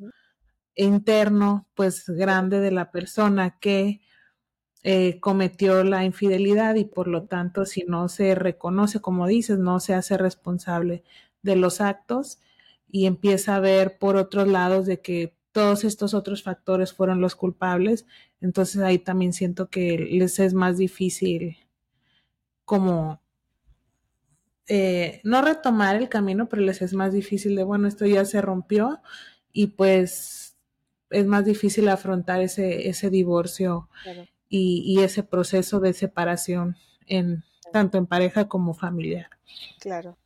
[0.76, 4.00] interno, pues grande de la persona que
[4.84, 9.80] eh, cometió la infidelidad y por lo tanto si no se reconoce, como dices, no
[9.80, 11.04] se hace responsable
[11.42, 12.40] de los actos
[12.90, 17.36] y empieza a ver por otros lados de que todos estos otros factores fueron los
[17.36, 18.06] culpables,
[18.40, 21.58] entonces ahí también siento que les es más difícil
[22.64, 23.20] como
[24.66, 28.40] eh, no retomar el camino, pero les es más difícil de, bueno, esto ya se
[28.40, 29.00] rompió
[29.52, 30.56] y pues
[31.10, 33.88] es más difícil afrontar ese, ese divorcio
[34.48, 36.76] y, y, ese proceso de separación
[37.06, 39.28] en tanto en pareja como familiar.
[39.80, 40.16] Claro.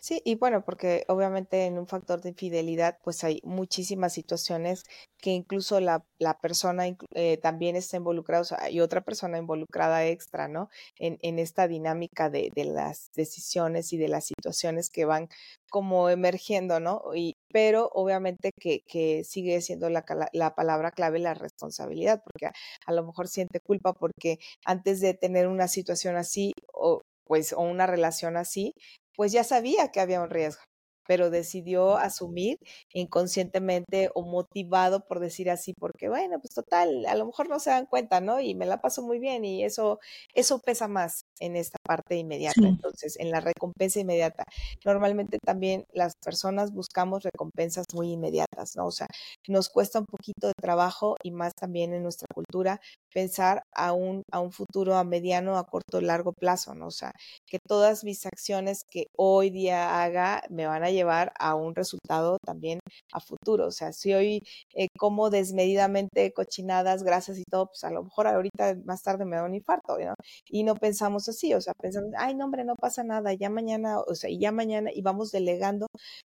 [0.00, 4.84] Sí, y bueno, porque obviamente en un factor de infidelidad, pues hay muchísimas situaciones
[5.20, 10.06] que incluso la, la persona eh, también está involucrada, o sea, hay otra persona involucrada
[10.06, 10.70] extra, ¿no?
[10.98, 15.28] En, en esta dinámica de, de, las decisiones y de las situaciones que van
[15.70, 17.02] como emergiendo, ¿no?
[17.14, 22.52] Y, pero obviamente que, que sigue siendo la, la, palabra clave la responsabilidad, porque a,
[22.86, 27.60] a, lo mejor siente culpa porque antes de tener una situación así, o pues, o
[27.60, 28.74] una relación así,
[29.18, 30.62] pues ya sabía que había un riesgo
[31.08, 32.58] pero decidió asumir
[32.92, 37.70] inconscientemente o motivado por decir así, porque bueno, pues total, a lo mejor no se
[37.70, 38.40] dan cuenta, ¿no?
[38.40, 40.00] Y me la paso muy bien y eso,
[40.34, 42.60] eso pesa más en esta parte inmediata.
[42.60, 44.44] Entonces, en la recompensa inmediata,
[44.84, 48.84] normalmente también las personas buscamos recompensas muy inmediatas, ¿no?
[48.84, 49.06] O sea,
[49.48, 52.80] nos cuesta un poquito de trabajo y más también en nuestra cultura
[53.14, 56.88] pensar a un, a un futuro a mediano, a corto, largo plazo, ¿no?
[56.88, 57.12] O sea,
[57.46, 62.38] que todas mis acciones que hoy día haga me van a llevar a un resultado
[62.44, 62.80] también
[63.12, 63.66] a futuro.
[63.66, 64.42] O sea, si hoy
[64.74, 69.36] eh, como desmedidamente cochinadas, grasas y todo, pues a lo mejor ahorita más tarde me
[69.36, 70.14] da un infarto, ¿no?
[70.50, 74.00] Y no pensamos así, o sea, pensamos, ay, no, hombre, no pasa nada, ya mañana,
[74.00, 75.86] o sea, y ya mañana, y vamos delegando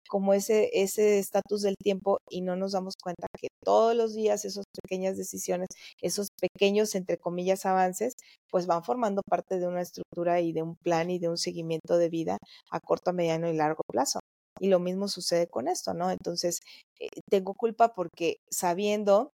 [0.10, 4.46] como ese ese estatus del tiempo y no nos damos cuenta que todos los días
[4.46, 5.68] esas pequeñas decisiones,
[6.02, 8.16] esos pequeños, entre comillas, avances,
[8.50, 11.98] pues van formando parte de una estructura y de un plan y de un seguimiento
[11.98, 12.38] de vida
[12.72, 14.21] a corto, mediano y largo plazo.
[14.62, 16.12] Y lo mismo sucede con esto, ¿no?
[16.12, 16.60] Entonces,
[17.00, 19.32] eh, tengo culpa porque sabiendo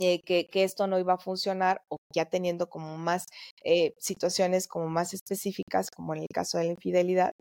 [0.00, 3.26] eh, que, esto no iba a funcionar o ya teniendo como más
[3.64, 7.32] eh, situaciones como más específicas, como en el caso de la infidelidad,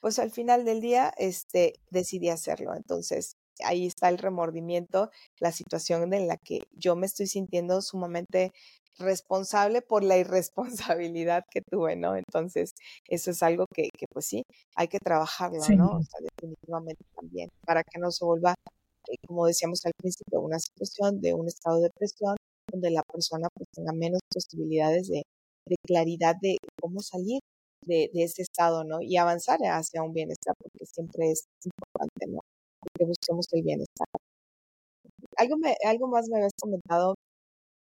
[0.00, 2.74] pues al final del día este, decidí hacerlo.
[2.76, 3.34] Entonces,
[3.64, 5.10] ahí está el remordimiento,
[5.40, 8.52] la situación en la que yo me estoy sintiendo sumamente
[8.98, 12.16] responsable por la irresponsabilidad que tuve, ¿no?
[12.16, 12.74] Entonces,
[13.08, 14.44] eso es algo que, que pues sí,
[14.76, 15.98] hay que trabajarlo, ¿no?
[15.98, 18.54] O sea, definitivamente también, para que no se vuelva,
[19.08, 22.36] eh, como decíamos al principio, una situación de un estado de depresión
[22.70, 25.22] donde la persona pues tenga menos posibilidades de,
[25.66, 27.40] de claridad de cómo salir
[27.84, 29.00] de, de, ese estado, ¿no?
[29.02, 32.40] Y avanzar hacia un bienestar, porque siempre es importante, ¿no?
[32.96, 34.06] Que busquemos el bienestar.
[35.36, 37.14] Algo, me, algo más me habías comentado,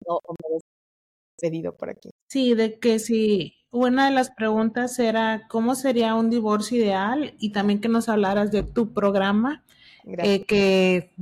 [0.06, 0.62] no, o me habías
[1.40, 2.10] pedido por aquí.
[2.28, 7.50] Sí, de que si una de las preguntas era cómo sería un divorcio ideal y
[7.50, 9.64] también que nos hablaras de tu programa
[10.06, 11.12] eh, que,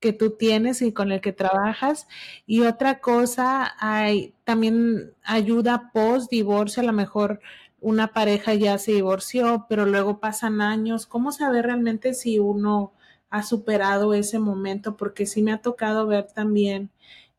[0.00, 2.08] que tú tienes y con el que trabajas.
[2.46, 7.40] Y otra cosa, hay también ayuda post divorcio, a lo mejor
[7.80, 12.92] una pareja ya se divorció, pero luego pasan años, ¿cómo saber realmente si uno
[13.30, 14.96] ha superado ese momento?
[14.96, 16.90] Porque sí me ha tocado ver también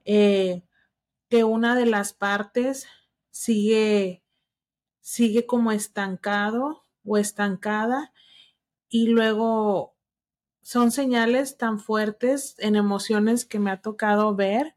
[0.05, 0.63] eh,
[1.31, 2.87] que una de las partes
[3.31, 4.21] sigue,
[4.99, 8.11] sigue como estancado o estancada
[8.89, 9.95] y luego
[10.61, 14.75] son señales tan fuertes en emociones que me ha tocado ver,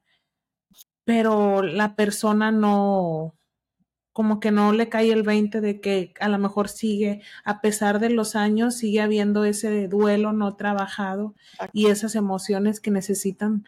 [1.02, 3.36] pero la persona no,
[4.12, 7.98] como que no le cae el 20 de que a lo mejor sigue, a pesar
[7.98, 11.34] de los años, sigue habiendo ese duelo no trabajado
[11.72, 13.66] y esas emociones que necesitan,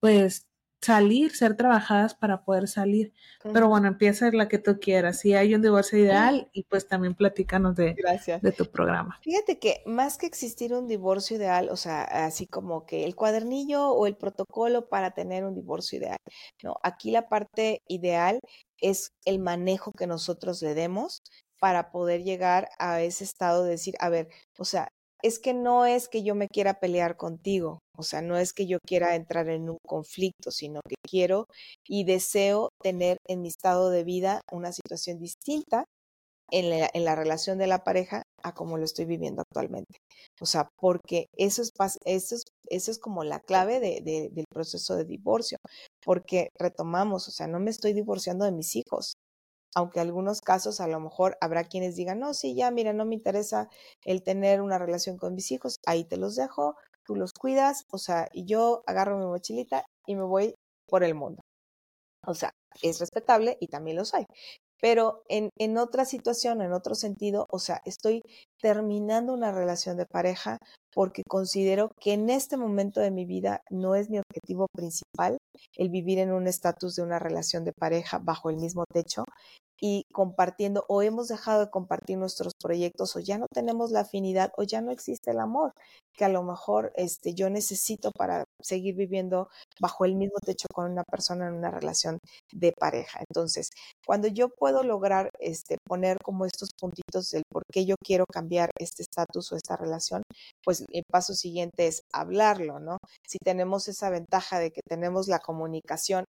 [0.00, 0.48] pues,
[0.84, 3.12] salir, ser trabajadas para poder salir.
[3.52, 5.20] Pero bueno, empieza la que tú quieras.
[5.20, 7.96] Si hay un divorcio ideal y pues también platícanos de,
[8.40, 9.18] de tu programa.
[9.22, 13.88] Fíjate que más que existir un divorcio ideal, o sea, así como que el cuadernillo
[13.88, 16.18] o el protocolo para tener un divorcio ideal,
[16.62, 18.40] no, aquí la parte ideal
[18.80, 21.22] es el manejo que nosotros le demos
[21.58, 24.28] para poder llegar a ese estado de decir, a ver,
[24.58, 24.88] o sea,
[25.24, 28.66] es que no es que yo me quiera pelear contigo, o sea, no es que
[28.66, 31.46] yo quiera entrar en un conflicto, sino que quiero
[31.88, 35.86] y deseo tener en mi estado de vida una situación distinta
[36.50, 36.68] en
[37.04, 39.96] la, relación de la pareja a como lo estoy viviendo actualmente.
[40.42, 41.70] O sea, porque eso es,
[42.04, 45.56] eso es, eso es como la clave del proceso de divorcio,
[46.04, 49.14] porque retomamos, o sea, no me estoy divorciando de mis hijos,
[49.74, 53.04] aunque en algunos casos a lo mejor habrá quienes digan, no, sí, ya, mira, no
[53.04, 53.68] me interesa
[54.04, 57.98] el tener una relación con mis hijos, ahí te los dejo, tú los cuidas, o
[57.98, 60.54] sea, y yo agarro mi mochilita y me voy
[60.88, 61.42] por el mundo.
[62.26, 62.52] O sea,
[62.82, 64.24] es respetable y también los hay.
[64.80, 68.22] Pero en, en otra situación, en otro sentido, o sea, estoy
[68.60, 70.58] terminando una relación de pareja
[70.92, 75.38] porque considero que en este momento de mi vida no es mi objetivo principal
[75.76, 79.24] el vivir en un estatus de una relación de pareja bajo el mismo techo
[79.86, 84.50] y compartiendo o hemos dejado de compartir nuestros proyectos o ya no tenemos la afinidad
[84.56, 85.74] o ya no existe el amor
[86.16, 89.48] que a lo mejor este yo necesito para seguir viviendo
[89.78, 92.18] bajo el mismo techo con una persona en una relación
[92.50, 93.20] de pareja.
[93.28, 93.68] Entonces,
[94.06, 98.70] cuando yo puedo lograr este poner como estos puntitos del por qué yo quiero cambiar
[98.78, 100.22] este estatus o esta relación,
[100.64, 102.96] pues el paso siguiente es hablarlo, ¿no?
[103.28, 106.24] Si tenemos esa ventaja de que tenemos la comunicación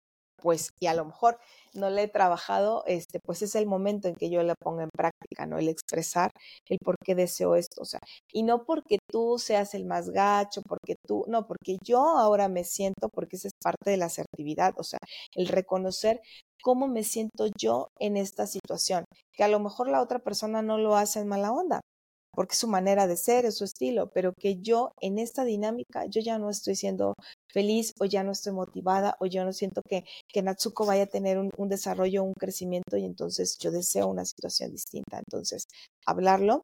[0.43, 1.39] pues, y a lo mejor
[1.75, 4.91] no le he trabajado, este, pues es el momento en que yo le ponga en
[4.95, 5.59] práctica, ¿no?
[5.59, 6.31] El expresar
[6.69, 8.01] el por qué deseo esto, o sea,
[8.33, 12.65] y no porque tú seas el más gacho, porque tú, no, porque yo ahora me
[12.65, 14.99] siento, porque esa es parte de la asertividad, o sea,
[15.35, 16.21] el reconocer
[16.63, 20.79] cómo me siento yo en esta situación, que a lo mejor la otra persona no
[20.79, 21.81] lo hace en mala onda,
[22.35, 26.07] porque es su manera de ser, es su estilo, pero que yo en esta dinámica,
[26.07, 27.15] yo ya no estoy siendo
[27.49, 31.07] feliz o ya no estoy motivada o yo no siento que, que Natsuko vaya a
[31.07, 35.19] tener un, un desarrollo, un crecimiento y entonces yo deseo una situación distinta.
[35.19, 35.67] Entonces,
[36.07, 36.63] hablarlo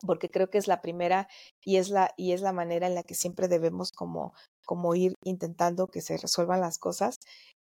[0.00, 1.28] porque creo que es la primera
[1.64, 5.14] y es la y es la manera en la que siempre debemos como como ir
[5.24, 7.16] intentando que se resuelvan las cosas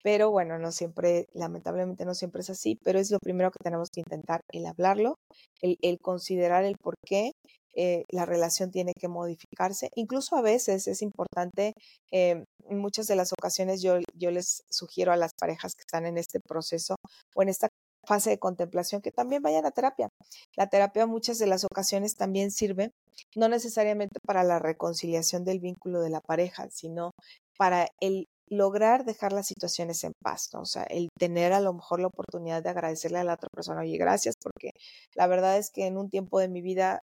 [0.03, 3.91] pero bueno, no siempre, lamentablemente no siempre es así, pero es lo primero que tenemos
[3.91, 5.17] que intentar, el hablarlo,
[5.61, 7.33] el, considerar el por qué
[7.75, 9.91] eh, la relación tiene que modificarse.
[9.95, 11.75] Incluso a veces es importante,
[12.13, 16.07] eh, en muchas de las ocasiones yo, yo les sugiero a las parejas que están
[16.07, 16.97] en este proceso
[17.35, 17.69] o en esta
[18.07, 20.09] fase de contemplación que también vayan a terapia.
[20.57, 22.93] La terapia muchas de las ocasiones también sirve
[23.35, 27.11] no necesariamente para la reconciliación del vínculo de la pareja, sino
[27.59, 30.61] para el lograr dejar las situaciones en paz, ¿no?
[30.63, 33.81] O sea, el tener a lo mejor la oportunidad de agradecerle a la otra persona,
[33.81, 34.71] oye, gracias, porque
[35.15, 37.01] la verdad es que en un tiempo de mi vida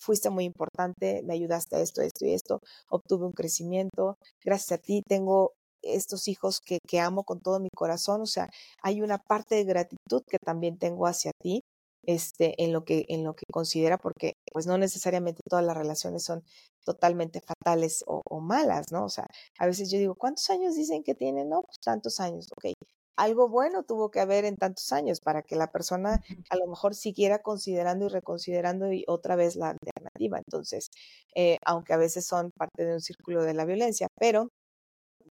[0.00, 4.82] fuiste muy importante, me ayudaste a esto, esto y esto, obtuve un crecimiento, gracias a
[4.82, 5.52] ti tengo
[5.82, 8.48] estos hijos que, que amo con todo mi corazón, o sea,
[8.82, 11.62] hay una parte de gratitud que también tengo hacia ti
[12.06, 16.24] este, en lo que, en lo que considera, porque pues no necesariamente todas las relaciones
[16.24, 16.42] son
[16.84, 19.04] totalmente fatales o, o, malas, ¿no?
[19.04, 19.26] O sea,
[19.58, 21.48] a veces yo digo, ¿cuántos años dicen que tienen?
[21.48, 22.72] No, pues tantos años, ok.
[23.16, 26.94] Algo bueno tuvo que haber en tantos años para que la persona a lo mejor
[26.94, 30.38] siguiera considerando y reconsiderando y otra vez la alternativa.
[30.38, 30.88] Entonces,
[31.34, 34.48] eh, aunque a veces son parte de un círculo de la violencia, pero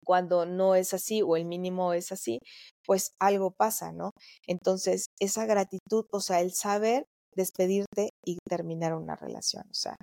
[0.04, 2.38] cuando no es así o el mínimo es así,
[2.86, 4.12] pues algo pasa, ¿no?
[4.46, 7.04] Entonces, esa gratitud, o sea, el saber
[7.36, 9.96] despedirte y terminar una relación, o sea,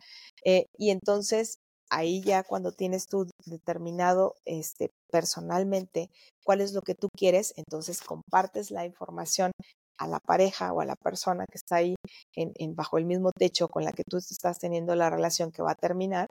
[0.43, 1.57] eh, y entonces
[1.89, 6.09] ahí ya cuando tienes tú determinado este, personalmente
[6.43, 9.51] cuál es lo que tú quieres, entonces compartes la información
[9.99, 11.95] a la pareja o a la persona que está ahí
[12.35, 15.63] en, en, bajo el mismo techo con la que tú estás teniendo la relación que
[15.63, 16.27] va a terminar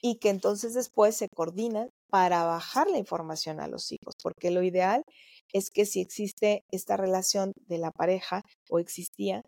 [0.00, 4.62] y que entonces después se coordinan para bajar la información a los hijos, porque lo
[4.62, 5.02] ideal
[5.52, 9.42] es que si existe esta relación de la pareja o existía,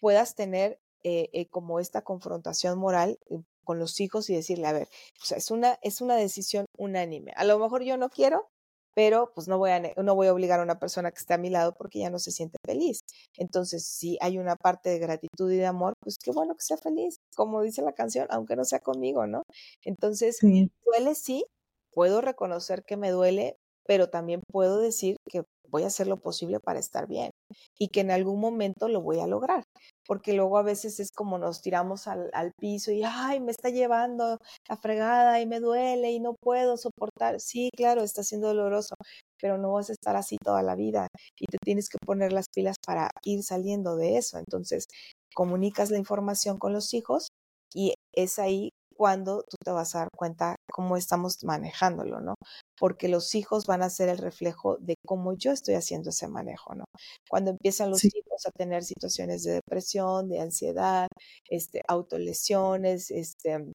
[0.00, 3.18] puedas tener eh, eh, como esta confrontación moral
[3.64, 4.88] con los hijos y decirle, a ver,
[5.20, 7.32] o sea, es una, es una decisión unánime.
[7.36, 8.48] A lo mejor yo no quiero,
[8.94, 11.38] pero pues no voy, a, no voy a obligar a una persona que esté a
[11.38, 13.00] mi lado porque ya no se siente feliz.
[13.36, 16.76] Entonces, si hay una parte de gratitud y de amor, pues qué bueno que sea
[16.76, 19.42] feliz, como dice la canción, aunque no sea conmigo, ¿no?
[19.84, 21.44] Entonces, duele sí,
[21.92, 23.56] puedo reconocer que me duele,
[23.86, 27.31] pero también puedo decir que voy a hacer lo posible para estar bien
[27.78, 29.64] y que en algún momento lo voy a lograr,
[30.06, 33.70] porque luego a veces es como nos tiramos al, al, piso y, ay, me está
[33.70, 34.38] llevando
[34.68, 37.40] la fregada y me duele y no puedo soportar.
[37.40, 38.94] Sí, claro, está siendo doloroso,
[39.40, 41.08] pero no vas a estar así toda la vida
[41.38, 44.38] y te tienes que poner las pilas para ir saliendo de eso.
[44.38, 44.86] Entonces,
[45.34, 47.28] comunicas la información con los hijos
[47.74, 48.70] y es ahí
[49.02, 52.36] cuando tú te vas a dar cuenta cómo estamos manejándolo, ¿no?
[52.78, 56.76] Porque los hijos van a ser el reflejo de cómo yo estoy haciendo ese manejo,
[56.76, 56.84] ¿no?
[57.28, 61.08] Cuando empiezan los hijos a tener situaciones de depresión, de ansiedad,
[61.50, 63.72] este, autolesiones, este,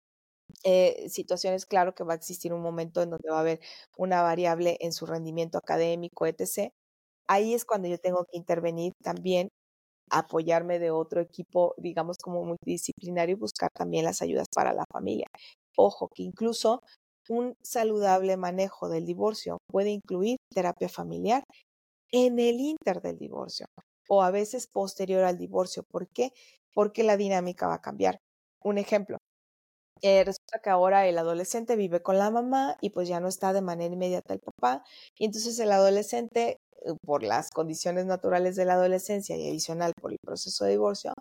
[0.64, 3.60] eh, situaciones, claro que va a existir un momento en donde va a haber
[3.98, 6.72] una variable en su rendimiento académico, etc.
[7.28, 9.50] Ahí es cuando yo tengo que intervenir también
[10.10, 15.28] apoyarme de otro equipo, digamos, como multidisciplinario y buscar también las ayudas para la familia.
[15.76, 16.82] Ojo, que incluso
[17.30, 21.44] un saludable manejo del divorcio puede incluir terapia familiar
[22.12, 23.68] en el inter del divorcio
[24.10, 25.84] o a veces posterior al divorcio.
[25.84, 26.32] ¿Por qué?
[26.74, 28.20] Porque la dinámica va a cambiar.
[28.64, 29.18] Un ejemplo,
[30.02, 33.54] eh, resulta que ahora el adolescente vive con la mamá y pues ya no está
[33.54, 34.84] de manera inmediata el papá
[35.18, 40.12] y entonces el adolescente eh, por las condiciones naturales de la adolescencia y adicional por
[40.12, 41.14] el proceso de divorcio,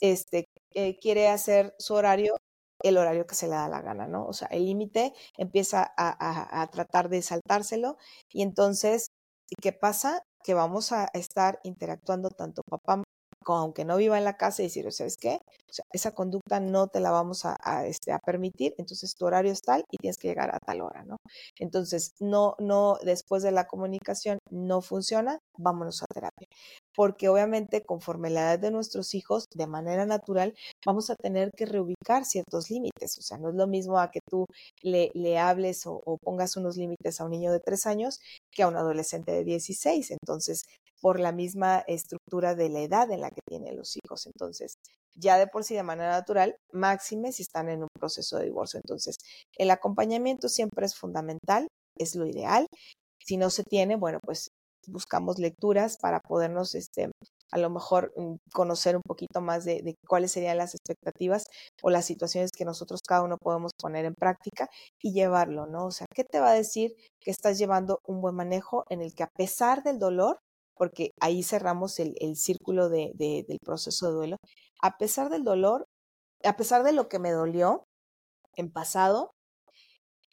[0.00, 2.36] este, eh, quiere hacer su horario
[2.82, 4.26] el horario que se le da la gana, ¿no?
[4.26, 7.96] O sea, el límite empieza a, a, tratar de saltárselo
[8.32, 9.08] y entonces,
[9.62, 10.22] ¿qué pasa?
[10.44, 13.02] Que vamos a estar interactuando tanto papá
[13.54, 15.38] aunque no viva en la casa y decir, ¿sabes qué?
[15.92, 19.84] Esa conducta no te la vamos a, este, a permitir, entonces tu horario es tal
[19.90, 21.16] y tienes que llegar a tal hora, ¿no?
[21.58, 26.48] Entonces, no, no, después de la comunicación no funciona, vámonos a terapia.
[26.94, 30.54] Porque obviamente conforme la edad de nuestros hijos, de manera natural,
[30.84, 33.18] vamos a tener que reubicar ciertos límites.
[33.18, 34.46] O sea, no es lo mismo a que tú
[34.82, 38.18] le, le hables o, o pongas unos límites a un niño de tres años
[38.50, 40.12] que a un adolescente de 16.
[40.12, 40.62] Entonces,
[41.06, 44.26] por la misma estructura de la edad en la que tienen los hijos.
[44.26, 44.74] Entonces,
[45.14, 48.80] ya de por sí de manera natural, máxime si están en un proceso de divorcio.
[48.82, 49.14] Entonces,
[49.56, 52.66] el acompañamiento siempre es fundamental, es lo ideal.
[53.24, 54.48] Si no se tiene, bueno, pues
[54.88, 57.12] buscamos lecturas para podernos, este,
[57.52, 61.46] a lo mejor mm, conocer un poquito más de, de, cuáles serían las expectativas
[61.84, 64.68] o las situaciones que nosotros cada uno podemos poner en práctica
[65.00, 65.86] y llevarlo, ¿no?
[65.86, 69.14] O sea, ¿qué te va a decir que estás llevando un buen manejo en el
[69.14, 70.40] que a pesar del dolor,
[70.76, 74.36] porque ahí cerramos el, círculo de, del proceso de duelo.
[74.82, 75.86] A pesar del dolor,
[76.44, 77.84] a pesar de lo que me dolió
[78.54, 79.30] en pasado,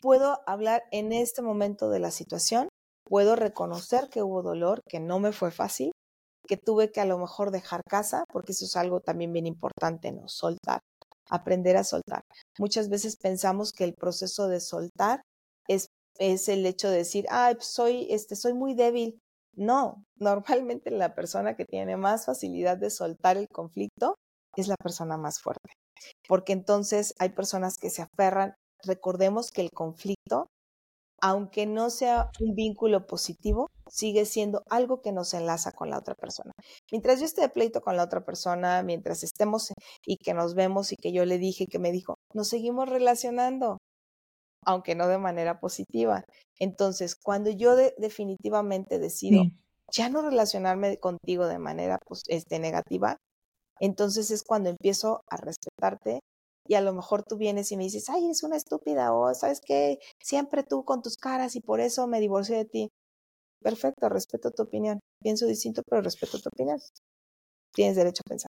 [0.01, 2.67] puedo hablar en este momento de la situación,
[3.05, 5.91] puedo reconocer que hubo dolor, que no me fue fácil,
[6.45, 10.11] que tuve que a lo mejor dejar casa, porque eso es algo también bien importante,
[10.11, 10.27] ¿no?
[10.27, 10.81] Soltar,
[11.29, 12.23] aprender a soltar.
[12.59, 15.21] Muchas veces pensamos que el proceso de soltar
[15.69, 15.87] es,
[16.17, 19.19] es el hecho de decir, ay, pues soy, este, soy muy débil,
[19.55, 24.15] no, normalmente la persona que tiene más facilidad de soltar el conflicto
[24.55, 25.73] es la persona más fuerte,
[26.27, 28.55] porque entonces hay personas que se aferran.
[28.83, 30.47] Recordemos que el conflicto,
[31.21, 36.15] aunque no sea un vínculo positivo, sigue siendo algo que nos enlaza con la otra
[36.15, 36.51] persona.
[36.91, 39.71] Mientras yo esté de pleito con la otra persona, mientras estemos
[40.05, 43.77] y que nos vemos y que yo le dije que me dijo, nos seguimos relacionando
[44.65, 46.23] aunque no de manera positiva.
[46.59, 49.43] Entonces, cuando yo definitivamente decido
[49.91, 53.17] ya no relacionarme contigo de manera pues, este, negativa,
[53.79, 56.21] entonces es cuando empiezo a respetarte
[56.67, 59.61] y a lo mejor tú vienes y me dices, ay, es una estúpida o sabes
[59.61, 62.89] que siempre tú con tus caras y por eso me divorcié de ti.
[63.61, 64.99] Perfecto, respeto tu opinión.
[65.21, 66.79] Pienso distinto, pero respeto tu opinión.
[67.73, 68.49] Tienes derecho a pensar.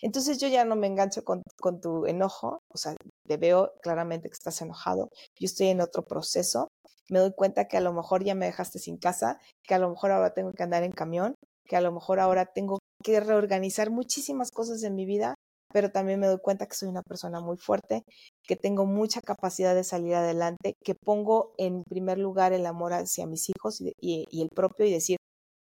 [0.00, 2.94] Entonces yo ya no me engancho con, con tu enojo, o sea,
[3.26, 6.68] te veo claramente que estás enojado, yo estoy en otro proceso,
[7.08, 9.90] me doy cuenta que a lo mejor ya me dejaste sin casa, que a lo
[9.90, 11.34] mejor ahora tengo que andar en camión,
[11.66, 15.34] que a lo mejor ahora tengo que reorganizar muchísimas cosas en mi vida,
[15.72, 18.02] pero también me doy cuenta que soy una persona muy fuerte,
[18.46, 23.26] que tengo mucha capacidad de salir adelante, que pongo en primer lugar el amor hacia
[23.26, 25.16] mis hijos y, y el propio y decir,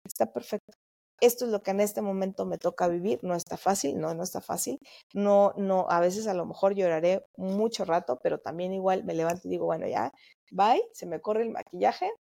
[0.06, 0.74] está perfecto,
[1.26, 4.24] esto es lo que en este momento me toca vivir, no está fácil, no, no
[4.24, 4.80] está fácil,
[5.14, 9.48] no, no, a veces a lo mejor lloraré mucho rato, pero también igual me levanto
[9.48, 10.12] y digo, bueno, ya,
[10.52, 12.12] bye, se me corre el maquillaje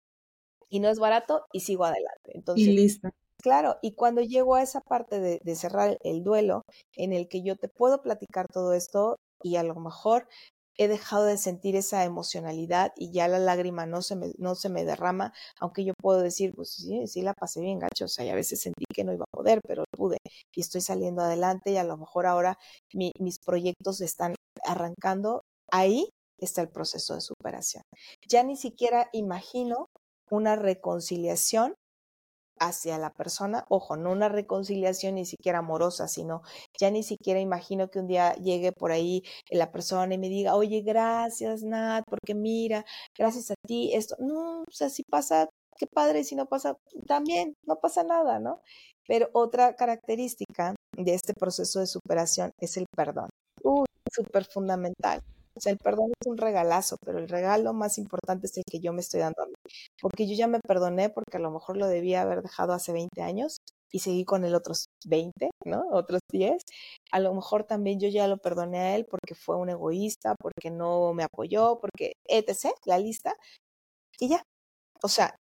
[0.69, 2.31] y no es barato y sigo adelante.
[2.33, 3.09] Entonces, y listo.
[3.41, 6.63] Claro, y cuando llego a esa parte de, de, cerrar el duelo,
[6.95, 10.29] en el que yo te puedo platicar todo esto y a lo mejor
[10.77, 14.69] he dejado de sentir esa emocionalidad y ya la lágrima no se me, no se
[14.69, 18.25] me derrama, aunque yo puedo decir, pues sí, sí la pasé bien gacho, o sea,
[18.25, 20.17] y a veces sentí que no iba a poder, pero pude
[20.55, 22.57] y estoy saliendo adelante y a lo mejor ahora
[22.93, 24.35] mis proyectos están
[24.65, 25.41] arrancando,
[25.71, 26.09] ahí
[26.39, 27.83] está el proceso de superación.
[28.27, 29.87] Ya ni siquiera imagino
[30.29, 31.75] una reconciliación
[32.67, 36.41] hacia la persona, ojo, no una reconciliación ni siquiera amorosa, sino
[36.79, 40.55] ya ni siquiera imagino que un día llegue por ahí la persona y me diga,
[40.55, 42.85] oye, gracias, Nat, porque mira,
[43.17, 46.77] gracias a ti, esto, no, o sea, si pasa, qué padre, si no pasa,
[47.07, 48.61] también, no pasa nada, ¿no?
[49.07, 53.29] Pero otra característica de este proceso de superación es el perdón.
[53.63, 55.21] Uy, súper fundamental.
[55.55, 58.79] O sea, el perdón es un regalazo, pero el regalo más importante es el que
[58.79, 59.53] yo me estoy dando a mí.
[60.01, 63.21] Porque yo ya me perdoné porque a lo mejor lo debía haber dejado hace 20
[63.21, 63.57] años
[63.91, 65.83] y seguí con el otros 20, ¿no?
[65.91, 66.63] Otros 10.
[67.11, 70.71] A lo mejor también yo ya lo perdoné a él porque fue un egoísta, porque
[70.71, 73.35] no me apoyó, porque etc., la lista.
[74.19, 74.43] Y ya.
[75.03, 75.35] O sea,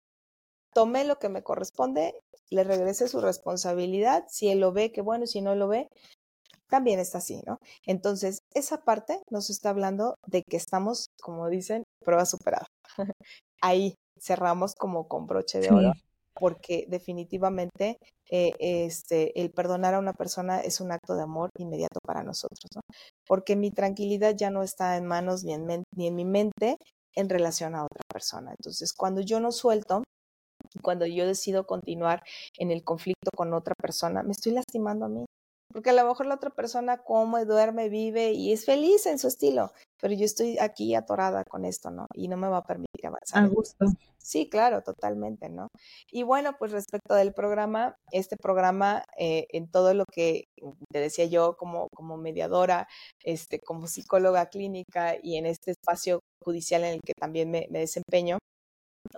[0.74, 2.14] tomé lo que me corresponde,
[2.50, 4.24] le regresé su responsabilidad.
[4.28, 5.88] Si él lo ve, que bueno, si no lo ve,
[6.68, 7.58] también está así, ¿no?
[7.86, 12.66] Entonces, esa parte nos está hablando de que estamos, como dicen, prueba superada.
[13.62, 15.92] Ahí cerramos como con broche de oro,
[16.34, 17.98] porque definitivamente
[18.30, 22.68] eh, este, el perdonar a una persona es un acto de amor inmediato para nosotros,
[22.74, 22.80] ¿no?
[23.26, 26.76] Porque mi tranquilidad ya no está en manos ni en, ni en mi mente
[27.14, 28.52] en relación a otra persona.
[28.52, 30.02] Entonces, cuando yo no suelto,
[30.82, 32.22] cuando yo decido continuar
[32.58, 35.24] en el conflicto con otra persona, me estoy lastimando a mí.
[35.72, 39.28] Porque a lo mejor la otra persona come, duerme, vive y es feliz en su
[39.28, 42.06] estilo, pero yo estoy aquí atorada con esto, ¿no?
[42.14, 43.44] Y no me va a permitir avanzar.
[43.44, 43.86] A gusto.
[44.18, 45.68] Sí, claro, totalmente, ¿no?
[46.10, 50.44] Y bueno, pues respecto del programa, este programa, eh, en todo lo que
[50.92, 52.86] te decía yo como, como mediadora,
[53.24, 58.38] este, como psicóloga clínica y en este espacio judicial en el que también me desempeño,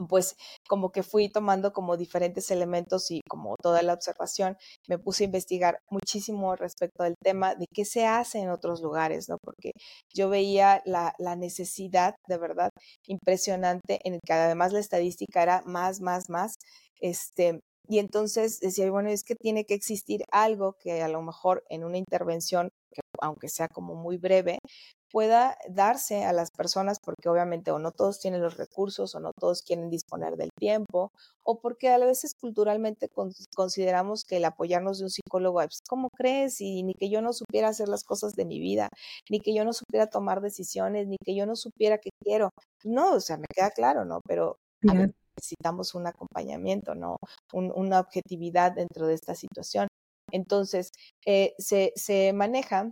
[0.08, 0.36] pues
[0.68, 4.56] como que fui tomando como diferentes elementos y como toda la observación,
[4.88, 9.28] me puse a investigar muchísimo respecto del tema de qué se hace en otros lugares,
[9.28, 9.38] ¿no?
[9.42, 9.72] Porque
[10.14, 12.70] yo veía la, la necesidad de verdad
[13.06, 16.54] impresionante en el que además la estadística era más, más, más,
[17.00, 21.64] este, y entonces decía, bueno, es que tiene que existir algo que a lo mejor
[21.68, 22.70] en una intervención,
[23.24, 24.58] aunque sea como muy breve,
[25.10, 29.30] pueda darse a las personas porque obviamente o no todos tienen los recursos o no
[29.38, 31.12] todos quieren disponer del tiempo
[31.44, 33.08] o porque a veces culturalmente
[33.54, 36.60] consideramos que el apoyarnos de un psicólogo es, ¿cómo crees?
[36.60, 38.88] Y ni que yo no supiera hacer las cosas de mi vida,
[39.30, 42.50] ni que yo no supiera tomar decisiones, ni que yo no supiera qué quiero.
[42.82, 44.20] No, o sea, me queda claro, ¿no?
[44.26, 44.56] Pero
[45.36, 47.16] necesitamos un acompañamiento, ¿no?
[47.52, 49.86] una objetividad dentro de esta situación.
[50.32, 50.90] Entonces,
[51.26, 52.90] eh, se, se maneja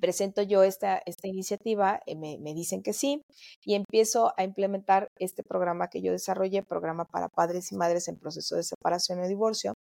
[0.00, 3.22] presento yo esta, esta iniciativa, eh, me, me, dicen que sí,
[3.64, 8.16] y empiezo a implementar este programa que yo desarrollé, programa para padres y madres en
[8.16, 9.74] proceso de separación o divorcio.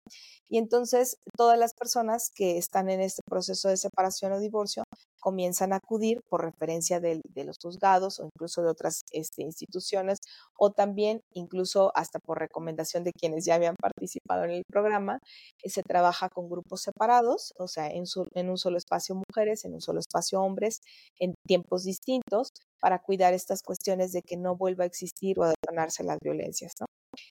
[0.49, 4.83] Y entonces todas las personas que están en este proceso de separación o divorcio
[5.25, 10.19] comienzan a acudir por referencia de, los juzgados o incluso de otras este, instituciones
[10.55, 15.17] o también incluso hasta por recomendación de quienes ya habían participado en el programa.
[15.63, 18.03] Eh, se trabaja con grupos separados, o sea, en,
[18.35, 20.81] en un solo espacio mujeres, en un solo espacio hombres,
[21.19, 22.51] en tiempos distintos
[22.85, 26.73] para cuidar estas cuestiones de que no vuelva a existir o a detonarse las violencias.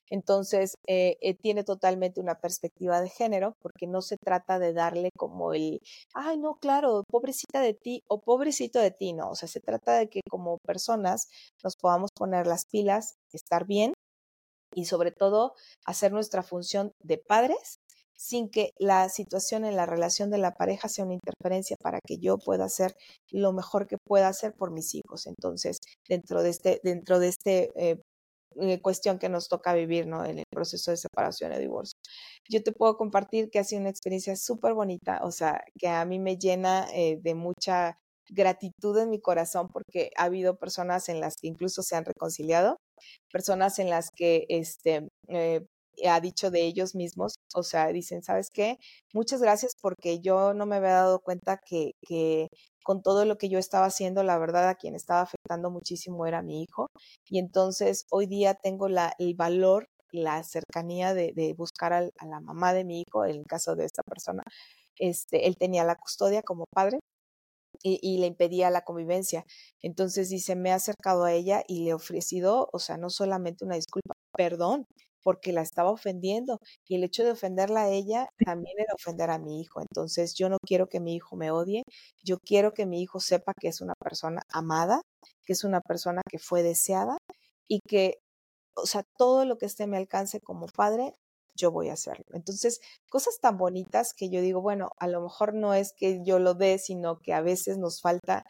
[0.09, 5.11] Entonces, eh, eh, tiene totalmente una perspectiva de género, porque no se trata de darle
[5.15, 5.79] como el,
[6.13, 9.93] ay, no, claro, pobrecita de ti o pobrecito de ti, no, o sea, se trata
[9.97, 11.29] de que como personas
[11.63, 13.93] nos podamos poner las pilas, estar bien
[14.73, 15.53] y sobre todo
[15.85, 17.79] hacer nuestra función de padres
[18.17, 22.17] sin que la situación en la relación de la pareja sea una interferencia para que
[22.17, 22.95] yo pueda hacer
[23.31, 25.27] lo mejor que pueda hacer por mis hijos.
[25.27, 25.77] Entonces,
[26.07, 28.01] dentro de este, dentro de este eh,
[28.57, 30.23] eh, cuestión que nos toca vivir ¿no?
[30.23, 31.99] en el proceso de separación y divorcio.
[32.49, 36.05] Yo te puedo compartir que ha sido una experiencia súper bonita, o sea, que a
[36.05, 37.97] mí me llena eh, de mucha
[38.29, 42.77] gratitud en mi corazón porque ha habido personas en las que incluso se han reconciliado,
[43.31, 45.09] personas en las que este,
[46.09, 48.77] ha dicho de ellos mismos, o sea, dicen, ¿sabes qué?
[49.13, 52.49] Muchas gracias porque yo no me había dado cuenta que, que
[52.83, 56.41] con todo lo que yo estaba haciendo, la verdad a quien estaba afectando muchísimo era
[56.43, 56.87] mi hijo.
[57.25, 62.39] Y entonces hoy día tengo la, el valor, la cercanía de, de buscar a la
[62.41, 64.43] mamá de mi hijo, en el caso de esta persona.
[64.97, 66.99] Este, él tenía la custodia como padre
[67.83, 69.45] y, y, le impedía la convivencia.
[69.81, 73.65] Entonces dice, me he acercado a ella y le he ofrecido, o sea, no solamente
[73.65, 74.85] una disculpa, perdón,
[75.25, 79.39] porque la estaba ofendiendo y el hecho de ofenderla a ella también era ofender a
[79.39, 79.81] mi hijo.
[79.81, 81.81] Entonces yo no quiero que mi hijo me odie,
[82.23, 85.01] yo quiero que mi hijo sepa que es una persona amada,
[85.43, 87.17] que es una persona que fue deseada
[87.67, 88.19] y que,
[88.75, 91.13] o sea, todo lo que esté a mi alcance como padre,
[91.57, 92.25] yo voy a hacerlo.
[92.33, 92.79] Entonces,
[93.09, 96.53] cosas tan bonitas que yo digo, bueno, a lo mejor no es que yo lo
[96.53, 98.43] dé, sino que a veces nos falta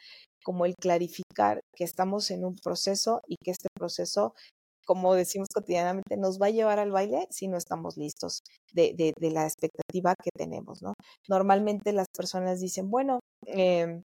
[0.44, 4.34] como el clarificar que estamos en un proceso y que este proceso,
[4.86, 8.42] como decimos cotidianamente, nos va a llevar al baile si no estamos listos
[8.72, 10.94] de, de, la expectativa que tenemos, ¿no?
[11.28, 14.02] Normalmente las personas dicen, bueno, eh,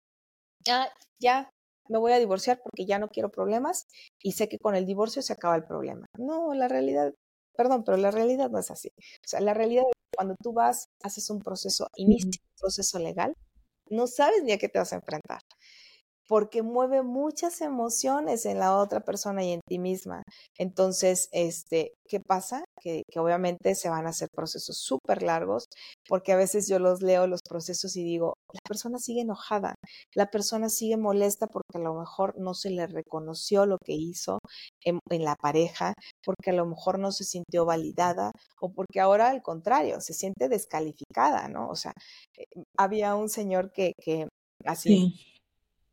[0.66, 0.90] ya,
[1.20, 1.50] ya
[1.90, 3.88] me voy a divorciar porque ya no quiero problemas
[4.22, 6.06] y sé que con el divorcio se acaba el problema.
[6.18, 7.14] No, la realidad,
[7.56, 8.90] perdón, pero la realidad no es así.
[8.98, 13.00] O sea, la realidad es que cuando tú vas, haces un proceso, inicia un proceso
[13.00, 13.34] legal,
[13.90, 15.40] no sabes ni a qué te vas a enfrentar
[16.28, 20.24] porque mueve muchas emociones en la otra persona y en ti misma.
[20.58, 22.64] Entonces, este, ¿qué pasa?
[22.82, 25.66] Que, que obviamente se van a hacer procesos súper largos,
[26.08, 29.76] porque a veces yo los leo los procesos y digo, la persona sigue enojada,
[30.16, 34.40] la persona sigue molesta porque a lo mejor no se le reconoció lo que hizo
[34.84, 35.94] en, en la pareja,
[36.24, 40.50] porque a lo mejor no se sintió validada o porque ahora al contrario, se siente
[40.50, 41.70] descalificada, ¿no?
[41.70, 41.94] O sea,
[42.38, 42.46] eh,
[42.78, 44.28] había un señor que, que
[44.66, 45.14] así...
[45.14, 45.35] Sí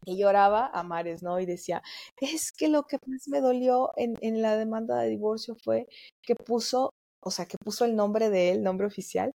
[0.05, 1.41] y lloraba a mares, ¿no?
[1.41, 1.83] Y decía,
[2.21, 5.89] es que lo que más me dolió en, en, la demanda de divorcio fue
[6.23, 9.33] que puso, o sea, que puso el nombre de él, nombre oficial,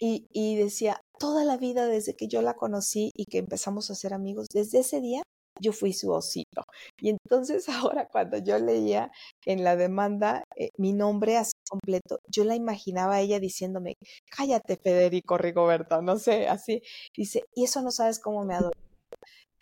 [0.00, 3.94] y, y decía, toda la vida desde que yo la conocí y que empezamos a
[3.94, 5.22] ser amigos, desde ese día
[5.60, 6.64] yo fui su osito.
[7.00, 9.10] Y entonces ahora cuando yo leía
[9.46, 13.96] en la demanda eh, mi nombre así completo, yo la imaginaba ella diciéndome,
[14.36, 16.82] cállate Federico Rigoberto, no sé, así.
[17.16, 18.72] Dice, y eso no sabes cómo me adoro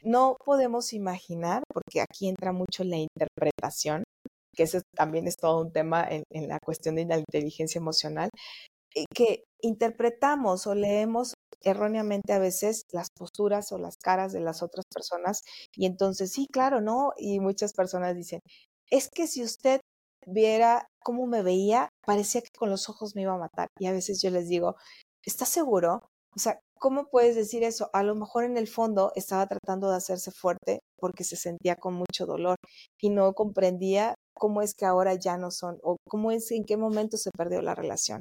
[0.02, 4.04] no podemos imaginar, porque aquí entra mucho la interpretación,
[4.54, 8.30] que ese también es todo un tema en, la cuestión de la inteligencia emocional,
[8.94, 14.62] eh, que interpretamos o leemos erróneamente a veces las posturas o las caras de las
[14.62, 15.42] otras personas
[15.76, 17.12] y entonces sí, claro, ¿no?
[17.16, 18.40] Y muchas personas dicen,
[18.90, 19.80] es que si usted
[20.26, 23.68] viera cómo me veía, parecía que con los ojos me iba a matar.
[23.78, 24.76] Y a veces yo les digo,
[25.24, 26.02] ¿estás seguro?
[26.34, 27.90] O sea, ¿cómo puedes decir eso?
[27.92, 31.94] A lo mejor en el fondo estaba tratando de hacerse fuerte porque se sentía con
[31.94, 32.56] mucho dolor
[33.00, 36.76] y no comprendía cómo es que ahora ya no son o cómo es en qué
[36.76, 38.20] momento se perdió la relación.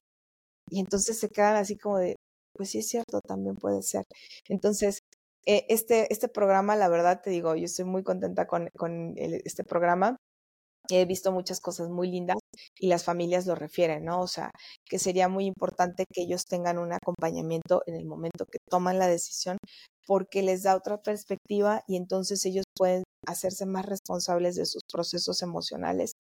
[0.70, 2.16] Y entonces se quedan así como de,
[2.54, 4.04] pues sí es cierto, también puede ser.
[4.50, 5.00] Entonces,
[5.46, 9.64] eh, este, este programa, la verdad te digo, yo estoy muy contenta con, con este
[9.64, 10.18] programa
[10.90, 12.38] he visto muchas cosas muy lindas
[12.78, 14.22] y las familias lo refieren, ¿no?
[14.22, 14.52] O sea,
[14.86, 19.08] que sería muy importante que ellos tengan un acompañamiento en el momento que toman la
[19.08, 19.58] decisión
[20.08, 25.42] porque les da otra perspectiva y entonces ellos pueden hacerse más responsables de sus procesos
[25.42, 26.14] emocionales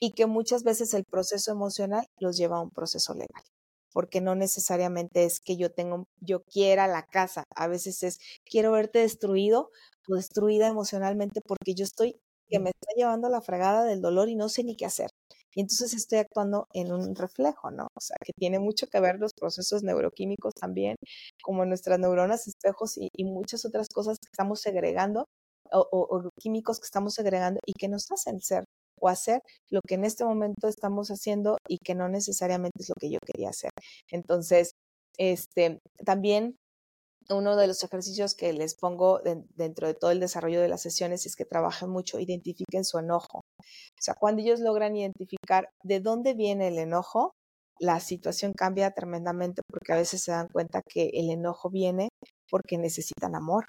[0.00, 3.44] y que muchas veces el proceso emocional los lleva a un proceso legal
[3.92, 8.72] porque no necesariamente es que yo tengo, yo quiera la casa, a veces es quiero
[8.72, 9.70] verte destruido
[10.08, 12.16] o destruida emocionalmente porque yo estoy
[12.50, 15.10] que me está llevando la fregada del dolor y no sé ni qué hacer.
[15.54, 17.88] Y entonces estoy actuando en un reflejo, ¿no?
[17.94, 20.96] O sea, que tiene mucho que ver los procesos neuroquímicos también,
[21.42, 25.26] como nuestras neuronas espejos y, muchas otras cosas que estamos segregando
[25.72, 28.64] o, o, químicos que estamos segregando y que nos hacen ser
[29.00, 29.40] o hacer
[29.70, 33.18] lo que en este momento estamos haciendo y que no necesariamente es lo que yo
[33.24, 33.70] quería hacer.
[34.10, 34.72] Entonces,
[35.18, 36.56] este, también
[37.36, 39.20] uno de los ejercicios que les pongo
[39.54, 43.38] dentro de todo el desarrollo de las sesiones es que trabajen mucho, identifiquen su enojo.
[43.38, 47.32] O sea, cuando ellos logran identificar de dónde viene el enojo,
[47.78, 52.10] la situación cambia tremendamente porque a veces se dan cuenta que el enojo viene
[52.50, 53.66] porque necesitan amor,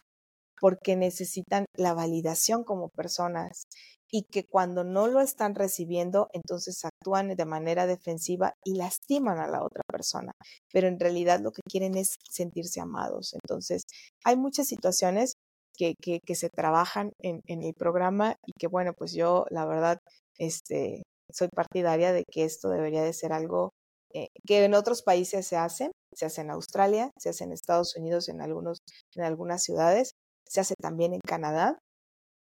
[0.59, 3.63] porque necesitan la validación como personas
[4.11, 9.47] y que cuando no lo están recibiendo, entonces actúan de manera defensiva y lastiman a
[9.47, 10.33] la otra persona,
[10.71, 13.33] pero en realidad lo que quieren es sentirse amados.
[13.33, 13.83] Entonces,
[14.25, 15.35] hay muchas situaciones
[15.77, 19.97] que, que, se trabajan en, en, el programa y que, bueno, pues yo, la verdad,
[20.37, 21.01] este,
[21.31, 23.71] soy partidaria de que esto debería de ser algo
[24.13, 27.95] eh, que en otros países se hace, se hace en Australia, se hace en Estados
[27.95, 28.79] Unidos, en, algunos,
[29.15, 30.11] en algunas ciudades,
[30.45, 31.79] se hace también en Canadá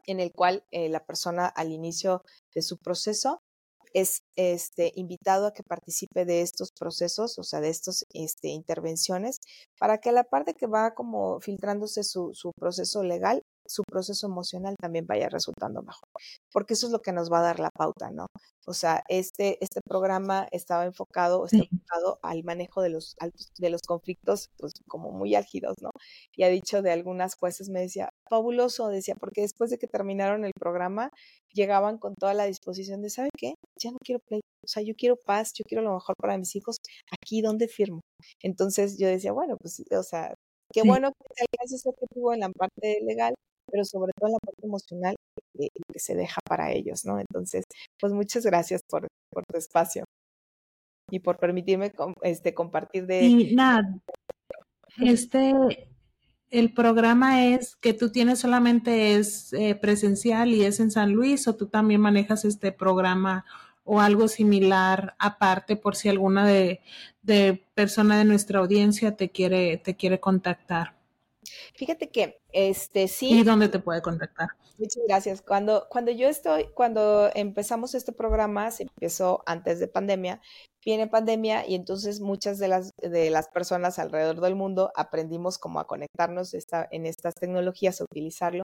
[0.07, 2.23] en el cual eh, la persona al inicio
[2.53, 3.41] de su proceso
[3.93, 9.39] es este, invitado a que participe de estos procesos, o sea, de estas este, intervenciones,
[9.79, 14.27] para que a la parte que va como filtrándose su, su proceso legal, su proceso
[14.27, 16.07] emocional también vaya resultando mejor,
[16.51, 18.27] porque eso es lo que nos va a dar la pauta, ¿no?
[18.67, 23.15] O sea, este, este programa estaba enfocado, está enfocado al manejo de los,
[23.59, 25.91] de los conflictos, pues como muy álgidos, ¿no?
[26.35, 30.45] Y ha dicho de algunas jueces, me decía, fabuloso, decía, porque después de que terminaron
[30.45, 31.11] el programa,
[31.53, 33.53] llegaban con toda la disposición de, ¿sabe qué?
[33.79, 36.55] Ya no quiero play, o sea, yo quiero paz, yo quiero lo mejor para mis
[36.55, 36.77] hijos,
[37.11, 38.01] aquí donde firmo.
[38.41, 40.33] Entonces yo decía, bueno, pues, o sea,
[40.73, 43.35] qué bueno que se alcance ese objetivo en la parte legal,
[43.75, 45.15] pero sobre todo la parte emocional
[45.57, 47.19] que, se deja para ellos, ¿no?
[47.19, 47.65] Entonces,
[47.99, 50.05] pues muchas gracias por, por tu espacio
[51.11, 51.91] y por permitirme
[52.21, 53.23] este, compartir de...
[53.23, 53.99] Y nada,
[54.97, 55.53] este,
[56.51, 61.45] el programa es que tú tienes solamente es eh, presencial y es en San Luis
[61.49, 63.43] o tú también manejas este programa
[63.83, 66.79] o algo similar aparte por si alguna de,
[67.23, 70.94] de persona de nuestra audiencia te quiere, te quiere contactar.
[71.75, 73.29] Fíjate que este sí.
[73.39, 74.49] ¿Y dónde te puede contactar?
[74.77, 75.41] Muchas gracias.
[75.41, 80.41] Cuando, cuando yo estoy, cuando empezamos este programa, se empezó antes de pandemia,
[80.83, 85.79] viene pandemia y entonces muchas de las, de las personas alrededor del mundo aprendimos cómo
[85.79, 88.63] a conectarnos esta, en estas tecnologías, a utilizarlo.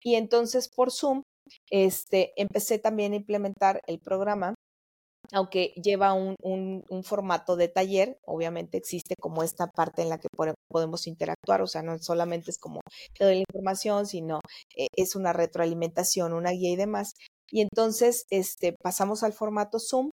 [0.00, 1.22] Y entonces por Zoom,
[1.70, 4.54] este, empecé también a implementar el programa
[5.32, 6.34] aunque lleva un,
[7.04, 10.28] formato de taller, obviamente existe como esta parte en la que
[10.70, 12.80] podemos interactuar, o sea, no solamente es como
[13.16, 14.40] te doy la información, sino
[14.76, 17.14] eh, es una retroalimentación, una guía y demás.
[17.50, 20.10] Y entonces este, pasamos al formato Zoom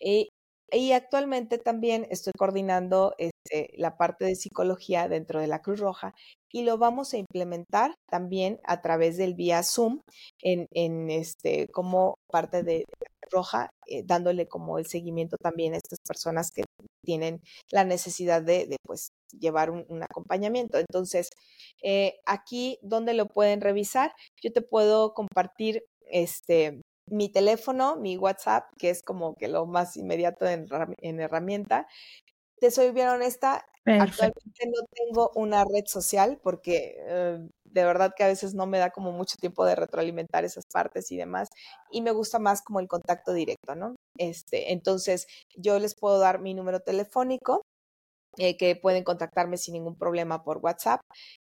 [0.00, 0.28] eh,
[0.70, 6.14] y actualmente también estoy coordinando este, la parte de psicología dentro de la Cruz Roja
[6.52, 10.00] y lo vamos a implementar también a través del vía Zoom
[10.42, 12.84] en, en este, como parte de
[13.30, 16.64] Roja, eh, dándole como el seguimiento también a estas personas que
[17.04, 17.40] tienen
[17.70, 20.78] la necesidad de, pues, llevar un, acompañamiento.
[20.78, 21.30] Entonces,
[21.82, 26.80] eh, aquí donde lo pueden revisar, yo te puedo compartir este
[27.10, 31.86] mi teléfono, mi WhatsApp, que es como que lo más inmediato en, herramienta.
[32.60, 38.24] Te soy bien honesta, actualmente no tengo una red social porque eh, de verdad que
[38.24, 41.48] a veces no me da como mucho tiempo de retroalimentar esas partes y demás,
[41.90, 43.94] y me gusta más como el contacto directo, ¿no?
[44.18, 47.62] Este, entonces, yo les puedo dar mi número telefónico,
[48.36, 51.00] eh, que pueden contactarme sin ningún problema por WhatsApp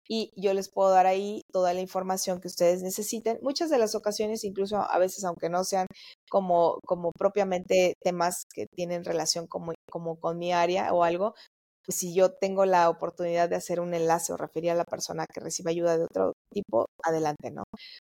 [0.06, 3.38] y yo les puedo dar ahí toda la información que ustedes necesiten.
[3.40, 5.86] Muchas de las ocasiones, incluso a veces, aunque no sean
[6.28, 11.34] como, como propiamente temas que tienen relación como, como con mi área o algo,
[11.84, 15.26] pues si yo tengo la oportunidad de hacer un enlace o referir a la persona
[15.26, 17.64] que recibe ayuda de otro tipo, adelante, ¿no?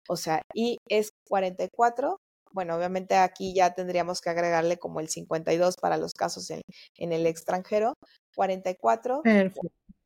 [0.08, 2.18] O sea, y es 44
[2.52, 6.60] bueno, obviamente aquí ya tendríamos que agregarle como el 52 para los casos en,
[6.98, 7.94] en el extranjero,
[8.34, 9.22] 44,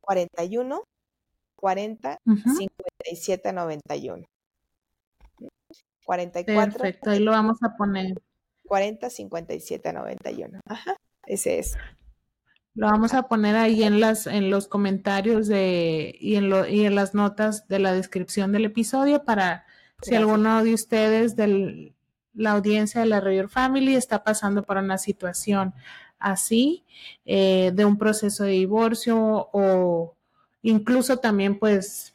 [0.01, 0.82] 41,
[1.56, 2.18] 40,
[2.56, 4.24] 57, 91.
[6.05, 6.72] 44.
[6.72, 8.14] Perfecto, ahí lo vamos a poner.
[8.66, 10.60] 40, 57, 91.
[10.66, 11.76] Ajá, ese es.
[12.77, 16.85] Lo vamos a poner ahí en las en los comentarios de y en lo, y
[16.85, 19.65] en las notas de la descripción del episodio para
[20.03, 21.94] si alguno de ustedes de
[22.35, 25.73] la audiencia de la Royal Family está pasando por una situación
[26.19, 26.85] así
[27.24, 30.15] eh, de un proceso de divorcio o
[30.61, 32.12] incluso también pues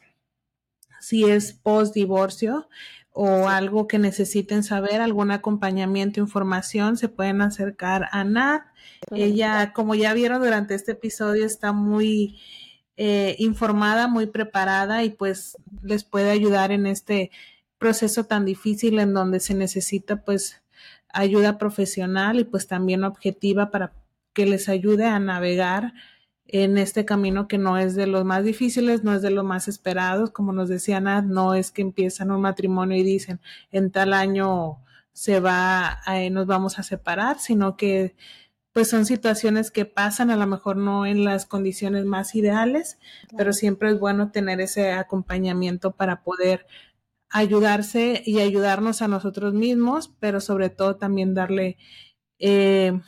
[1.00, 2.68] si es post divorcio
[3.12, 8.62] o algo que necesiten saber, algún acompañamiento, información, se pueden acercar a Nat.
[9.10, 12.40] Ella, como ya vieron durante este episodio, está muy
[12.96, 17.30] eh, informada, muy preparada y pues les puede ayudar en este
[17.78, 20.62] proceso tan difícil en donde se necesita pues
[21.12, 23.92] ayuda profesional y pues también objetiva para
[24.32, 25.92] que les ayude a navegar
[26.46, 29.68] en este camino que no es de los más difíciles, no es de los más
[29.68, 33.40] esperados, como nos decía Nat, no es que empiezan un matrimonio y dicen
[33.70, 34.78] en tal año
[35.12, 38.14] se va, eh, nos vamos a separar, sino que
[38.72, 42.98] pues son situaciones que pasan, a lo mejor no en las condiciones más ideales,
[43.36, 46.66] pero siempre es bueno tener ese acompañamiento para poder
[47.30, 51.76] ayudarse y ayudarnos a nosotros mismos, pero sobre todo también darle
[52.38, 53.00] eh,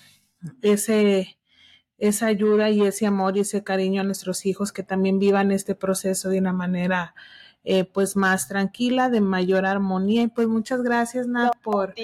[0.62, 1.38] ese
[1.98, 5.74] esa ayuda y ese amor y ese cariño a nuestros hijos que también vivan este
[5.74, 7.14] proceso de una manera
[7.66, 10.20] eh, pues más tranquila, de mayor armonía.
[10.20, 11.94] Y pues muchas gracias, Nat, por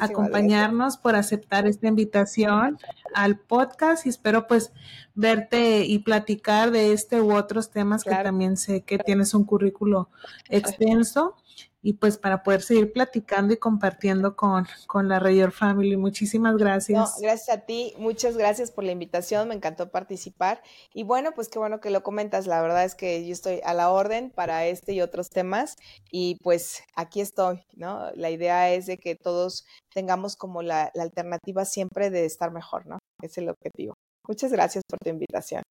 [0.00, 2.78] acompañarnos, por aceptar esta invitación
[3.14, 4.06] al podcast.
[4.06, 4.72] Y espero pues
[5.14, 10.08] verte y platicar de este u otros temas que también sé que tienes un currículo
[10.48, 11.36] extenso
[11.82, 15.96] y pues para poder seguir platicando y compartiendo con, con la Rayor Family.
[15.96, 17.16] Muchísimas gracias.
[17.20, 20.62] gracias a ti, muchas gracias por la invitación, me encantó participar
[20.92, 23.74] y bueno, pues qué bueno que lo comentas, la verdad es que yo estoy a
[23.74, 25.76] la orden para este y otros temas
[26.10, 28.10] y pues aquí estoy, ¿no?
[28.14, 32.98] La idea es de que todos tengamos como la, alternativa siempre de estar mejor, ¿no?
[33.22, 33.94] Es el objetivo.
[34.28, 35.62] Muchas gracias por tu invitación.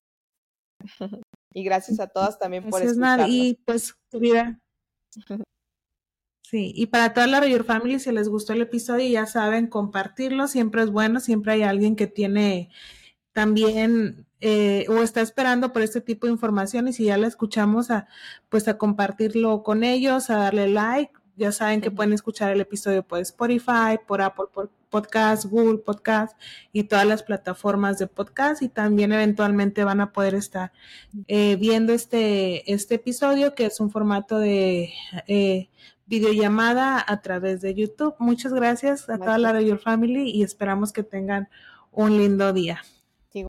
[1.54, 3.28] y gracias a todas también por escucharnos.
[3.28, 4.58] Y pues, querida,
[6.50, 10.48] Sí, y para toda la Rayor Family, si les gustó el episodio, ya saben, compartirlo,
[10.48, 12.70] siempre es bueno, siempre hay alguien que tiene
[13.32, 17.92] también eh, o está esperando por este tipo de información y si ya la escuchamos,
[17.92, 18.08] a,
[18.48, 21.12] pues a compartirlo con ellos, a darle like.
[21.36, 24.46] Ya saben que pueden escuchar el episodio por Spotify, por Apple
[24.90, 26.36] Podcast, Google Podcast
[26.72, 30.72] y todas las plataformas de podcast y también eventualmente van a poder estar
[31.28, 34.92] eh, viendo este, este episodio que es un formato de
[35.28, 35.70] eh,
[36.10, 38.16] videollamada a través de YouTube.
[38.18, 41.48] Muchas gracias a toda la de Your Family y esperamos que tengan
[41.92, 42.82] un lindo día.